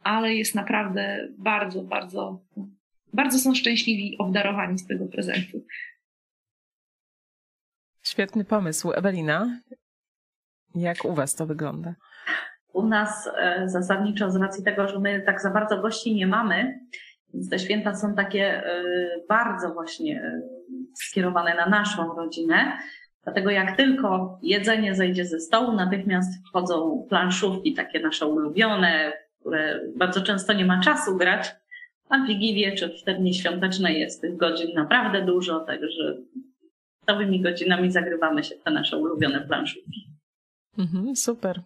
ale 0.00 0.34
jest 0.34 0.54
naprawdę 0.54 1.28
bardzo, 1.38 1.82
bardzo, 1.82 2.44
bardzo 3.12 3.38
są 3.38 3.54
szczęśliwi 3.54 4.16
obdarowani 4.18 4.78
z 4.78 4.86
tego 4.86 5.06
prezentu. 5.06 5.64
Świetny 8.02 8.44
pomysł. 8.44 8.92
Ewelina, 8.92 9.60
jak 10.74 11.04
u 11.04 11.14
Was 11.14 11.34
to 11.34 11.46
wygląda? 11.46 11.94
U 12.72 12.86
nas 12.86 13.30
e, 13.36 13.68
zasadniczo 13.68 14.30
z 14.30 14.36
racji 14.36 14.64
tego, 14.64 14.88
że 14.88 14.98
my 14.98 15.22
tak 15.26 15.42
za 15.42 15.50
bardzo 15.50 15.78
gości 15.78 16.14
nie 16.14 16.26
mamy, 16.26 16.80
więc 17.34 17.50
te 17.50 17.58
święta 17.58 17.94
są 17.94 18.14
takie 18.14 18.66
e, 18.66 18.82
bardzo 19.28 19.74
właśnie 19.74 20.22
e, 20.22 20.40
skierowane 20.94 21.54
na 21.54 21.66
naszą 21.66 22.14
rodzinę. 22.14 22.78
Dlatego 23.24 23.50
jak 23.50 23.76
tylko 23.76 24.38
jedzenie 24.42 24.94
zejdzie 24.94 25.24
ze 25.24 25.40
stołu, 25.40 25.72
natychmiast 25.72 26.48
wchodzą 26.48 27.06
planszówki, 27.08 27.74
takie 27.74 28.00
nasze 28.00 28.26
ulubione, 28.26 29.12
które 29.40 29.80
bardzo 29.96 30.22
często 30.22 30.52
nie 30.52 30.64
ma 30.64 30.80
czasu 30.80 31.16
grać, 31.16 31.54
a 32.08 32.18
w 32.18 32.26
Wigilię 32.26 32.72
czy 32.72 32.88
w 32.88 33.18
dni 33.18 33.34
świąteczne 33.34 33.92
jest 33.92 34.20
tych 34.20 34.36
godzin 34.36 34.74
naprawdę 34.74 35.22
dużo, 35.22 35.60
także 35.60 36.16
całymi 37.06 37.40
godzinami 37.40 37.90
zagrywamy 37.90 38.44
się 38.44 38.54
w 38.54 38.62
te 38.62 38.70
nasze 38.70 38.98
ulubione 38.98 39.40
planszówki. 39.40 40.13
Mhm, 40.78 41.16
super. 41.16 41.62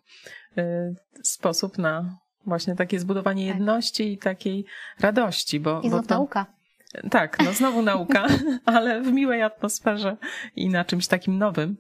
Y, 0.59 0.95
sposób 1.23 1.79
na 1.79 2.19
właśnie 2.47 2.77
takie 2.77 3.01
zbudowanie 3.01 3.49
tak. 3.49 3.57
jedności 3.57 4.13
i 4.13 4.19
takiej 4.19 4.65
radości. 5.01 5.61
Bo, 5.61 5.81
I 5.81 5.91
znów 5.91 6.07
to... 6.07 6.15
nauka. 6.15 6.47
Tak, 7.11 7.39
no 7.45 7.53
znowu 7.53 7.83
nauka, 7.83 8.27
ale 8.65 9.01
w 9.01 9.13
miłej 9.13 9.43
atmosferze 9.43 10.17
i 10.57 10.69
na 10.69 10.85
czymś 10.85 11.07
takim 11.07 11.39
nowym. 11.39 11.77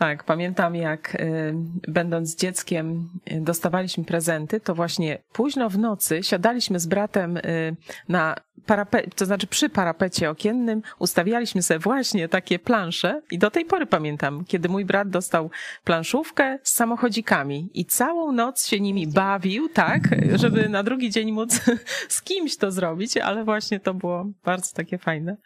Tak, 0.00 0.24
pamiętam 0.24 0.76
jak 0.76 1.14
y, 1.14 1.54
będąc 1.88 2.36
dzieckiem 2.36 3.08
y, 3.32 3.40
dostawaliśmy 3.40 4.04
prezenty, 4.04 4.60
to 4.60 4.74
właśnie 4.74 5.22
późno 5.32 5.70
w 5.70 5.78
nocy 5.78 6.22
siadaliśmy 6.22 6.80
z 6.80 6.86
bratem 6.86 7.36
y, 7.36 7.76
na 8.08 8.36
parapecie, 8.66 9.10
to 9.16 9.26
znaczy 9.26 9.46
przy 9.46 9.68
parapecie 9.68 10.30
okiennym, 10.30 10.82
ustawialiśmy 10.98 11.62
sobie 11.62 11.80
właśnie 11.80 12.28
takie 12.28 12.58
plansze 12.58 13.22
i 13.30 13.38
do 13.38 13.50
tej 13.50 13.64
pory 13.64 13.86
pamiętam, 13.86 14.44
kiedy 14.44 14.68
mój 14.68 14.84
brat 14.84 15.08
dostał 15.08 15.50
planszówkę 15.84 16.58
z 16.62 16.72
samochodzikami 16.72 17.70
i 17.74 17.84
całą 17.84 18.32
noc 18.32 18.66
się 18.66 18.80
nimi 18.80 19.06
bawił, 19.06 19.68
tak, 19.68 20.02
żeby 20.34 20.68
na 20.68 20.82
drugi 20.82 21.10
dzień 21.10 21.32
móc 21.32 21.60
z 22.08 22.22
kimś 22.22 22.56
to 22.56 22.70
zrobić, 22.70 23.16
ale 23.16 23.44
właśnie 23.44 23.80
to 23.80 23.94
było 23.94 24.26
bardzo 24.44 24.74
takie 24.74 24.98
fajne. 24.98 25.36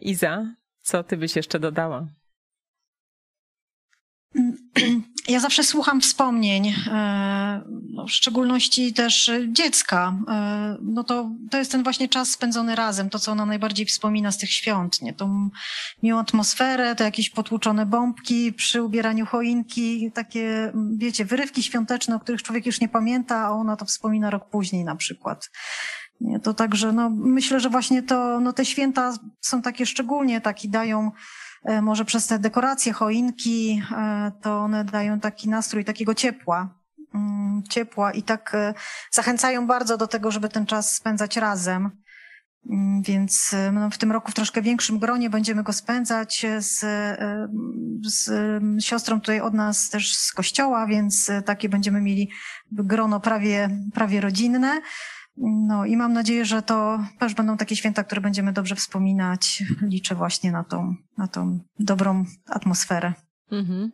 Iza, 0.00 0.54
co 0.80 1.02
ty 1.02 1.16
byś 1.16 1.36
jeszcze 1.36 1.60
dodała? 1.60 2.06
Ja 5.28 5.40
zawsze 5.40 5.64
słucham 5.64 6.00
wspomnień, 6.00 6.74
e, 6.86 7.62
no, 7.88 8.06
w 8.06 8.10
szczególności 8.10 8.92
też 8.92 9.30
dziecka. 9.48 10.16
E, 10.28 10.76
no 10.82 11.04
to, 11.04 11.30
to 11.50 11.58
jest 11.58 11.72
ten 11.72 11.82
właśnie 11.82 12.08
czas 12.08 12.30
spędzony 12.30 12.76
razem, 12.76 13.10
to 13.10 13.18
co 13.18 13.32
ona 13.32 13.46
najbardziej 13.46 13.86
wspomina 13.86 14.32
z 14.32 14.38
tych 14.38 14.50
świąt, 14.50 15.02
nie? 15.02 15.12
Tą 15.12 15.50
miłą 16.02 16.18
atmosferę, 16.18 16.94
te 16.94 17.04
jakieś 17.04 17.30
potłuczone 17.30 17.86
bombki 17.86 18.52
przy 18.52 18.82
ubieraniu 18.82 19.26
choinki, 19.26 20.12
takie, 20.12 20.72
wiecie, 20.96 21.24
wyrywki 21.24 21.62
świąteczne, 21.62 22.16
o 22.16 22.20
których 22.20 22.42
człowiek 22.42 22.66
już 22.66 22.80
nie 22.80 22.88
pamięta, 22.88 23.36
a 23.36 23.50
ona 23.50 23.76
to 23.76 23.84
wspomina 23.84 24.30
rok 24.30 24.50
później 24.50 24.84
na 24.84 24.96
przykład. 24.96 25.50
Nie, 26.20 26.40
to 26.40 26.54
także 26.54 26.92
no, 26.92 27.10
myślę, 27.10 27.60
że 27.60 27.70
właśnie 27.70 28.02
to, 28.02 28.40
no, 28.40 28.52
te 28.52 28.64
święta 28.64 29.12
są 29.40 29.62
takie 29.62 29.86
szczególnie, 29.86 30.40
taki 30.40 30.68
dają 30.68 31.10
może 31.82 32.04
przez 32.04 32.26
te 32.26 32.38
dekoracje, 32.38 32.92
choinki, 32.92 33.82
e, 33.92 34.32
to 34.42 34.58
one 34.58 34.84
dają 34.84 35.20
taki 35.20 35.48
nastrój 35.48 35.84
takiego 35.84 36.14
ciepła, 36.14 36.74
mm, 37.14 37.62
ciepła 37.70 38.12
i 38.12 38.22
tak 38.22 38.54
e, 38.54 38.74
zachęcają 39.10 39.66
bardzo 39.66 39.96
do 39.96 40.06
tego, 40.06 40.30
żeby 40.30 40.48
ten 40.48 40.66
czas 40.66 40.94
spędzać 40.94 41.36
razem. 41.36 41.90
Mm, 42.70 43.02
Więc 43.02 43.54
e, 43.54 43.72
no, 43.72 43.90
w 43.90 43.98
tym 43.98 44.12
roku 44.12 44.30
w 44.30 44.34
troszkę 44.34 44.62
większym 44.62 44.98
gronie 44.98 45.30
będziemy 45.30 45.62
go 45.62 45.72
spędzać 45.72 46.46
z, 46.58 46.84
e, 46.84 47.48
z 48.04 48.28
e, 48.28 48.80
siostrą 48.80 49.20
tutaj 49.20 49.40
od 49.40 49.54
nas 49.54 49.90
też 49.90 50.16
z 50.16 50.32
kościoła, 50.32 50.86
więc 50.86 51.30
e, 51.30 51.42
takie 51.42 51.68
będziemy 51.68 52.00
mieli 52.00 52.30
grono 52.72 53.20
prawie, 53.20 53.70
prawie 53.94 54.20
rodzinne. 54.20 54.80
No 55.42 55.86
i 55.86 55.96
mam 55.96 56.12
nadzieję, 56.12 56.44
że 56.44 56.62
to 56.62 57.04
też 57.18 57.34
będą 57.34 57.56
takie 57.56 57.76
święta, 57.76 58.04
które 58.04 58.20
będziemy 58.20 58.52
dobrze 58.52 58.76
wspominać. 58.76 59.62
Liczę 59.82 60.14
właśnie 60.14 60.52
na 60.52 60.64
tą, 60.64 60.94
na 61.18 61.28
tą 61.28 61.58
dobrą 61.78 62.24
atmosferę. 62.46 63.12
Mhm. 63.52 63.90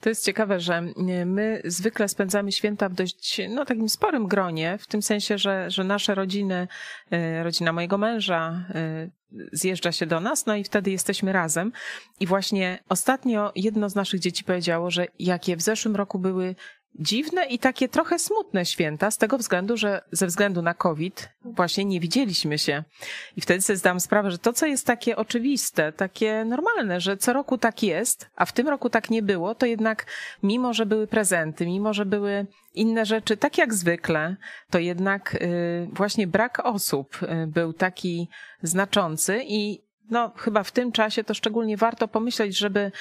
To 0.00 0.08
jest 0.08 0.24
ciekawe, 0.24 0.60
że 0.60 0.74
e, 0.74 1.26
my 1.26 1.62
zwykle 1.64 2.08
spędzamy 2.08 2.52
święta 2.52 2.88
w 2.88 2.94
dość 2.94 3.40
no, 3.48 3.64
takim 3.64 3.88
sporym 3.88 4.26
gronie, 4.26 4.78
w 4.78 4.86
tym 4.86 5.02
sensie, 5.02 5.38
że, 5.38 5.70
że 5.70 5.84
nasze 5.84 6.14
rodziny, 6.14 6.68
e, 7.10 7.42
rodzina 7.42 7.72
mojego 7.72 7.98
męża 7.98 8.64
e, 8.74 9.10
zjeżdża 9.52 9.92
się 9.92 10.06
do 10.06 10.20
nas, 10.20 10.46
no 10.46 10.56
i 10.56 10.64
wtedy 10.64 10.90
jesteśmy 10.90 11.32
razem. 11.32 11.72
I 12.20 12.26
właśnie 12.26 12.78
ostatnio 12.88 13.52
jedno 13.54 13.88
z 13.88 13.94
naszych 13.94 14.20
dzieci 14.20 14.44
powiedziało, 14.44 14.90
że 14.90 15.06
jakie 15.18 15.56
w 15.56 15.62
zeszłym 15.62 15.96
roku 15.96 16.18
były 16.18 16.54
dziwne 16.94 17.46
i 17.46 17.58
takie 17.58 17.88
trochę 17.88 18.18
smutne 18.18 18.66
święta, 18.66 19.10
z 19.10 19.18
tego 19.18 19.38
względu, 19.38 19.76
że 19.76 20.02
ze 20.12 20.26
względu 20.26 20.62
na 20.62 20.74
COVID 20.74 21.28
właśnie 21.44 21.84
nie 21.84 22.00
widzieliśmy 22.00 22.58
się. 22.58 22.84
I 23.36 23.40
wtedy 23.40 23.60
sobie 23.60 23.76
zdałam 23.76 24.00
sprawę, 24.00 24.30
że 24.30 24.38
to, 24.38 24.52
co 24.52 24.66
jest 24.66 24.86
takie 24.86 25.16
oczywiste, 25.16 25.92
takie 25.92 26.44
normalne, 26.44 27.00
że 27.00 27.16
co 27.16 27.32
roku 27.32 27.58
tak 27.58 27.82
jest, 27.82 28.30
a 28.36 28.44
w 28.44 28.52
tym 28.52 28.68
roku 28.68 28.90
tak 28.90 29.10
nie 29.10 29.22
było, 29.22 29.54
to 29.54 29.66
jednak 29.66 30.06
mimo, 30.42 30.72
że 30.74 30.86
były 30.86 31.06
prezenty, 31.06 31.66
mimo, 31.66 31.94
że 31.94 32.06
były 32.06 32.46
inne 32.74 33.06
rzeczy, 33.06 33.36
tak 33.36 33.58
jak 33.58 33.74
zwykle, 33.74 34.36
to 34.70 34.78
jednak 34.78 35.34
y, 35.34 35.88
właśnie 35.92 36.26
brak 36.26 36.60
osób 36.66 37.22
y, 37.22 37.46
był 37.46 37.72
taki 37.72 38.28
znaczący 38.62 39.40
i 39.46 39.90
no, 40.10 40.32
chyba 40.36 40.62
w 40.62 40.72
tym 40.72 40.92
czasie 40.92 41.24
to 41.24 41.34
szczególnie 41.34 41.76
warto 41.76 42.08
pomyśleć, 42.08 42.58
żeby 42.58 42.92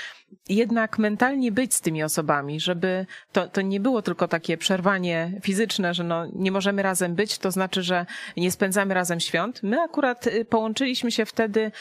jednak 0.49 0.99
mentalnie 0.99 1.51
być 1.51 1.73
z 1.73 1.81
tymi 1.81 2.03
osobami, 2.03 2.59
żeby 2.59 3.05
to, 3.31 3.47
to 3.47 3.61
nie 3.61 3.79
było 3.79 4.01
tylko 4.01 4.27
takie 4.27 4.57
przerwanie 4.57 5.31
fizyczne, 5.43 5.93
że 5.93 6.03
no, 6.03 6.25
nie 6.33 6.51
możemy 6.51 6.83
razem 6.83 7.15
być, 7.15 7.37
to 7.37 7.51
znaczy, 7.51 7.83
że 7.83 8.05
nie 8.37 8.51
spędzamy 8.51 8.93
razem 8.93 9.19
świąt. 9.19 9.63
My 9.63 9.81
akurat 9.81 10.27
y, 10.27 10.45
połączyliśmy 10.45 11.11
się 11.11 11.25
wtedy, 11.25 11.71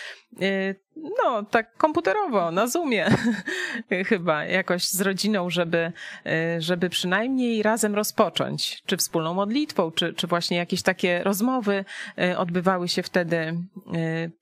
y, 0.42 0.76
no, 0.96 1.42
tak 1.42 1.76
komputerowo, 1.76 2.50
na 2.50 2.66
Zoomie, 2.66 3.06
chyba 4.10 4.44
jakoś 4.44 4.88
z 4.88 5.00
rodziną, 5.00 5.50
żeby, 5.50 5.92
y, 6.26 6.60
żeby 6.62 6.90
przynajmniej 6.90 7.62
razem 7.62 7.94
rozpocząć, 7.94 8.82
czy 8.86 8.96
wspólną 8.96 9.34
modlitwą, 9.34 9.90
czy, 9.90 10.14
czy 10.14 10.26
właśnie 10.26 10.56
jakieś 10.56 10.82
takie 10.82 11.22
rozmowy 11.24 11.84
odbywały 12.36 12.88
się 12.88 13.02
wtedy 13.02 13.54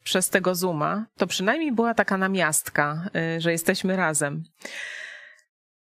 przez 0.05 0.29
tego 0.29 0.55
Zooma. 0.55 1.07
To 1.17 1.27
przynajmniej 1.27 1.73
była 1.73 1.95
taka 1.95 2.19
namiastka, 2.19 3.11
że 3.39 3.53
jesteśmy 3.53 3.96
razem. 3.97 4.43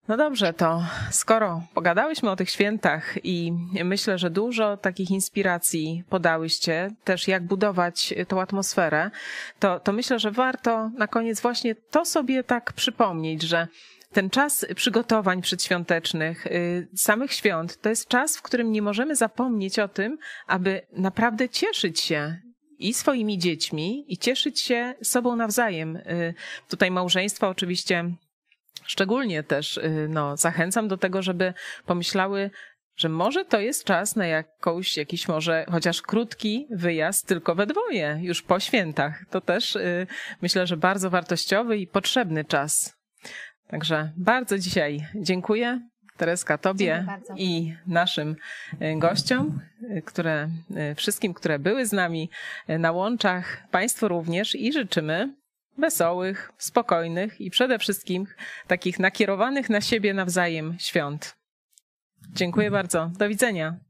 No 0.07 0.17
dobrze, 0.17 0.53
to 0.53 0.83
skoro 1.11 1.61
pogadałyśmy 1.73 2.31
o 2.31 2.35
tych 2.35 2.49
świętach 2.49 3.25
i 3.25 3.53
myślę, 3.83 4.17
że 4.17 4.29
dużo 4.29 4.77
takich 4.77 5.11
inspiracji 5.11 6.03
podałyście, 6.09 6.89
też 7.03 7.27
jak 7.27 7.43
budować 7.43 8.13
tą 8.27 8.41
atmosferę, 8.41 9.11
to, 9.59 9.79
to 9.79 9.93
myślę, 9.93 10.19
że 10.19 10.31
warto 10.31 10.89
na 10.97 11.07
koniec 11.07 11.41
właśnie 11.41 11.75
to 11.75 12.05
sobie 12.05 12.43
tak 12.43 12.73
przypomnieć, 12.73 13.41
że 13.41 13.67
ten 14.13 14.29
czas 14.29 14.65
przygotowań 14.75 15.41
przedświątecznych, 15.41 16.47
y, 16.47 16.87
samych 16.95 17.33
świąt, 17.33 17.81
to 17.81 17.89
jest 17.89 18.07
czas, 18.07 18.37
w 18.37 18.41
którym 18.41 18.71
nie 18.71 18.81
możemy 18.81 19.15
zapomnieć 19.15 19.79
o 19.79 19.87
tym, 19.87 20.17
aby 20.47 20.81
naprawdę 20.91 21.49
cieszyć 21.49 21.99
się 21.99 22.37
i 22.79 22.93
swoimi 22.93 23.37
dziećmi, 23.37 24.05
i 24.07 24.17
cieszyć 24.17 24.61
się 24.61 24.93
sobą 25.03 25.35
nawzajem. 25.35 25.95
Y, 25.95 26.33
Tutaj 26.69 26.91
małżeństwa 26.91 27.49
oczywiście 27.49 28.11
szczególnie 28.85 29.43
też 29.43 29.77
y, 29.77 30.07
no, 30.09 30.37
zachęcam 30.37 30.87
do 30.87 30.97
tego, 30.97 31.21
żeby 31.21 31.53
pomyślały, 31.85 32.51
że 32.95 33.09
może 33.09 33.45
to 33.45 33.59
jest 33.59 33.83
czas 33.83 34.15
na 34.15 34.27
jakąś, 34.27 34.97
jakiś 34.97 35.27
może 35.27 35.65
chociaż 35.71 36.01
krótki 36.01 36.67
wyjazd 36.69 37.27
tylko 37.27 37.55
we 37.55 37.65
dwoje, 37.65 38.19
już 38.21 38.41
po 38.41 38.59
świętach. 38.59 39.25
To 39.29 39.41
też 39.41 39.75
y, 39.75 40.07
myślę, 40.41 40.67
że 40.67 40.77
bardzo 40.77 41.09
wartościowy 41.09 41.77
i 41.77 41.87
potrzebny 41.87 42.45
czas. 42.45 42.95
Także 43.67 44.11
bardzo 44.17 44.57
dzisiaj 44.57 45.07
dziękuję. 45.15 45.81
Tereska, 46.17 46.57
Tobie 46.57 47.05
i 47.35 47.73
naszym 47.87 48.35
y, 48.73 48.99
gościom, 48.99 49.59
y, 49.81 50.01
które, 50.01 50.49
y, 50.91 50.95
wszystkim, 50.95 51.33
które 51.33 51.59
były 51.59 51.85
z 51.85 51.91
nami 51.91 52.29
na 52.67 52.91
łączach, 52.91 53.67
Państwu 53.71 54.07
również 54.07 54.55
i 54.55 54.73
życzymy 54.73 55.35
wesołych, 55.77 56.51
spokojnych 56.57 57.41
i 57.41 57.49
przede 57.49 57.79
wszystkim 57.79 58.27
takich 58.67 58.99
nakierowanych 58.99 59.69
na 59.69 59.81
siebie 59.81 60.13
nawzajem 60.13 60.75
świąt. 60.79 61.35
Dziękuję 62.33 62.71
bardzo. 62.71 63.11
Do 63.17 63.29
widzenia. 63.29 63.84